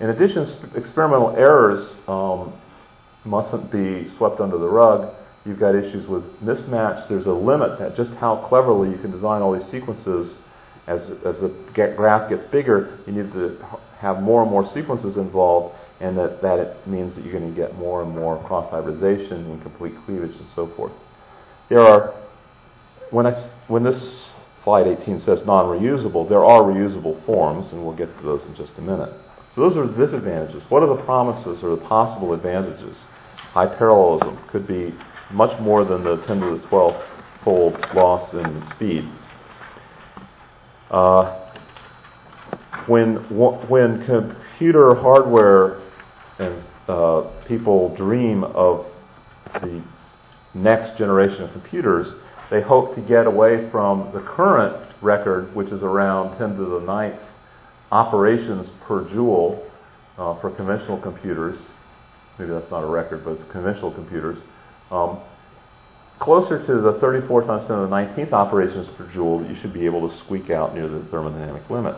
In 0.00 0.10
addition, 0.10 0.46
experimental 0.76 1.34
errors 1.36 1.94
um, 2.08 2.52
mustn't 3.24 3.70
be 3.70 4.10
swept 4.16 4.40
under 4.40 4.58
the 4.58 4.68
rug. 4.68 5.14
You've 5.44 5.58
got 5.58 5.74
issues 5.74 6.06
with 6.06 6.24
mismatch. 6.40 7.08
There's 7.08 7.26
a 7.26 7.32
limit 7.32 7.78
to 7.78 7.94
just 7.96 8.12
how 8.18 8.36
cleverly 8.36 8.90
you 8.90 8.98
can 8.98 9.10
design 9.10 9.42
all 9.42 9.56
these 9.56 9.68
sequences. 9.68 10.36
As, 10.86 11.10
as 11.24 11.40
the 11.40 11.54
graph 11.74 12.28
gets 12.28 12.44
bigger, 12.46 12.98
you 13.06 13.12
need 13.12 13.32
to 13.32 13.56
have 13.98 14.20
more 14.20 14.42
and 14.42 14.50
more 14.50 14.66
sequences 14.72 15.16
involved, 15.16 15.76
and 16.00 16.18
that, 16.18 16.42
that 16.42 16.58
it 16.58 16.86
means 16.88 17.14
that 17.14 17.24
you're 17.24 17.38
going 17.38 17.54
to 17.54 17.56
get 17.56 17.76
more 17.76 18.02
and 18.02 18.12
more 18.14 18.42
cross 18.46 18.68
hybridization, 18.70 19.50
and 19.50 19.62
complete 19.62 19.94
cleavage, 20.04 20.34
and 20.34 20.46
so 20.56 20.66
forth. 20.74 20.92
There 21.68 21.80
are, 21.80 22.14
when, 23.10 23.26
I, 23.26 23.50
when 23.68 23.84
this 23.84 24.30
slide 24.64 24.88
18 24.88 25.20
says 25.20 25.44
non 25.46 25.66
reusable, 25.66 26.28
there 26.28 26.44
are 26.44 26.62
reusable 26.62 27.24
forms, 27.24 27.72
and 27.72 27.84
we'll 27.84 27.96
get 27.96 28.16
to 28.18 28.24
those 28.24 28.42
in 28.44 28.54
just 28.56 28.72
a 28.78 28.80
minute. 28.80 29.12
So 29.54 29.60
those 29.60 29.76
are 29.76 29.86
the 29.86 30.06
disadvantages. 30.06 30.64
What 30.68 30.82
are 30.82 30.96
the 30.96 31.02
promises 31.04 31.62
or 31.62 31.76
the 31.76 31.82
possible 31.84 32.32
advantages? 32.32 32.96
High 33.52 33.66
parallelism 33.66 34.38
could 34.48 34.66
be 34.66 34.94
much 35.30 35.58
more 35.60 35.84
than 35.84 36.02
the 36.02 36.16
10 36.26 36.40
to 36.40 36.58
the 36.58 36.66
12th 36.68 37.04
fold 37.44 37.78
loss 37.94 38.32
in 38.34 38.62
speed. 38.70 39.08
Uh, 40.92 41.38
when 42.86 43.16
when 43.68 44.04
computer 44.04 44.94
hardware 44.94 45.80
and 46.38 46.62
uh, 46.88 47.22
people 47.46 47.94
dream 47.96 48.44
of 48.44 48.86
the 49.62 49.82
next 50.54 50.98
generation 50.98 51.44
of 51.44 51.52
computers, 51.52 52.14
they 52.50 52.60
hope 52.60 52.94
to 52.94 53.00
get 53.00 53.26
away 53.26 53.70
from 53.70 54.10
the 54.12 54.20
current 54.20 54.76
record, 55.00 55.54
which 55.54 55.68
is 55.68 55.82
around 55.82 56.36
10 56.36 56.56
to 56.56 56.64
the 56.64 56.80
ninth 56.80 57.20
operations 57.90 58.68
per 58.82 59.08
joule 59.08 59.64
uh, 60.18 60.38
for 60.40 60.50
conventional 60.50 60.98
computers. 60.98 61.58
Maybe 62.38 62.50
that's 62.50 62.70
not 62.70 62.82
a 62.82 62.86
record, 62.86 63.24
but 63.24 63.32
it's 63.32 63.50
conventional 63.50 63.90
computers. 63.90 64.38
Um, 64.90 65.20
closer 66.18 66.64
to 66.64 66.80
the 66.80 66.98
34 67.00 67.44
times 67.44 67.66
10 67.66 67.76
to 67.76 67.82
the 67.82 67.88
19th 67.88 68.32
operations 68.32 68.88
per 68.96 69.06
joule, 69.08 69.44
you 69.46 69.56
should 69.56 69.72
be 69.72 69.84
able 69.84 70.08
to 70.08 70.16
squeak 70.18 70.50
out 70.50 70.74
near 70.74 70.88
the 70.88 71.00
thermodynamic 71.10 71.68
limit. 71.68 71.96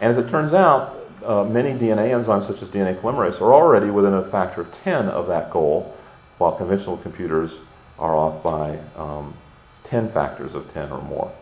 And 0.00 0.10
as 0.10 0.18
it 0.18 0.30
turns 0.30 0.52
out, 0.52 0.98
uh, 1.24 1.44
many 1.44 1.70
DNA 1.70 2.10
enzymes, 2.10 2.46
such 2.46 2.62
as 2.62 2.68
DNA 2.70 3.00
polymerase, 3.00 3.40
are 3.40 3.52
already 3.52 3.90
within 3.90 4.14
a 4.14 4.30
factor 4.30 4.62
of 4.62 4.72
10 4.82 5.08
of 5.08 5.28
that 5.28 5.52
goal, 5.52 5.94
while 6.38 6.56
conventional 6.56 6.98
computers 6.98 7.52
are 7.98 8.16
off 8.16 8.42
by 8.42 8.78
um, 8.96 9.36
10 9.84 10.12
factors 10.12 10.54
of 10.54 10.68
10 10.72 10.90
or 10.90 11.02
more. 11.02 11.32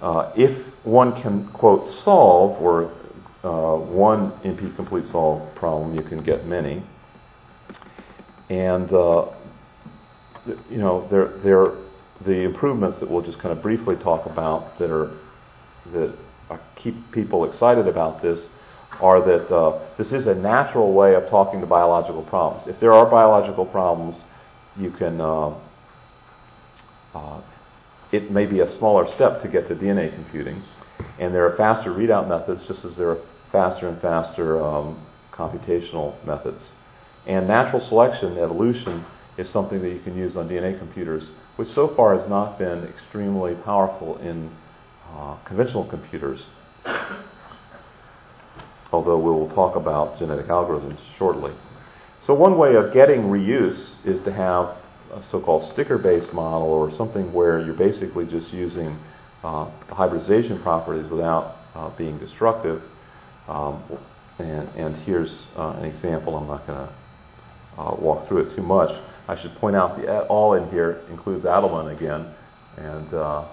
Uh, 0.00 0.32
if 0.34 0.66
one 0.84 1.20
can, 1.22 1.46
quote, 1.52 1.88
solve, 2.02 2.60
or 2.60 2.90
uh, 3.44 3.76
one 3.76 4.32
NP 4.40 4.74
complete 4.74 5.06
solve 5.06 5.54
problem, 5.54 5.94
you 5.94 6.02
can 6.02 6.22
get 6.24 6.46
many. 6.46 6.82
And, 8.48 8.92
uh, 8.92 9.28
you 10.46 10.78
know, 10.78 11.06
there, 11.10 11.38
there, 11.38 11.72
the 12.24 12.42
improvements 12.44 12.98
that 13.00 13.10
we'll 13.10 13.22
just 13.22 13.38
kind 13.38 13.56
of 13.56 13.62
briefly 13.62 13.96
talk 13.96 14.26
about 14.26 14.78
that 14.78 14.90
are, 14.90 15.16
that 15.92 16.14
keep 16.76 16.94
people 17.12 17.44
excited 17.44 17.86
about 17.86 18.22
this 18.22 18.46
are 19.00 19.20
that 19.24 19.54
uh, 19.54 19.78
this 19.96 20.12
is 20.12 20.26
a 20.26 20.34
natural 20.34 20.92
way 20.92 21.14
of 21.14 21.28
talking 21.28 21.60
to 21.60 21.66
biological 21.66 22.22
problems. 22.22 22.66
If 22.66 22.80
there 22.80 22.92
are 22.92 23.06
biological 23.08 23.64
problems, 23.64 24.16
you 24.76 24.90
can 24.90 25.20
uh, 25.20 25.54
uh, 27.14 27.40
it 28.12 28.30
may 28.30 28.46
be 28.46 28.60
a 28.60 28.78
smaller 28.78 29.06
step 29.12 29.42
to 29.42 29.48
get 29.48 29.68
to 29.68 29.74
DNA 29.74 30.14
computing, 30.14 30.62
and 31.18 31.34
there 31.34 31.46
are 31.46 31.56
faster 31.56 31.90
readout 31.90 32.28
methods, 32.28 32.66
just 32.66 32.84
as 32.84 32.96
there 32.96 33.10
are 33.10 33.18
faster 33.52 33.88
and 33.88 34.00
faster 34.00 34.62
um, 34.62 35.00
computational 35.32 36.14
methods. 36.24 36.70
And 37.26 37.46
natural 37.46 37.80
selection, 37.80 38.38
evolution, 38.38 39.04
is 39.40 39.48
something 39.48 39.80
that 39.80 39.90
you 39.90 40.00
can 40.00 40.16
use 40.16 40.36
on 40.36 40.48
DNA 40.48 40.78
computers, 40.78 41.28
which 41.56 41.68
so 41.68 41.88
far 41.94 42.16
has 42.16 42.28
not 42.28 42.58
been 42.58 42.84
extremely 42.84 43.54
powerful 43.54 44.18
in 44.18 44.50
uh, 45.12 45.36
conventional 45.44 45.84
computers. 45.84 46.44
Although 48.92 49.18
we 49.18 49.30
will 49.30 49.48
talk 49.54 49.76
about 49.76 50.18
genetic 50.18 50.46
algorithms 50.46 50.98
shortly. 51.16 51.52
So 52.26 52.34
one 52.34 52.58
way 52.58 52.74
of 52.74 52.92
getting 52.92 53.22
reuse 53.22 53.94
is 54.04 54.20
to 54.24 54.32
have 54.32 54.76
a 55.12 55.22
so-called 55.30 55.72
sticker-based 55.72 56.32
model 56.32 56.68
or 56.68 56.92
something 56.92 57.32
where 57.32 57.60
you're 57.60 57.74
basically 57.74 58.26
just 58.26 58.52
using 58.52 58.98
uh, 59.42 59.70
hybridization 59.88 60.60
properties 60.60 61.10
without 61.10 61.56
uh, 61.74 61.88
being 61.96 62.18
destructive. 62.18 62.82
Um, 63.48 63.82
and, 64.38 64.68
and, 64.76 64.96
here's 64.96 65.46
uh, 65.56 65.70
an 65.78 65.84
example. 65.84 66.36
I'm 66.36 66.46
not 66.46 66.66
going 66.66 66.86
to 66.86 66.92
uh, 67.80 67.96
walk 67.96 68.28
through 68.28 68.46
it 68.46 68.56
too 68.56 68.62
much. 68.62 68.90
I 69.28 69.36
should 69.36 69.54
point 69.56 69.76
out 69.76 69.96
the 69.96 70.22
all 70.22 70.54
in 70.54 70.68
here 70.70 71.02
includes 71.10 71.44
Adleman 71.44 71.96
again, 71.96 72.26
and 72.76 73.14
uh, 73.14 73.44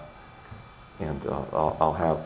and 1.00 1.26
uh, 1.26 1.44
I'll, 1.52 1.92
have 1.92 2.18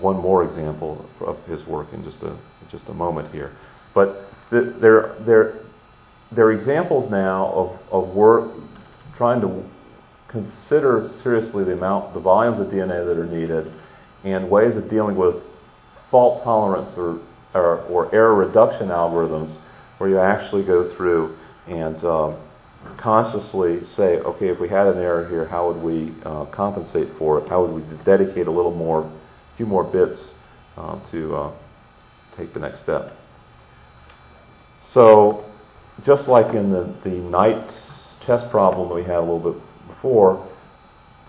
one 0.00 0.16
more 0.16 0.44
example 0.44 1.08
of 1.20 1.42
his 1.46 1.64
work 1.66 1.92
in 1.92 2.04
just 2.04 2.22
a 2.22 2.36
just 2.70 2.88
a 2.88 2.94
moment 2.94 3.32
here. 3.32 3.52
But 3.94 4.28
the, 4.50 4.74
there 4.80 5.16
there 5.20 5.60
there 6.32 6.46
are 6.46 6.52
examples 6.52 7.10
now 7.10 7.46
of, 7.52 7.78
of 7.92 8.14
work 8.14 8.50
trying 9.16 9.40
to 9.40 9.64
consider 10.28 11.10
seriously 11.22 11.64
the 11.64 11.72
amount, 11.72 12.14
the 12.14 12.20
volumes 12.20 12.60
of 12.60 12.66
DNA 12.66 13.06
that 13.06 13.16
are 13.16 13.26
needed, 13.26 13.72
and 14.24 14.50
ways 14.50 14.76
of 14.76 14.90
dealing 14.90 15.16
with 15.16 15.36
fault 16.10 16.42
tolerance 16.42 16.88
or, 16.96 17.20
or, 17.54 17.80
or 17.84 18.14
error 18.14 18.34
reduction 18.34 18.88
algorithms, 18.88 19.56
where 19.98 20.10
you 20.10 20.18
actually 20.18 20.64
go 20.64 20.94
through 20.96 21.36
and 21.66 22.04
um, 22.04 22.36
consciously 22.98 23.84
say, 23.96 24.18
okay, 24.18 24.48
if 24.48 24.60
we 24.60 24.68
had 24.68 24.86
an 24.86 24.98
error 24.98 25.28
here, 25.28 25.46
how 25.46 25.72
would 25.72 25.82
we 25.82 26.14
uh, 26.24 26.46
compensate 26.46 27.08
for 27.18 27.40
it? 27.40 27.48
How 27.48 27.64
would 27.64 27.74
we 27.74 28.04
dedicate 28.04 28.46
a 28.46 28.50
little 28.50 28.74
more, 28.74 29.02
a 29.02 29.56
few 29.56 29.66
more 29.66 29.84
bits 29.84 30.28
uh, 30.76 30.98
to 31.10 31.36
uh, 31.36 31.56
take 32.36 32.52
the 32.54 32.60
next 32.60 32.82
step? 32.82 33.12
So, 34.92 35.44
just 36.04 36.28
like 36.28 36.54
in 36.54 36.70
the, 36.70 36.94
the 37.04 37.16
Knight 37.16 37.70
chess 38.24 38.42
problem 38.50 38.94
we 38.94 39.02
had 39.02 39.16
a 39.16 39.20
little 39.20 39.52
bit 39.52 39.62
before, 39.88 40.48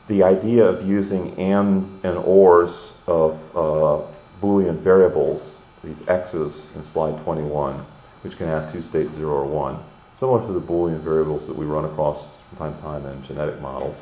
the 0.07 0.23
idea 0.23 0.63
of 0.63 0.87
using 0.87 1.37
ands 1.37 1.87
and 2.03 2.17
ors 2.17 2.91
of 3.07 3.33
uh, 3.55 4.11
Boolean 4.41 4.81
variables, 4.83 5.41
these 5.83 5.97
x's 6.07 6.65
in 6.75 6.83
slide 6.91 7.23
21, 7.23 7.85
which 8.23 8.37
can 8.37 8.47
have 8.47 8.71
two 8.71 8.81
states 8.81 9.13
0 9.13 9.29
or 9.29 9.45
1, 9.45 9.83
similar 10.19 10.45
to 10.47 10.53
the 10.53 10.61
Boolean 10.61 11.03
variables 11.03 11.47
that 11.47 11.57
we 11.57 11.65
run 11.65 11.85
across 11.85 12.25
from 12.49 12.57
time 12.57 12.75
to 12.75 12.81
time 12.81 13.05
in 13.05 13.23
genetic 13.25 13.59
models. 13.61 13.97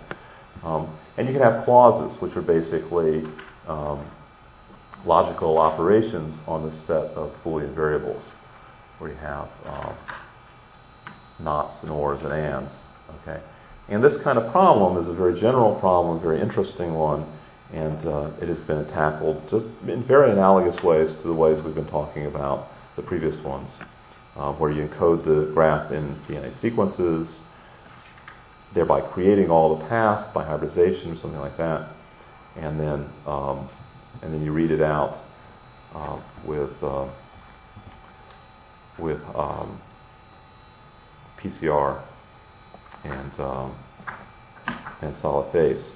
Um, 0.64 0.98
and 1.18 1.28
you 1.28 1.34
can 1.34 1.44
have 1.44 1.66
clauses, 1.66 2.20
which 2.22 2.36
are 2.36 2.42
basically 2.42 3.24
um, 3.68 4.10
logical 5.06 5.58
operations 5.58 6.36
on 6.48 6.70
the 6.70 6.76
set 6.86 7.16
of 7.16 7.34
Boolean 7.44 7.74
variables, 7.76 8.24
where 9.00 9.12
you 9.12 9.18
have 9.18 9.50
uh, 9.66 9.94
nots 11.40 11.82
and 11.84 11.92
ors 11.92 12.22
and 12.24 12.34
ands. 12.34 12.72
Okay, 13.22 13.42
and 13.90 14.04
this 14.04 14.20
kind 14.24 14.40
of 14.40 14.52
problem 14.52 15.02
is 15.02 15.08
a 15.08 15.14
very 15.14 15.40
general 15.40 15.76
problem, 15.80 16.18
a 16.18 16.20
very 16.20 16.42
interesting 16.42 16.94
one, 16.94 17.26
and 17.72 18.08
uh, 18.08 18.32
it 18.42 18.48
has 18.48 18.60
been 18.62 18.86
tackled 18.88 19.42
just 19.50 19.66
in 19.88 20.04
very 20.08 20.32
analogous 20.32 20.82
ways 20.84 21.14
to 21.22 21.28
the 21.28 21.34
ways 21.34 21.64
we've 21.64 21.76
been 21.76 21.88
talking 21.88 22.26
about 22.26 22.70
the 22.96 23.02
previous 23.02 23.36
ones, 23.44 23.70
uh, 24.36 24.52
where 24.54 24.72
you 24.72 24.88
encode 24.88 25.24
the 25.24 25.52
graph 25.54 25.92
in 25.92 26.16
DNA 26.28 26.54
sequences, 26.60 27.40
thereby 28.74 29.02
creating 29.02 29.50
all 29.50 29.78
the 29.78 29.86
paths 29.86 30.28
by 30.34 30.44
hybridization 30.44 31.12
or 31.12 31.16
something 31.18 31.40
like 31.40 31.58
that, 31.58 31.90
and 32.56 32.80
then 32.80 33.10
um, 33.26 33.70
and 34.22 34.34
then 34.34 34.44
you 34.44 34.52
read 34.52 34.72
it 34.72 34.82
out 34.82 35.24
uh, 35.94 36.20
with 36.46 36.72
uh, 36.84 37.08
with 39.00 39.22
um, 39.36 39.80
PCR 41.40 42.02
and 43.04 43.40
um, 43.40 43.76
and 45.02 45.16
solid 45.18 45.52
phase. 45.52 45.92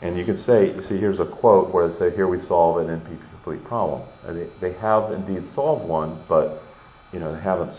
And 0.00 0.16
you 0.16 0.24
can 0.24 0.36
say, 0.36 0.72
you 0.72 0.82
see, 0.82 0.96
here's 0.96 1.18
a 1.18 1.26
quote 1.26 1.74
where 1.74 1.88
they 1.88 1.98
say, 1.98 2.14
"Here 2.14 2.28
we 2.28 2.40
solve 2.46 2.76
an 2.78 3.00
NP 3.00 3.18
complete 3.30 3.64
problem." 3.64 4.02
And 4.24 4.38
they, 4.38 4.48
they 4.60 4.78
have 4.78 5.10
indeed 5.10 5.44
solved 5.54 5.88
one, 5.88 6.22
but 6.28 6.62
you 7.12 7.18
know 7.20 7.34
they 7.34 7.40
haven't 7.40 7.72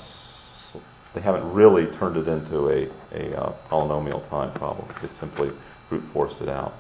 they 1.16 1.22
haven't 1.22 1.52
really 1.54 1.86
turned 1.98 2.18
it 2.18 2.28
into 2.28 2.70
a 2.70 2.88
a 3.12 3.36
uh, 3.36 3.56
polynomial 3.70 4.28
time 4.30 4.54
problem. 4.54 4.88
They 5.02 5.10
simply 5.20 5.52
brute 5.90 6.04
forced 6.14 6.42
it 6.42 6.50
out. 6.50 6.74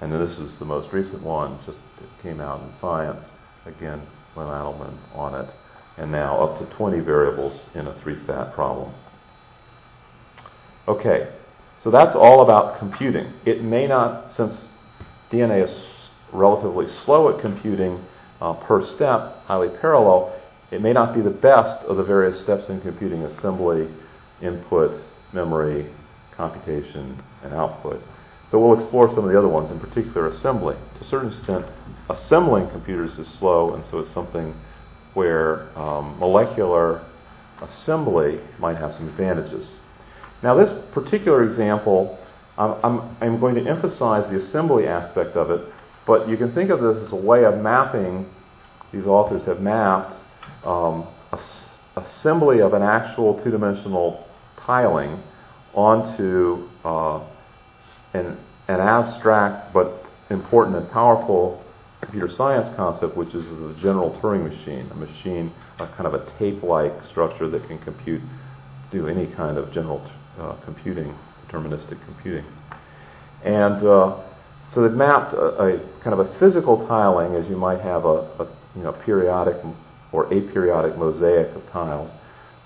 And 0.00 0.12
then 0.12 0.24
this 0.24 0.38
is 0.38 0.56
the 0.58 0.64
most 0.64 0.92
recent 0.92 1.22
one, 1.22 1.58
just 1.66 1.78
came 2.22 2.40
out 2.40 2.62
in 2.62 2.72
Science. 2.80 3.24
Again, 3.66 4.00
Len 4.36 4.46
Adleman 4.46 4.96
on 5.12 5.34
it. 5.34 5.50
and 5.96 6.12
now 6.12 6.40
up 6.40 6.60
to 6.60 6.76
20 6.76 7.00
variables 7.00 7.66
in 7.74 7.88
a 7.88 8.00
three-sat 8.00 8.54
problem. 8.54 8.94
Okay, 10.86 11.28
so 11.82 11.90
that's 11.90 12.14
all 12.14 12.42
about 12.42 12.78
computing. 12.78 13.32
It 13.44 13.62
may 13.64 13.88
not, 13.88 14.32
since 14.32 14.54
DNA 15.30 15.64
is 15.64 15.86
relatively 16.32 16.86
slow 17.04 17.34
at 17.34 17.40
computing 17.40 18.04
uh, 18.40 18.54
per 18.54 18.86
step, 18.86 19.42
highly 19.46 19.68
parallel, 19.80 20.37
it 20.70 20.82
may 20.82 20.92
not 20.92 21.14
be 21.14 21.20
the 21.20 21.30
best 21.30 21.84
of 21.84 21.96
the 21.96 22.04
various 22.04 22.40
steps 22.40 22.68
in 22.68 22.80
computing 22.80 23.22
assembly, 23.22 23.88
input, 24.42 25.02
memory, 25.32 25.90
computation, 26.36 27.22
and 27.42 27.54
output. 27.54 28.02
So 28.50 28.58
we'll 28.58 28.78
explore 28.78 29.08
some 29.08 29.24
of 29.24 29.30
the 29.30 29.38
other 29.38 29.48
ones, 29.48 29.70
in 29.70 29.80
particular 29.80 30.28
assembly. 30.28 30.76
To 30.98 31.04
a 31.04 31.08
certain 31.08 31.32
extent, 31.32 31.66
assembling 32.08 32.70
computers 32.70 33.18
is 33.18 33.28
slow, 33.38 33.74
and 33.74 33.84
so 33.84 33.98
it's 33.98 34.12
something 34.12 34.54
where 35.14 35.76
um, 35.78 36.18
molecular 36.18 37.04
assembly 37.60 38.40
might 38.58 38.76
have 38.76 38.94
some 38.94 39.08
advantages. 39.08 39.72
Now, 40.42 40.54
this 40.54 40.70
particular 40.92 41.48
example, 41.48 42.18
I'm, 42.56 42.74
I'm, 42.84 43.16
I'm 43.20 43.40
going 43.40 43.54
to 43.56 43.68
emphasize 43.68 44.30
the 44.30 44.38
assembly 44.38 44.86
aspect 44.86 45.36
of 45.36 45.50
it, 45.50 45.60
but 46.06 46.28
you 46.28 46.36
can 46.36 46.54
think 46.54 46.70
of 46.70 46.80
this 46.80 47.04
as 47.04 47.12
a 47.12 47.16
way 47.16 47.44
of 47.44 47.58
mapping, 47.58 48.26
these 48.92 49.06
authors 49.06 49.44
have 49.44 49.60
mapped 49.60 50.14
um, 50.64 51.06
assembly 51.96 52.60
of 52.60 52.74
an 52.74 52.82
actual 52.82 53.42
two 53.42 53.50
dimensional 53.50 54.26
tiling 54.56 55.22
onto 55.74 56.68
uh, 56.84 57.20
an, 58.14 58.36
an 58.68 58.80
abstract 58.80 59.72
but 59.72 60.04
important 60.30 60.76
and 60.76 60.90
powerful 60.90 61.62
computer 62.00 62.28
science 62.28 62.68
concept, 62.76 63.16
which 63.16 63.34
is 63.34 63.44
the 63.44 63.74
general 63.80 64.18
Turing 64.22 64.48
machine, 64.48 64.88
a 64.90 64.94
machine, 64.94 65.52
a 65.78 65.86
kind 65.86 66.06
of 66.06 66.14
a 66.14 66.30
tape-like 66.38 66.92
structure 67.04 67.48
that 67.48 67.66
can 67.66 67.78
compute, 67.78 68.22
do 68.90 69.08
any 69.08 69.26
kind 69.26 69.58
of 69.58 69.72
general 69.72 70.00
uh, 70.38 70.54
computing, 70.64 71.14
deterministic 71.46 71.98
computing. 72.04 72.44
And 73.44 73.84
uh, 73.84 74.22
so 74.72 74.82
they've 74.82 74.92
mapped 74.92 75.34
a, 75.34 75.62
a, 75.62 75.78
kind 76.02 76.18
of 76.18 76.20
a 76.20 76.38
physical 76.38 76.86
tiling, 76.86 77.34
as 77.34 77.48
you 77.48 77.56
might 77.56 77.80
have 77.80 78.04
a, 78.04 78.28
a 78.38 78.48
you 78.76 78.82
know 78.82 78.92
periodic 78.92 79.56
or 80.12 80.26
aperiodic 80.26 80.96
mosaic 80.96 81.54
of 81.54 81.66
tiles, 81.70 82.10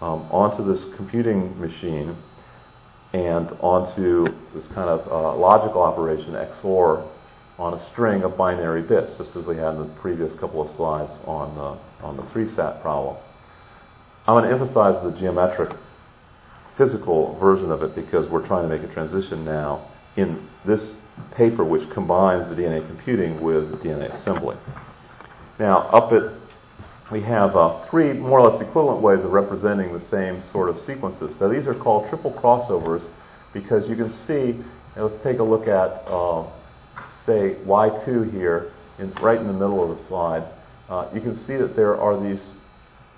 um, 0.00 0.22
onto 0.30 0.64
this 0.64 0.84
computing 0.96 1.58
machine 1.60 2.16
and 3.12 3.50
onto 3.60 4.26
this 4.54 4.66
kind 4.68 4.88
of 4.88 5.06
uh, 5.10 5.36
logical 5.36 5.82
operation 5.82 6.32
XOR 6.32 7.06
on 7.58 7.74
a 7.74 7.90
string 7.90 8.22
of 8.22 8.36
binary 8.36 8.82
bits, 8.82 9.16
just 9.18 9.36
as 9.36 9.44
we 9.44 9.56
had 9.56 9.74
in 9.74 9.80
the 9.80 9.94
previous 10.00 10.34
couple 10.34 10.62
of 10.62 10.74
slides 10.76 11.12
on 11.26 11.54
the, 11.54 12.04
on 12.04 12.16
the 12.16 12.22
three-sat 12.32 12.80
problem. 12.82 13.16
I'm 14.26 14.34
going 14.34 14.44
to 14.44 14.50
emphasize 14.50 15.02
the 15.04 15.10
geometric 15.18 15.76
physical 16.76 17.36
version 17.38 17.70
of 17.70 17.82
it 17.82 17.94
because 17.94 18.26
we're 18.28 18.46
trying 18.46 18.68
to 18.68 18.74
make 18.74 18.88
a 18.88 18.92
transition 18.92 19.44
now 19.44 19.88
in 20.16 20.48
this 20.64 20.94
paper 21.34 21.64
which 21.64 21.88
combines 21.90 22.48
the 22.48 22.54
DNA 22.54 22.86
computing 22.86 23.40
with 23.40 23.70
the 23.70 23.76
DNA 23.76 24.12
assembly. 24.18 24.56
Now, 25.58 25.88
up 25.88 26.12
at 26.12 26.41
we 27.12 27.20
have 27.22 27.54
uh, 27.54 27.84
three 27.90 28.14
more 28.14 28.40
or 28.40 28.50
less 28.50 28.60
equivalent 28.62 29.02
ways 29.02 29.22
of 29.22 29.30
representing 29.30 29.92
the 29.92 30.04
same 30.08 30.42
sort 30.50 30.70
of 30.70 30.78
sequences. 30.86 31.36
Now, 31.38 31.48
these 31.48 31.66
are 31.66 31.74
called 31.74 32.08
triple 32.08 32.32
crossovers 32.32 33.06
because 33.52 33.88
you 33.88 33.96
can 33.96 34.12
see, 34.26 34.58
let's 34.96 35.22
take 35.22 35.38
a 35.38 35.42
look 35.42 35.68
at, 35.68 36.02
uh, 36.08 36.50
say, 37.26 37.56
Y2 37.66 38.32
here, 38.32 38.72
in, 38.98 39.12
right 39.22 39.38
in 39.38 39.46
the 39.46 39.52
middle 39.52 39.90
of 39.90 39.98
the 39.98 40.08
slide. 40.08 40.44
Uh, 40.88 41.10
you 41.14 41.20
can 41.20 41.36
see 41.46 41.56
that 41.56 41.76
there 41.76 42.00
are 42.00 42.18
these 42.18 42.42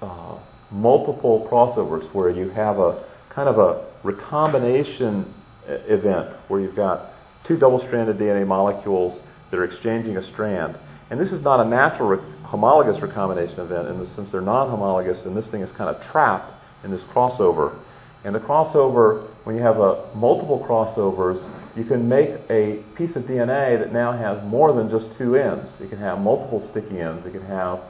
uh, 0.03 0.39
multiple 0.73 1.49
crossovers 1.51 2.13
where 2.13 2.31
you 2.31 2.51
have 2.51 2.79
a 2.79 3.07
kind 3.31 3.49
of 3.49 3.59
a 3.59 3.87
recombination 4.03 5.33
event 5.67 6.37
where 6.49 6.61
you've 6.61 6.77
got 6.77 7.13
two 7.47 7.57
double-stranded 7.57 8.19
DNA 8.19 8.47
molecules 8.47 9.21
that 9.51 9.59
are 9.59 9.65
exchanging 9.65 10.17
a 10.17 10.23
strand. 10.23 10.77
And 11.11 11.21
this 11.21 11.31
is 11.31 11.43
not 11.43 11.65
a 11.65 11.69
natural 11.69 12.09
homologous 12.45 13.01
recombination 13.03 13.61
event 13.61 13.89
and 13.89 14.09
since 14.09 14.31
they're 14.31 14.41
non-homologous, 14.41 15.25
and 15.25 15.37
this 15.37 15.49
thing 15.49 15.63
is 15.63 15.73
kind 15.73 15.95
of 15.95 16.03
trapped 16.11 16.53
in 16.85 16.91
this 16.91 17.03
crossover. 17.03 17.79
And 18.25 18.35
the 18.35 18.41
crossover, 18.41 19.29
when 19.45 19.57
you 19.57 19.63
have 19.63 19.79
a, 19.79 20.11
multiple 20.15 20.65
crossovers, 20.67 21.43
you 21.77 21.85
can 21.85 22.09
make 22.09 22.31
a 22.49 22.83
piece 22.97 23.17
of 23.17 23.25
DNA 23.25 23.79
that 23.79 23.93
now 23.93 24.13
has 24.13 24.43
more 24.45 24.73
than 24.73 24.89
just 24.89 25.07
two 25.19 25.37
ends. 25.37 25.69
It 25.81 25.91
can 25.91 25.99
have 25.99 26.19
multiple 26.19 26.67
sticky 26.71 27.01
ends. 27.01 27.27
It 27.27 27.33
can 27.33 27.45
have, 27.47 27.81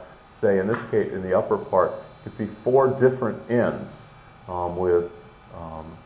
say, 0.41 0.59
in 0.59 0.67
this 0.67 0.79
case, 0.91 1.11
in 1.13 1.21
the 1.21 1.37
upper 1.37 1.57
part, 1.57 1.91
you 2.25 2.31
can 2.31 2.37
see 2.37 2.53
four 2.63 2.89
different 2.99 3.49
ends 3.49 3.87
um, 4.47 4.75
with 4.75 5.11
um, 5.55 5.97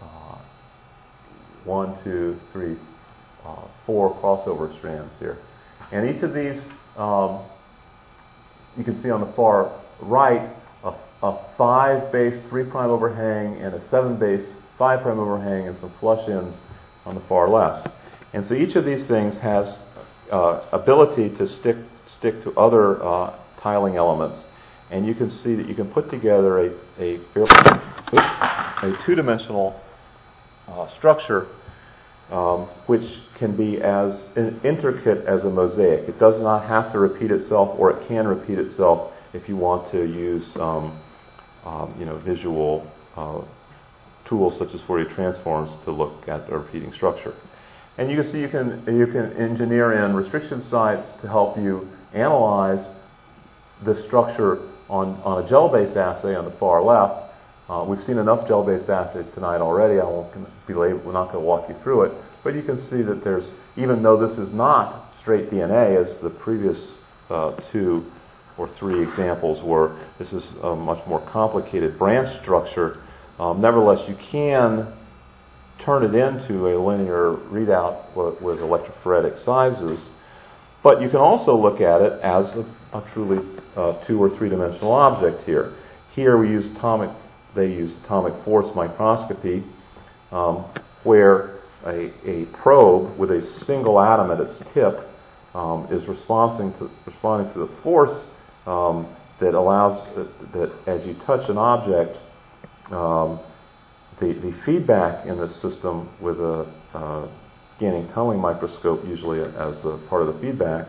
uh, 0.00 0.38
one, 1.64 1.96
two, 2.04 2.38
three, 2.52 2.76
uh, 3.44 3.66
four 3.84 4.14
crossover 4.20 4.76
strands 4.78 5.12
here. 5.18 5.38
And 5.90 6.08
each 6.08 6.22
of 6.22 6.34
these, 6.34 6.62
um, 6.96 7.44
you 8.76 8.84
can 8.84 9.00
see 9.00 9.10
on 9.10 9.20
the 9.20 9.32
far 9.32 9.80
right, 10.00 10.54
a, 10.84 10.94
a 11.22 11.48
5 11.56 12.12
base 12.12 12.40
3 12.48 12.64
prime 12.64 12.90
overhang 12.90 13.60
and 13.60 13.74
a 13.74 13.88
7 13.88 14.18
base 14.18 14.44
5 14.78 15.02
prime 15.02 15.18
overhang 15.18 15.68
and 15.68 15.78
some 15.80 15.92
flush 16.00 16.28
ends 16.28 16.56
on 17.04 17.14
the 17.14 17.22
far 17.22 17.48
left. 17.48 17.88
And 18.32 18.44
so 18.44 18.54
each 18.54 18.76
of 18.76 18.84
these 18.84 19.06
things 19.06 19.36
has 19.38 19.78
uh, 20.30 20.68
ability 20.72 21.30
to 21.36 21.46
stick 21.46 21.76
stick 22.18 22.42
to 22.44 22.52
other 22.52 23.02
uh, 23.02 23.38
tiling 23.60 23.96
elements, 23.96 24.44
and 24.90 25.06
you 25.06 25.14
can 25.14 25.30
see 25.30 25.54
that 25.54 25.68
you 25.68 25.74
can 25.74 25.90
put 25.90 26.10
together 26.10 26.66
a 26.66 26.70
a, 26.98 27.20
a 28.82 28.98
two-dimensional 29.06 29.80
uh, 30.68 30.88
structure 30.96 31.46
um, 32.30 32.62
which 32.86 33.20
can 33.38 33.56
be 33.56 33.80
as 33.80 34.24
intricate 34.64 35.24
as 35.26 35.44
a 35.44 35.50
mosaic. 35.50 36.08
It 36.08 36.18
does 36.18 36.40
not 36.40 36.66
have 36.66 36.92
to 36.92 36.98
repeat 36.98 37.30
itself, 37.30 37.78
or 37.78 37.90
it 37.90 38.08
can 38.08 38.26
repeat 38.26 38.58
itself 38.58 39.12
if 39.32 39.48
you 39.48 39.56
want 39.56 39.90
to 39.92 39.98
use, 39.98 40.56
um, 40.56 40.98
um, 41.64 41.94
you 41.98 42.04
know, 42.04 42.18
visual 42.18 42.90
uh, 43.16 43.42
tools 44.28 44.58
such 44.58 44.74
as 44.74 44.80
Fourier 44.82 45.08
transforms 45.14 45.70
to 45.84 45.92
look 45.92 46.28
at 46.28 46.50
a 46.50 46.58
repeating 46.58 46.92
structure. 46.92 47.34
And 47.98 48.10
you 48.10 48.20
can 48.20 48.30
see 48.30 48.40
you 48.40 48.48
can 48.48 48.84
you 48.86 49.06
can 49.06 49.32
engineer 49.36 50.04
in 50.04 50.14
restriction 50.14 50.60
sites 50.60 51.06
to 51.22 51.28
help 51.28 51.56
you 51.56 51.88
analyze 52.12 52.86
the 53.84 54.02
structure 54.06 54.68
on, 54.88 55.20
on 55.22 55.44
a 55.44 55.48
gel-based 55.48 55.96
assay 55.96 56.34
on 56.34 56.44
the 56.44 56.50
far 56.52 56.82
left 56.82 57.25
uh, 57.68 57.84
we've 57.86 58.02
seen 58.04 58.18
enough 58.18 58.46
gel-based 58.46 58.88
assays 58.88 59.26
tonight 59.34 59.60
already. 59.60 59.98
I 59.98 60.04
won't 60.04 60.32
belabor, 60.66 60.96
we're 60.98 61.12
not 61.12 61.32
going 61.32 61.42
to 61.42 61.46
walk 61.46 61.68
you 61.68 61.74
through 61.82 62.02
it. 62.02 62.12
But 62.44 62.54
you 62.54 62.62
can 62.62 62.78
see 62.78 63.02
that 63.02 63.24
there's, 63.24 63.50
even 63.76 64.02
though 64.02 64.16
this 64.16 64.38
is 64.38 64.52
not 64.52 65.12
straight 65.20 65.50
DNA 65.50 66.00
as 66.00 66.18
the 66.18 66.30
previous 66.30 66.92
uh, 67.28 67.52
two 67.72 68.06
or 68.56 68.68
three 68.78 69.02
examples 69.02 69.62
were, 69.64 69.98
this 70.18 70.32
is 70.32 70.46
a 70.62 70.76
much 70.76 71.04
more 71.08 71.20
complicated 71.32 71.98
branch 71.98 72.40
structure. 72.40 73.02
Um, 73.40 73.60
nevertheless, 73.60 74.08
you 74.08 74.16
can 74.30 74.92
turn 75.80 76.04
it 76.04 76.14
into 76.14 76.68
a 76.68 76.78
linear 76.78 77.36
readout 77.50 78.14
with, 78.14 78.40
with 78.40 78.58
electrophoretic 78.60 79.44
sizes. 79.44 80.00
But 80.84 81.02
you 81.02 81.08
can 81.08 81.18
also 81.18 81.56
look 81.56 81.80
at 81.80 82.00
it 82.00 82.20
as 82.22 82.46
a, 82.54 82.64
a 82.92 83.10
truly 83.12 83.44
uh, 83.74 84.04
two 84.04 84.22
or 84.22 84.30
three 84.38 84.48
dimensional 84.48 84.92
object 84.92 85.42
here. 85.44 85.74
Here 86.14 86.38
we 86.38 86.48
use 86.48 86.64
atomic 86.76 87.10
they 87.56 87.66
use 87.66 87.92
atomic 88.04 88.44
force 88.44 88.72
microscopy, 88.74 89.64
um, 90.30 90.64
where 91.02 91.60
a, 91.86 92.12
a, 92.24 92.44
probe 92.46 93.18
with 93.18 93.30
a 93.30 93.42
single 93.64 94.00
atom 94.00 94.30
at 94.30 94.40
its 94.40 94.58
tip 94.72 95.08
um, 95.54 95.88
is 95.90 96.06
responding 96.06 96.72
to, 96.78 96.90
responding 97.06 97.52
to 97.52 97.60
the 97.60 97.82
force 97.82 98.26
um, 98.66 99.06
that 99.40 99.54
allows 99.54 100.02
that, 100.14 100.52
that, 100.52 100.72
as 100.86 101.06
you 101.06 101.14
touch 101.26 101.48
an 101.48 101.58
object, 101.58 102.16
um, 102.90 103.40
the, 104.20 104.32
the 104.34 104.52
feedback 104.64 105.26
in 105.26 105.36
the 105.38 105.48
system 105.48 106.08
with 106.20 106.40
a 106.40 106.72
uh, 106.94 107.28
scanning 107.76 108.08
tunneling 108.08 108.40
microscope, 108.40 109.04
usually 109.06 109.40
as 109.40 109.84
a 109.84 109.98
part 110.08 110.22
of 110.22 110.34
the 110.34 110.40
feedback, 110.40 110.88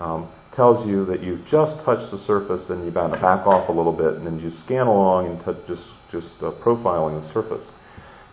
um, 0.00 0.28
tells 0.56 0.86
you 0.86 1.04
that 1.06 1.22
you've 1.22 1.44
just 1.46 1.78
touched 1.84 2.10
the 2.10 2.18
surface 2.18 2.70
and 2.70 2.84
you've 2.84 2.94
got 2.94 3.08
to 3.08 3.20
back 3.20 3.46
off 3.46 3.68
a 3.68 3.72
little 3.72 3.92
bit, 3.92 4.14
and 4.14 4.26
then 4.26 4.40
you 4.40 4.50
scan 4.50 4.86
along 4.86 5.26
and 5.26 5.44
t- 5.44 5.62
just 5.68 5.84
just 6.10 6.42
uh, 6.42 6.50
profiling 6.62 7.22
the 7.22 7.32
surface. 7.32 7.64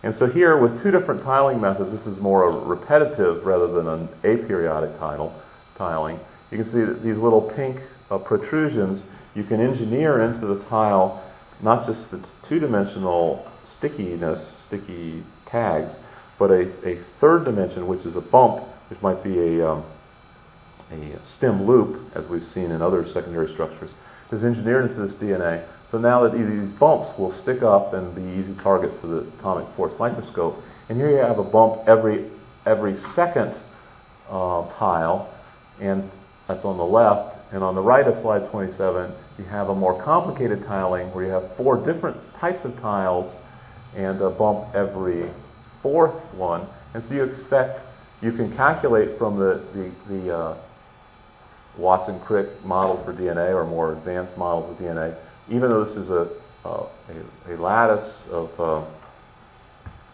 And 0.03 0.15
so 0.15 0.26
here, 0.26 0.57
with 0.57 0.82
two 0.82 0.91
different 0.91 1.24
tiling 1.24 1.59
methods, 1.61 1.91
this 1.91 2.05
is 2.07 2.17
more 2.19 2.43
a 2.43 2.51
repetitive 2.51 3.45
rather 3.45 3.67
than 3.67 3.88
an 3.88 4.07
aperiodic 4.24 4.97
tile, 4.99 5.41
tiling. 5.78 6.19
You 6.51 6.57
can 6.57 6.65
see 6.65 6.82
that 6.82 7.03
these 7.03 7.17
little 7.17 7.41
pink 7.41 7.80
uh, 8.09 8.17
protrusions 8.17 9.03
you 9.36 9.43
can 9.43 9.59
engineer 9.59 10.21
into 10.21 10.45
the 10.45 10.63
tile 10.65 11.24
not 11.63 11.88
just 11.88 12.11
the 12.11 12.19
two-dimensional 12.47 13.49
stickiness, 13.78 14.45
sticky 14.65 15.24
tags, 15.47 15.95
but 16.38 16.51
a, 16.51 16.69
a 16.88 17.01
third 17.19 17.45
dimension, 17.45 17.88
which 17.88 18.05
is 18.05 18.15
a 18.15 18.21
bump, 18.21 18.67
which 18.89 19.01
might 19.01 19.24
be 19.24 19.39
a 19.39 19.71
um, 19.71 19.84
a 20.93 21.19
stem 21.37 21.65
loop, 21.65 22.11
as 22.15 22.27
we've 22.27 22.47
seen 22.51 22.71
in 22.71 22.81
other 22.81 23.07
secondary 23.11 23.51
structures, 23.51 23.91
is 24.31 24.43
engineered 24.43 24.89
into 24.89 25.05
this 25.05 25.13
DNA. 25.13 25.65
So 25.91 25.99
now 25.99 26.23
that 26.23 26.33
these 26.33 26.71
bumps 26.73 27.17
will 27.19 27.31
stick 27.39 27.61
up 27.61 27.93
and 27.93 28.15
be 28.15 28.21
easy 28.39 28.55
targets 28.61 28.95
for 28.99 29.07
the 29.07 29.19
atomic 29.39 29.67
force 29.75 29.93
microscope. 29.99 30.61
And 30.89 30.97
here 30.97 31.11
you 31.11 31.17
have 31.17 31.39
a 31.39 31.43
bump 31.43 31.87
every 31.87 32.31
every 32.65 32.97
second 33.15 33.55
uh, 34.29 34.67
tile, 34.77 35.33
and 35.79 36.09
that's 36.47 36.65
on 36.65 36.77
the 36.77 36.83
left. 36.83 37.37
And 37.53 37.63
on 37.63 37.75
the 37.75 37.81
right 37.81 38.07
of 38.07 38.19
slide 38.21 38.49
27, 38.49 39.11
you 39.37 39.45
have 39.45 39.69
a 39.69 39.75
more 39.75 40.01
complicated 40.03 40.65
tiling 40.65 41.13
where 41.13 41.25
you 41.25 41.31
have 41.31 41.55
four 41.55 41.77
different 41.77 42.17
types 42.39 42.65
of 42.65 42.75
tiles 42.79 43.35
and 43.95 44.19
a 44.21 44.29
bump 44.29 44.73
every 44.73 45.29
fourth 45.83 46.15
one. 46.33 46.67
And 46.95 47.03
so 47.03 47.13
you 47.13 47.23
expect, 47.23 47.81
you 48.21 48.31
can 48.31 48.55
calculate 48.55 49.19
from 49.19 49.37
the, 49.37 49.63
the, 49.73 49.91
the 50.13 50.35
uh, 50.35 50.57
Watson-Crick 51.78 52.63
model 52.63 53.03
for 53.03 53.13
DNA 53.13 53.53
or 53.53 53.65
more 53.65 53.93
advanced 53.93 54.38
models 54.38 54.71
of 54.71 54.78
DNA, 54.78 55.15
even 55.49 55.69
though 55.69 55.84
this 55.84 55.95
is 55.95 56.09
a, 56.09 56.30
uh, 56.65 56.88
a, 57.47 57.53
a, 57.53 57.57
lattice 57.57 58.21
of 58.30 58.59
uh, 58.59 58.86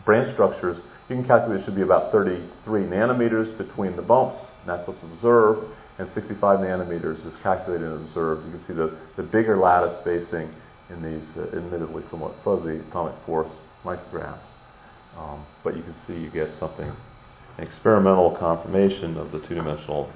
branch 0.06 0.34
structures, 0.34 0.78
you 1.10 1.16
can 1.16 1.26
calculate 1.26 1.62
it 1.62 1.66
should 1.66 1.76
be 1.76 1.82
about 1.82 2.12
33 2.12 2.84
nanometers 2.84 3.56
between 3.58 3.96
the 3.96 4.02
bumps, 4.02 4.40
and 4.62 4.70
that's 4.70 4.88
what's 4.88 5.02
observed, 5.04 5.68
and 5.98 6.08
65 6.08 6.60
nanometers 6.60 7.26
is 7.28 7.36
calculated 7.44 7.86
and 7.86 8.08
observed. 8.08 8.46
You 8.46 8.52
can 8.54 8.68
see 8.68 8.74
the, 8.74 8.96
the 9.18 9.24
bigger 9.24 9.58
lattice 9.58 10.00
spacing 10.02 10.54
in 10.90 11.04
these 11.04 11.28
uh, 11.38 11.56
admittedly 11.56 12.04
somewhat 12.10 12.36
fuzzy 12.44 12.80
atomic 12.90 13.16
force 13.26 13.52
micrographs. 13.84 14.40
Um, 15.18 15.46
but 15.64 15.76
you 15.76 15.84
can 15.84 15.96
see 16.08 16.14
you 16.14 16.30
get 16.30 16.54
something, 16.54 16.88
an 17.58 17.64
experimental 17.64 18.36
confirmation 18.38 19.18
of 19.18 19.32
the 19.32 19.40
two-dimensional 19.40 20.12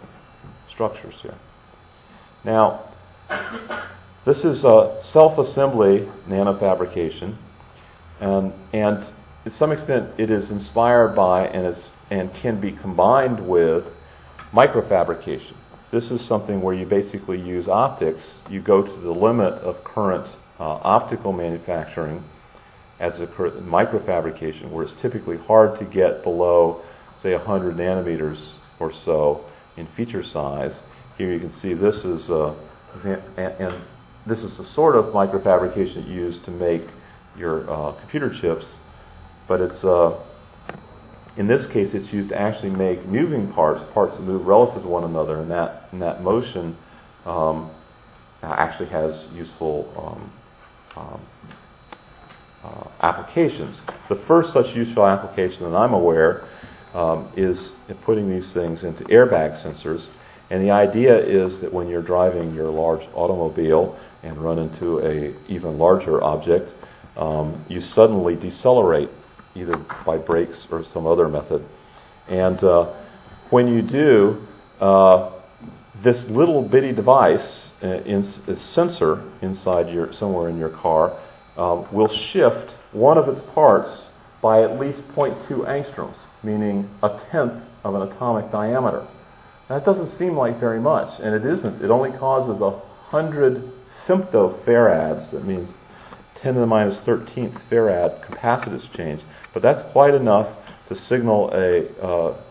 structures 0.70 1.16
here. 1.22 1.38
Now, 2.44 2.94
this 4.26 4.40
is 4.44 4.64
a 4.64 5.02
self-assembly 5.12 6.10
nanofabrication, 6.28 7.38
and, 8.20 8.54
and 8.74 9.06
to 9.44 9.52
some 9.52 9.72
extent 9.72 10.20
it 10.20 10.32
is 10.32 10.50
inspired 10.50 11.16
by 11.16 11.48
and, 11.48 11.68
is, 11.68 11.90
and 12.10 12.34
can 12.34 12.60
be 12.60 12.72
combined 12.72 13.46
with 13.48 13.86
microfabrication. 14.54 15.56
This 15.92 16.10
is 16.10 16.26
something 16.28 16.62
where 16.62 16.74
you 16.74 16.86
basically 16.86 17.40
use 17.40 17.68
optics. 17.68 18.36
You 18.50 18.62
go 18.62 18.82
to 18.82 19.02
the 19.02 19.12
limit 19.12 19.54
of 19.54 19.84
current 19.84 20.28
uh, 20.60 20.80
optical 20.82 21.34
manufacturing 21.34 22.24
as 23.00 23.14
microfabrication, 23.20 24.72
where 24.72 24.86
it's 24.86 25.02
typically 25.02 25.38
hard 25.38 25.78
to 25.80 25.86
get 25.86 26.24
below, 26.24 26.82
say, 27.22 27.34
100 27.34 27.76
nanometers 27.76 28.54
or 28.80 28.92
so 29.06 29.46
in 29.78 29.88
feature 29.96 30.24
size. 30.24 30.80
Here 31.18 31.32
you 31.32 31.40
can 31.40 31.52
see 31.52 31.74
this 31.74 32.04
is, 32.04 32.30
uh, 32.30 32.56
and 33.38 33.84
this 34.26 34.40
is 34.40 34.58
the 34.58 34.66
sort 34.66 34.96
of 34.96 35.06
microfabrication 35.14 36.08
used 36.08 36.44
to 36.46 36.52
make 36.52 36.84
your 37.38 37.70
uh, 37.70 38.00
computer 38.00 38.30
chips, 38.30 38.66
but 39.48 39.62
it's 39.62 39.84
uh, 39.84 40.20
in 41.38 41.48
this 41.48 41.66
case 41.72 41.94
it's 41.94 42.14
used 42.14 42.30
to 42.30 42.40
actually 42.40 42.70
make 42.70 43.06
moving 43.06 43.52
parts, 43.52 43.84
parts 43.94 44.16
that 44.16 44.22
move 44.22 44.46
relative 44.46 44.84
to 44.84 44.88
one 44.88 45.04
another, 45.04 45.40
and 45.40 45.50
that 45.52 45.90
and 45.92 46.02
that 46.02 46.24
motion 46.24 46.78
um, 47.26 47.72
actually 48.42 48.90
has 48.90 49.26
useful 49.34 49.92
um, 49.98 50.32
um, 50.96 51.22
uh, 52.64 52.88
applications. 53.02 53.82
The 54.10 54.22
first 54.28 54.54
such 54.54 54.76
useful 54.76 55.06
application 55.06 55.70
that 55.70 55.76
I'm 55.76 55.94
aware 55.94 56.48
um, 56.94 57.32
is 57.36 57.72
putting 58.06 58.30
these 58.30 58.52
things 58.54 58.84
into 58.84 59.04
airbag 59.06 59.62
sensors. 59.64 60.08
And 60.50 60.64
the 60.64 60.72
idea 60.72 61.18
is 61.18 61.60
that 61.62 61.74
when 61.74 61.88
you're 61.90 62.04
driving 62.04 62.54
your 62.54 62.70
large 62.70 63.08
automobile 63.14 63.98
and 64.22 64.38
run 64.38 64.60
into 64.60 65.00
a 65.00 65.36
even 65.52 65.78
larger 65.78 66.24
object, 66.24 66.72
um, 67.18 67.66
you 67.68 67.82
suddenly 67.82 68.36
decelerate 68.36 69.10
either 69.56 69.78
by 70.06 70.18
brakes 70.18 70.68
or 70.72 70.84
some 70.84 71.08
other 71.08 71.28
method. 71.28 71.66
And 72.28 72.64
uh, 72.64 72.94
when 73.50 73.68
you 73.68 73.82
do, 73.82 74.48
uh, 74.80 75.42
this 76.04 76.24
little 76.30 76.68
bitty 76.68 76.92
device, 76.92 77.68
uh, 77.82 78.02
in, 78.04 78.24
a 78.48 78.56
sensor 78.56 79.30
inside 79.42 79.94
your 79.94 80.12
somewhere 80.14 80.50
in 80.50 80.58
your 80.58 80.70
car, 80.70 81.20
um, 81.58 81.88
will 81.94 82.08
shift 82.08 82.74
one 82.92 83.18
of 83.18 83.28
its 83.28 83.42
parts 83.54 83.90
by 84.44 84.62
at 84.62 84.78
least 84.78 85.02
0.2 85.16 85.48
angstroms, 85.66 86.18
meaning 86.44 86.90
a 87.02 87.18
tenth 87.32 87.64
of 87.86 87.96
an 87.96 88.02
atomic 88.02 88.52
diameter. 88.52 89.08
That 89.70 89.86
doesn't 89.86 90.18
seem 90.20 90.36
like 90.36 90.60
very 90.60 90.82
much, 90.82 91.18
and 91.22 91.34
it 91.34 91.46
isn't. 91.46 91.82
It 91.82 91.90
only 91.90 92.12
causes 92.12 92.62
a 92.62 92.72
hundred 93.10 93.72
femtofarads, 94.06 95.32
that 95.32 95.46
means 95.46 95.70
10 96.42 96.56
to 96.56 96.60
the 96.60 96.68
minus 96.68 96.98
13th 97.06 97.58
farad 97.70 98.26
capacitance 98.28 98.92
change. 98.94 99.22
But 99.54 99.64
that's 99.64 99.90
quite 99.94 100.14
enough 100.14 100.54
to 100.90 100.96
signal 100.96 101.50
a 101.54 102.06
uh, 102.06 102.42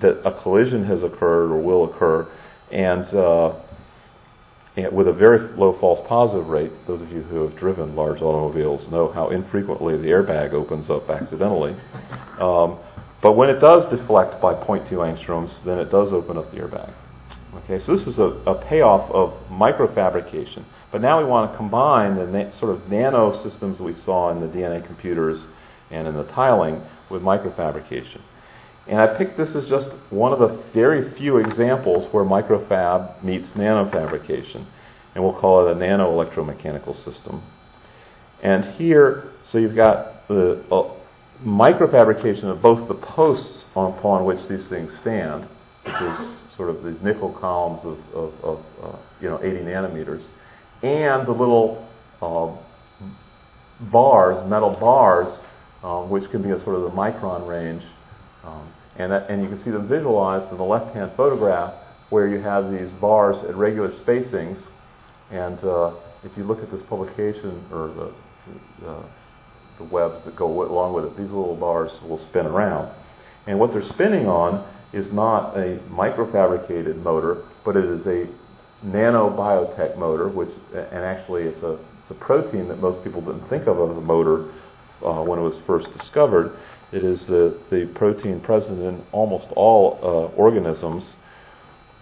that 0.00 0.26
a 0.26 0.40
collision 0.40 0.84
has 0.86 1.02
occurred 1.02 1.52
or 1.52 1.60
will 1.60 1.84
occur, 1.84 2.26
and 2.72 3.04
uh, 3.08 3.54
with 4.76 5.08
a 5.08 5.12
very 5.12 5.40
low 5.56 5.76
false 5.80 6.00
positive 6.06 6.46
rate, 6.48 6.72
those 6.86 7.00
of 7.00 7.10
you 7.10 7.22
who 7.22 7.46
have 7.46 7.56
driven 7.58 7.96
large 7.96 8.22
automobiles 8.22 8.88
know 8.90 9.10
how 9.10 9.30
infrequently 9.30 9.96
the 9.96 10.08
airbag 10.08 10.52
opens 10.52 10.88
up 10.88 11.10
accidentally. 11.10 11.76
Um, 12.38 12.78
but 13.22 13.32
when 13.32 13.50
it 13.50 13.58
does 13.60 13.84
deflect 13.90 14.40
by 14.40 14.54
0.2 14.54 14.90
angstroms, 14.92 15.62
then 15.64 15.78
it 15.78 15.90
does 15.90 16.12
open 16.12 16.38
up 16.38 16.50
the 16.52 16.58
airbag. 16.58 16.92
Okay, 17.64 17.84
so 17.84 17.96
this 17.96 18.06
is 18.06 18.18
a, 18.18 18.26
a 18.46 18.54
payoff 18.68 19.10
of 19.10 19.34
microfabrication. 19.50 20.64
But 20.92 21.00
now 21.02 21.18
we 21.18 21.24
want 21.24 21.50
to 21.50 21.56
combine 21.56 22.16
the 22.16 22.26
na- 22.26 22.58
sort 22.58 22.74
of 22.74 22.88
nano 22.88 23.42
systems 23.42 23.80
we 23.80 23.94
saw 23.94 24.30
in 24.30 24.40
the 24.40 24.46
DNA 24.46 24.86
computers 24.86 25.40
and 25.90 26.06
in 26.06 26.14
the 26.14 26.24
tiling 26.24 26.80
with 27.10 27.22
microfabrication. 27.22 28.20
And 28.90 29.00
I 29.00 29.16
picked 29.16 29.36
this 29.36 29.54
as 29.54 29.68
just 29.68 29.88
one 30.10 30.32
of 30.32 30.40
the 30.40 30.60
very 30.74 31.16
few 31.16 31.36
examples 31.36 32.12
where 32.12 32.24
microfab 32.24 33.22
meets 33.22 33.46
nanofabrication. 33.50 34.66
And 35.14 35.22
we'll 35.22 35.38
call 35.40 35.64
it 35.64 35.76
a 35.76 35.78
nano 35.78 36.10
electromechanical 36.10 36.96
system. 37.04 37.40
And 38.42 38.64
here, 38.74 39.30
so 39.48 39.58
you've 39.58 39.76
got 39.76 40.26
the 40.26 40.64
uh, 40.72 40.92
microfabrication 41.44 42.44
of 42.44 42.60
both 42.60 42.88
the 42.88 42.94
posts 42.94 43.64
upon 43.76 44.24
which 44.24 44.40
these 44.48 44.66
things 44.66 44.90
stand, 45.00 45.46
which 45.84 45.94
is 45.94 46.56
sort 46.56 46.70
of 46.70 46.82
these 46.82 47.00
nickel 47.00 47.32
columns 47.34 47.84
of, 47.84 47.98
of, 48.12 48.34
of 48.42 48.64
uh, 48.82 48.98
you 49.20 49.28
know 49.28 49.38
80 49.40 49.58
nanometers, 49.58 50.24
and 50.82 51.28
the 51.28 51.32
little 51.32 51.86
uh, 52.20 52.56
bars, 53.92 54.50
metal 54.50 54.76
bars, 54.80 55.32
uh, 55.84 56.02
which 56.02 56.28
can 56.32 56.42
be 56.42 56.50
a 56.50 56.60
sort 56.64 56.74
of 56.74 56.82
the 56.82 56.90
micron 56.90 57.46
range 57.46 57.84
um, 58.44 58.72
and, 58.96 59.12
that, 59.12 59.30
and 59.30 59.42
you 59.42 59.48
can 59.48 59.62
see 59.62 59.70
them 59.70 59.88
visualized 59.88 60.50
in 60.50 60.58
the 60.58 60.64
left-hand 60.64 61.12
photograph 61.16 61.74
where 62.10 62.26
you 62.26 62.40
have 62.40 62.70
these 62.70 62.90
bars 63.00 63.36
at 63.48 63.54
regular 63.54 63.90
spacings. 63.92 64.60
And 65.30 65.62
uh, 65.64 65.94
if 66.24 66.36
you 66.36 66.44
look 66.44 66.62
at 66.62 66.70
this 66.70 66.82
publication 66.88 67.64
or 67.72 67.88
the, 67.88 68.86
uh, 68.86 69.02
the 69.78 69.84
webs 69.84 70.24
that 70.24 70.36
go 70.36 70.62
along 70.64 70.94
with 70.94 71.04
it, 71.04 71.16
these 71.16 71.30
little 71.30 71.56
bars 71.56 71.92
will 72.02 72.18
spin 72.18 72.46
around. 72.46 72.92
And 73.46 73.58
what 73.58 73.72
they're 73.72 73.82
spinning 73.82 74.26
on 74.26 74.68
is 74.92 75.12
not 75.12 75.56
a 75.56 75.78
microfabricated 75.88 76.96
motor, 77.02 77.44
but 77.64 77.76
it 77.76 77.84
is 77.84 78.06
a 78.06 78.26
nanobiotech 78.84 79.96
motor, 79.96 80.28
which, 80.28 80.50
and 80.74 81.04
actually 81.04 81.44
it's 81.44 81.62
a, 81.62 81.72
it's 81.74 82.10
a 82.10 82.14
protein 82.14 82.68
that 82.68 82.80
most 82.80 83.02
people 83.04 83.20
didn't 83.20 83.48
think 83.48 83.66
of 83.66 83.78
as 83.90 83.96
a 83.96 84.00
motor 84.00 84.52
uh, 85.04 85.22
when 85.22 85.38
it 85.38 85.42
was 85.42 85.56
first 85.66 85.92
discovered. 85.96 86.56
It 86.92 87.04
is 87.04 87.24
the, 87.26 87.56
the 87.70 87.86
protein 87.94 88.40
present 88.40 88.80
in 88.80 89.04
almost 89.12 89.48
all 89.54 89.98
uh, 90.02 90.36
organisms 90.36 91.04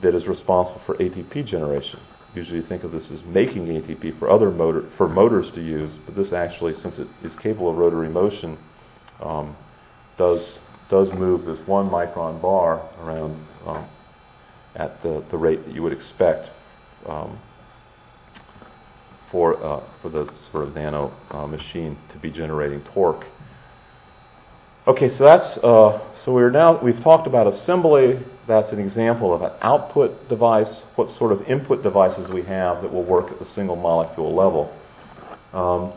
that 0.03 0.15
is 0.15 0.27
responsible 0.27 0.81
for 0.87 0.97
ATP 0.97 1.45
generation. 1.45 2.01
Usually 2.35 2.61
you 2.61 2.67
think 2.67 2.85
of 2.85 2.93
this 2.93 3.11
as 3.11 3.23
making 3.25 3.67
ATP 3.67 4.19
for 4.19 4.31
other 4.31 4.51
motor, 4.51 4.89
for 4.97 5.09
motors 5.09 5.51
to 5.53 5.61
use, 5.61 5.91
but 6.07 6.15
this 6.15 6.33
actually, 6.33 6.75
since 6.81 6.99
it 6.99 7.09
is 7.23 7.35
capable 7.37 7.71
of 7.71 7.77
rotary 7.77 8.09
motion, 8.09 8.57
um, 9.21 9.57
does 10.17 10.59
does 10.89 11.13
move 11.13 11.45
this 11.45 11.59
one 11.67 11.89
micron 11.91 12.41
bar 12.41 12.89
around 13.01 13.47
um, 13.67 13.87
at 14.75 15.03
the, 15.03 15.23
the 15.31 15.37
rate 15.37 15.65
that 15.67 15.75
you 15.75 15.83
would 15.83 15.93
expect 15.93 16.49
um, 17.07 17.39
for 19.31 19.63
uh, 19.63 19.83
for 20.01 20.09
the 20.09 20.33
sort 20.51 20.65
of 20.65 20.75
nano 20.75 21.13
uh, 21.31 21.47
machine 21.47 21.99
to 22.13 22.19
be 22.19 22.31
generating 22.31 22.81
torque 22.95 23.25
Okay, 24.89 25.11
so 25.11 25.23
that's 25.23 25.59
uh, 25.59 26.01
so 26.25 26.33
we're 26.33 26.49
now 26.49 26.83
we've 26.83 27.03
talked 27.03 27.27
about 27.27 27.47
assembly. 27.47 28.25
That's 28.47 28.73
an 28.73 28.79
example 28.79 29.35
of 29.35 29.43
an 29.43 29.53
output 29.61 30.31
device. 30.31 30.81
What 30.95 31.11
sort 31.11 31.31
of 31.31 31.43
input 31.43 31.83
devices 31.83 32.31
we 32.31 32.43
have 32.45 32.81
that 32.81 32.91
will 32.91 33.05
work 33.05 33.31
at 33.31 33.39
the 33.39 33.45
single 33.45 33.77
molecule 33.77 34.35
level. 34.35 34.75
Um, 35.53 35.93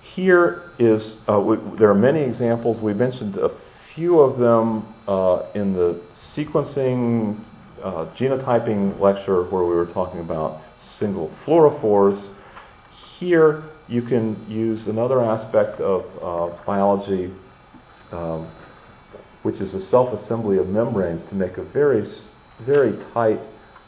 here 0.00 0.70
is 0.78 1.16
uh, 1.28 1.40
we, 1.40 1.56
there 1.76 1.90
are 1.90 1.94
many 1.96 2.20
examples. 2.20 2.80
We 2.80 2.94
mentioned 2.94 3.36
a 3.36 3.50
few 3.96 4.20
of 4.20 4.38
them 4.38 4.94
uh, 5.08 5.50
in 5.56 5.72
the 5.72 6.00
sequencing 6.36 7.44
uh, 7.82 8.14
genotyping 8.14 9.00
lecture 9.00 9.42
where 9.42 9.64
we 9.64 9.74
were 9.74 9.92
talking 9.92 10.20
about 10.20 10.62
single 11.00 11.32
fluorophores. 11.44 12.32
Here, 13.18 13.64
you 13.88 14.02
can 14.02 14.48
use 14.48 14.86
another 14.86 15.20
aspect 15.20 15.80
of 15.80 16.04
uh, 16.22 16.64
biology, 16.64 17.34
um, 18.12 18.50
which 19.42 19.60
is 19.60 19.74
a 19.74 19.80
self-assembly 19.86 20.58
of 20.58 20.68
membranes, 20.68 21.22
to 21.28 21.34
make 21.34 21.58
a 21.58 21.62
very, 21.62 22.06
very 22.60 22.98
tight, 23.12 23.40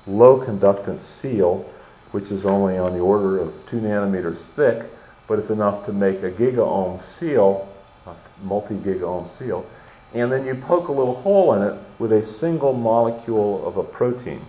low 0.06 0.44
conductance 0.44 1.02
seal, 1.20 1.64
which 2.12 2.30
is 2.30 2.44
only 2.44 2.78
on 2.78 2.92
the 2.92 3.00
order 3.00 3.38
of 3.40 3.52
two 3.68 3.76
nanometers 3.76 4.38
thick, 4.54 4.90
but 5.28 5.38
it's 5.38 5.50
enough 5.50 5.84
to 5.86 5.92
make 5.92 6.18
a 6.22 6.30
gigaohm 6.30 7.02
seal, 7.18 7.68
a 8.06 8.14
multi-gigaohm 8.42 9.36
seal. 9.38 9.66
And 10.14 10.30
then 10.30 10.46
you 10.46 10.54
poke 10.54 10.88
a 10.88 10.92
little 10.92 11.20
hole 11.22 11.54
in 11.54 11.62
it 11.62 11.82
with 11.98 12.12
a 12.12 12.22
single 12.22 12.72
molecule 12.72 13.66
of 13.66 13.76
a 13.76 13.82
protein. 13.82 14.44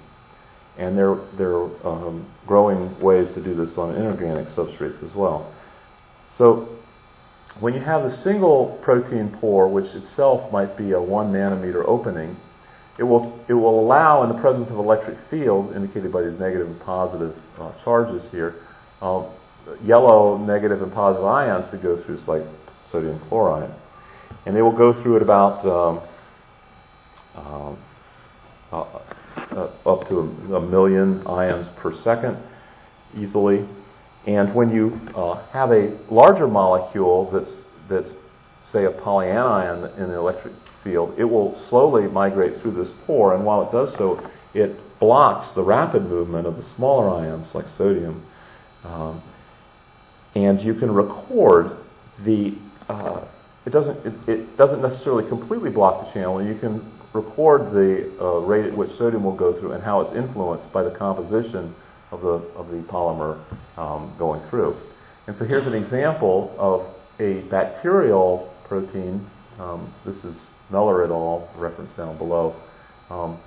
And 0.78 0.96
there, 0.96 1.16
there 1.38 1.56
are 1.56 1.88
um, 1.88 2.32
growing 2.46 2.98
ways 3.00 3.34
to 3.34 3.42
do 3.42 3.56
this 3.56 3.78
on 3.78 3.96
inorganic 3.96 4.48
substrates 4.50 5.04
as 5.04 5.16
well. 5.16 5.52
So 6.36 6.70
when 7.60 7.74
you 7.74 7.80
have 7.80 8.06
a 8.06 8.18
single 8.22 8.78
protein 8.82 9.30
pore, 9.40 9.68
which 9.68 9.94
itself 9.96 10.52
might 10.52 10.78
be 10.78 10.92
a 10.92 11.02
one 11.02 11.32
nanometer 11.32 11.84
opening, 11.88 12.38
it 12.98 13.04
will, 13.04 13.40
it 13.48 13.54
will 13.54 13.80
allow, 13.80 14.24
in 14.24 14.30
the 14.30 14.40
presence 14.40 14.70
of 14.70 14.78
electric 14.78 15.18
field, 15.30 15.76
indicated 15.76 16.12
by 16.12 16.24
these 16.24 16.40
negative 16.40 16.68
and 16.68 16.80
positive 16.82 17.36
uh, 17.60 17.72
charges 17.84 18.24
here, 18.32 18.56
um, 19.02 19.28
yellow 19.84 20.38
negative 20.38 20.82
and 20.82 20.92
positive 20.92 21.26
ions 21.26 21.70
to 21.72 21.78
go 21.78 22.02
through, 22.04 22.18
like 22.28 22.44
sodium 22.90 23.20
chloride. 23.28 23.72
And 24.46 24.56
they 24.56 24.62
will 24.62 24.76
go 24.76 24.94
through 25.02 25.18
at 25.18 25.22
about 25.22 25.66
um, 25.66 26.02
um 27.36 27.78
uh, 28.72 28.84
uh, 29.52 29.70
up 29.86 30.08
to 30.10 30.20
a, 30.20 30.56
a, 30.56 30.62
million 30.62 31.26
ions 31.26 31.68
per 31.78 31.96
second 31.96 32.38
easily. 33.18 33.66
And 34.26 34.54
when 34.54 34.72
you 34.72 35.00
uh, 35.16 35.46
have 35.52 35.72
a 35.72 35.98
larger 36.10 36.48
molecule 36.48 37.32
that's, 37.32 37.50
that's, 37.90 38.10
say, 38.72 38.86
a 38.86 38.92
polyanion 38.92 39.98
in 39.98 40.10
the 40.10 40.16
electric 40.16 40.54
field, 40.84 41.14
it 41.18 41.24
will 41.24 41.58
slowly 41.70 42.08
migrate 42.08 42.62
through 42.62 42.74
this 42.84 42.94
pore, 43.06 43.36
and 43.36 43.46
while 43.46 43.64
it 43.64 43.72
does 43.72 43.94
so, 43.96 44.22
it 44.54 44.78
blocks 45.00 45.54
the 45.54 45.64
rapid 45.64 46.04
movement 46.04 46.48
of 46.48 46.58
the 46.58 46.64
smaller 46.76 47.10
ions 47.10 47.54
like 47.54 47.66
sodium. 47.78 48.26
Um, 48.84 49.22
and 50.36 50.62
you 50.62 50.74
can 50.74 50.92
record 50.92 51.78
the 52.26 52.56
uh, 52.90 53.26
it 53.66 53.72
doesn't 53.72 53.98
it, 54.06 54.30
it, 54.30 54.58
doesn't 54.58 54.82
necessarily 54.82 55.28
completely 55.28 55.70
block 55.70 56.06
the 56.06 56.14
channel. 56.14 56.44
You 56.44 56.56
can 56.56 56.90
record 57.14 57.72
the 57.74 58.12
uh, 58.22 58.40
rate 58.40 58.66
at 58.66 58.76
which 58.76 58.92
sodium 58.98 59.24
will 59.24 59.36
go 59.36 59.60
through 59.60 59.74
and 59.74 59.84
how 59.84 60.02
it's 60.02 60.16
influenced 60.16 60.72
by 60.72 60.84
the 60.84 60.92
composition 60.92 61.76
of 62.12 62.22
the 62.22 62.42
of 62.56 62.70
the 62.70 62.78
polymer 62.84 63.44
um, 63.78 64.14
going 64.18 64.42
through. 64.50 64.76
And 65.28 65.36
so 65.36 65.46
here's 65.46 65.68
an 65.68 65.74
example 65.74 66.56
of 66.58 66.88
a 67.20 67.42
bacterial 67.50 68.54
protein. 68.68 69.30
Um, 69.60 69.94
this 70.06 70.24
is 70.24 70.36
Meller 70.70 71.04
et 71.04 71.10
al. 71.10 71.50
reference 71.58 71.92
down 71.96 72.18
below. 72.18 72.56
Um, 73.10 73.40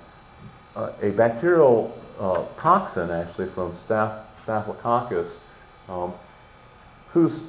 uh, 0.75 0.93
a 1.01 1.11
bacterial 1.11 1.97
uh, 2.19 2.45
toxin, 2.59 3.09
actually 3.09 3.49
from 3.53 3.75
Staph- 3.87 4.25
Staphylococcus, 4.43 5.39
um, 5.87 6.13
whose 7.11 7.41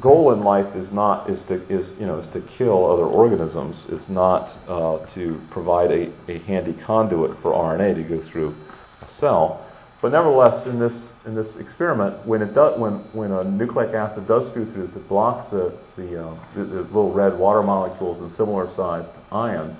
goal 0.00 0.32
in 0.32 0.40
life 0.40 0.76
is 0.76 0.92
not 0.92 1.28
is 1.28 1.42
to 1.42 1.54
is 1.68 1.88
you 1.98 2.06
know 2.06 2.18
is 2.18 2.28
to 2.32 2.40
kill 2.40 2.90
other 2.90 3.04
organisms. 3.04 3.76
Is 3.88 4.08
not 4.08 4.50
uh, 4.68 5.04
to 5.14 5.40
provide 5.50 5.90
a, 5.90 6.12
a 6.28 6.38
handy 6.40 6.74
conduit 6.84 7.40
for 7.42 7.52
RNA 7.52 7.96
to 7.96 8.02
go 8.02 8.22
through 8.30 8.54
a 9.02 9.10
cell. 9.18 9.64
But 10.00 10.12
nevertheless, 10.12 10.66
in 10.66 10.78
this 10.78 10.94
in 11.26 11.34
this 11.34 11.56
experiment, 11.56 12.24
when 12.24 12.40
it 12.40 12.54
does 12.54 12.78
when 12.78 12.98
when 13.12 13.32
a 13.32 13.42
nucleic 13.42 13.94
acid 13.94 14.28
does 14.28 14.46
go 14.50 14.64
through 14.64 14.86
this, 14.86 14.96
it 14.96 15.08
blocks 15.08 15.50
the 15.50 15.76
the, 15.96 16.24
uh, 16.24 16.34
the, 16.54 16.64
the 16.64 16.82
little 16.82 17.12
red 17.12 17.36
water 17.36 17.62
molecules 17.62 18.20
and 18.20 18.34
similar 18.36 18.72
sized 18.76 19.10
ions 19.32 19.76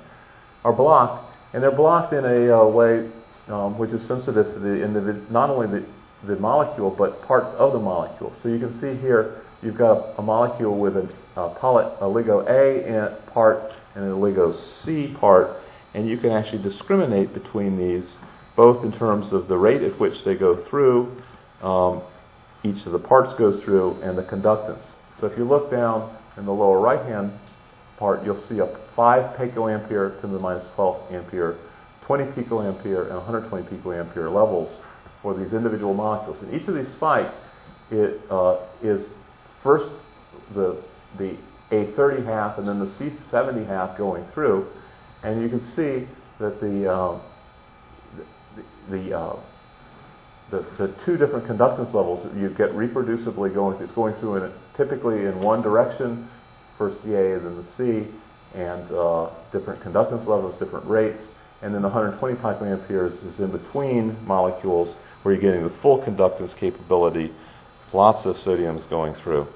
are 0.64 0.72
blocked, 0.72 1.32
and 1.52 1.62
they're 1.62 1.70
blocked 1.70 2.12
in 2.12 2.24
a 2.24 2.60
uh, 2.60 2.66
way 2.66 3.10
um, 3.48 3.78
which 3.78 3.90
is 3.90 4.04
sensitive 4.06 4.52
to 4.52 4.58
the 4.58 4.68
individ- 4.68 5.30
not 5.30 5.50
only 5.50 5.66
the 5.66 5.86
the 6.26 6.36
molecule 6.36 6.90
but 6.90 7.22
parts 7.22 7.54
of 7.56 7.72
the 7.72 7.78
molecule. 7.78 8.34
So 8.42 8.48
you 8.48 8.58
can 8.58 8.72
see 8.80 9.00
here 9.00 9.42
you've 9.62 9.78
got 9.78 10.14
a, 10.18 10.22
molecule 10.22 10.76
with 10.76 10.96
a, 10.96 11.08
a, 11.36 11.54
poly, 11.54 11.84
oligo 12.00 12.44
A 12.48 13.30
part 13.30 13.72
and 13.94 14.04
oligo 14.04 14.52
C 14.82 15.14
part, 15.20 15.56
and 15.94 16.08
you 16.08 16.18
can 16.18 16.30
actually 16.30 16.62
discriminate 16.62 17.32
between 17.32 17.76
these 17.76 18.16
both 18.58 18.84
in 18.84 18.90
terms 18.90 19.32
of 19.32 19.46
the 19.46 19.56
rate 19.56 19.82
at 19.82 20.00
which 20.00 20.24
they 20.24 20.34
go 20.34 20.56
through, 20.68 21.16
um, 21.62 22.02
each 22.64 22.84
of 22.86 22.92
the 22.92 22.98
parts 22.98 23.32
goes 23.38 23.62
through, 23.62 23.92
and 24.02 24.18
the 24.18 24.22
conductance. 24.24 24.82
So 25.20 25.28
if 25.28 25.38
you 25.38 25.44
look 25.44 25.70
down 25.70 26.18
in 26.36 26.44
the 26.44 26.52
lower 26.52 26.80
right 26.80 27.06
hand 27.06 27.32
part, 27.98 28.24
you'll 28.24 28.44
see 28.48 28.58
a 28.58 28.66
5 28.96 29.36
picoampere 29.36 30.20
to 30.20 30.26
the 30.26 30.40
minus 30.40 30.66
12 30.74 31.12
ampere, 31.12 31.56
20 32.04 32.24
picoampere, 32.32 33.06
and 33.06 33.14
120 33.14 33.64
picoampere 33.68 34.34
levels 34.34 34.76
for 35.22 35.38
these 35.38 35.52
individual 35.52 35.94
molecules. 35.94 36.38
And 36.42 36.52
each 36.52 36.66
of 36.66 36.74
these 36.74 36.92
spikes 36.96 37.34
it, 37.92 38.20
uh, 38.28 38.66
is 38.82 39.10
first 39.62 39.88
the, 40.56 40.82
the 41.16 41.36
A30 41.70 42.26
half 42.26 42.58
and 42.58 42.66
then 42.66 42.80
the 42.80 42.86
C70 42.86 43.68
half 43.68 43.96
going 43.96 44.26
through. 44.34 44.66
And 45.22 45.40
you 45.40 45.48
can 45.48 45.60
see 45.76 46.08
that 46.40 46.60
the, 46.60 46.92
uh, 46.92 47.20
the, 48.90 49.16
uh, 49.16 49.36
the, 50.50 50.66
the, 50.78 50.94
two 51.04 51.16
different 51.16 51.46
conductance 51.46 51.92
levels 51.94 52.24
that 52.24 52.34
you 52.34 52.48
get 52.50 52.70
reproducibly 52.70 53.52
going, 53.52 53.80
it's 53.82 53.92
going 53.92 54.14
through 54.20 54.44
in 54.44 54.52
typically 54.76 55.26
in 55.26 55.40
one 55.40 55.62
direction, 55.62 56.28
first 56.78 57.02
the 57.04 57.14
A, 57.14 57.40
then 57.40 57.56
the 57.56 57.66
C, 57.76 58.08
and 58.54 58.90
uh, 58.92 59.30
different 59.52 59.82
conductance 59.82 60.26
levels, 60.26 60.58
different 60.58 60.86
rates. 60.86 61.22
And 61.60 61.74
then 61.74 61.82
the 61.82 61.88
120 61.88 62.36
picoamperes 62.36 63.26
is 63.26 63.40
in 63.40 63.50
between 63.50 64.24
molecules 64.24 64.94
where 65.22 65.34
you're 65.34 65.42
getting 65.42 65.64
the 65.64 65.76
full 65.82 66.00
conductance 66.02 66.56
capability 66.56 67.32
lots 67.92 68.26
of 68.26 68.36
sodiums 68.36 68.88
going 68.88 69.14
through. 69.22 69.46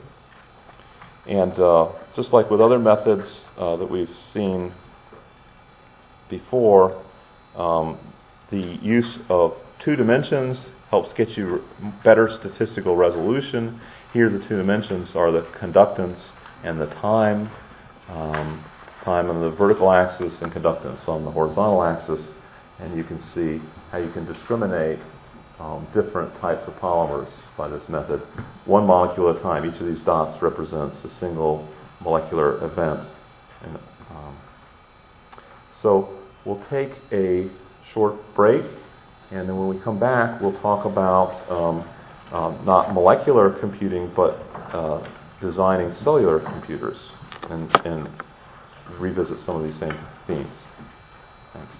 And 1.27 1.53
uh, 1.53 1.93
just 2.17 2.33
like 2.33 2.51
with 2.51 2.61
other 2.61 2.79
methods 2.79 3.27
uh, 3.57 3.77
that 3.77 3.89
we've 3.89 4.11
seen 4.33 4.75
before, 6.29 7.01
um, 7.55 7.99
the 8.53 8.79
use 8.83 9.19
of 9.31 9.57
two 9.81 9.97
dimensions 9.97 10.61
helps 10.91 11.13
get 11.15 11.37
you 11.39 11.65
better 12.05 12.29
statistical 12.29 12.95
resolution. 12.95 13.81
Here, 14.13 14.29
the 14.29 14.39
two 14.39 14.59
dimensions 14.59 15.17
are 15.17 15.33
the 15.33 15.41
conductance 15.59 16.21
and 16.63 16.79
the 16.79 16.87
time, 16.87 17.51
um, 18.09 18.63
time 19.03 19.31
on 19.31 19.41
the 19.41 19.51
vertical 19.51 19.91
axis 19.91 20.35
and 20.43 20.53
conductance 20.53 21.09
on 21.09 21.25
the 21.25 21.31
horizontal 21.31 21.83
axis. 21.83 22.21
And 22.79 22.95
you 22.95 23.05
can 23.05 23.21
see 23.21 23.61
how 23.91 23.99
you 23.99 24.11
can 24.13 24.27
discriminate 24.27 24.99
um, 25.59 25.87
different 25.95 26.39
types 26.39 26.69
of 26.69 26.75
polymers 26.75 27.31
by 27.57 27.69
this 27.69 27.89
method, 27.89 28.21
one 28.67 28.87
molecule 28.87 29.31
at 29.31 29.37
a 29.37 29.41
time. 29.41 29.65
Each 29.65 29.81
of 29.81 29.87
these 29.87 30.01
dots 30.01 30.43
represents 30.43 31.03
a 31.05 31.11
single 31.19 31.67
molecular 32.03 32.63
event. 32.65 33.09
And, 33.63 33.79
um, 34.11 34.37
so 35.81 36.19
we'll 36.45 36.63
take 36.69 36.91
a 37.13 37.49
short 37.85 38.35
break, 38.35 38.64
and 39.30 39.49
then 39.49 39.57
when 39.57 39.68
we 39.68 39.78
come 39.83 39.99
back, 39.99 40.41
we'll 40.41 40.59
talk 40.61 40.85
about 40.85 41.49
um, 41.51 41.89
um 42.33 42.64
not 42.64 42.95
molecular 42.95 43.51
computing, 43.51 44.12
but 44.14 44.35
uh, 44.72 45.07
designing 45.41 45.95
cellular 45.95 46.41
computers 46.41 47.11
and, 47.51 47.74
and 47.85 48.09
revisit 48.99 49.41
some 49.41 49.57
of 49.57 49.64
these 49.64 49.78
same 49.78 49.99
themes. 50.26 50.49
Thanks. 51.53 51.74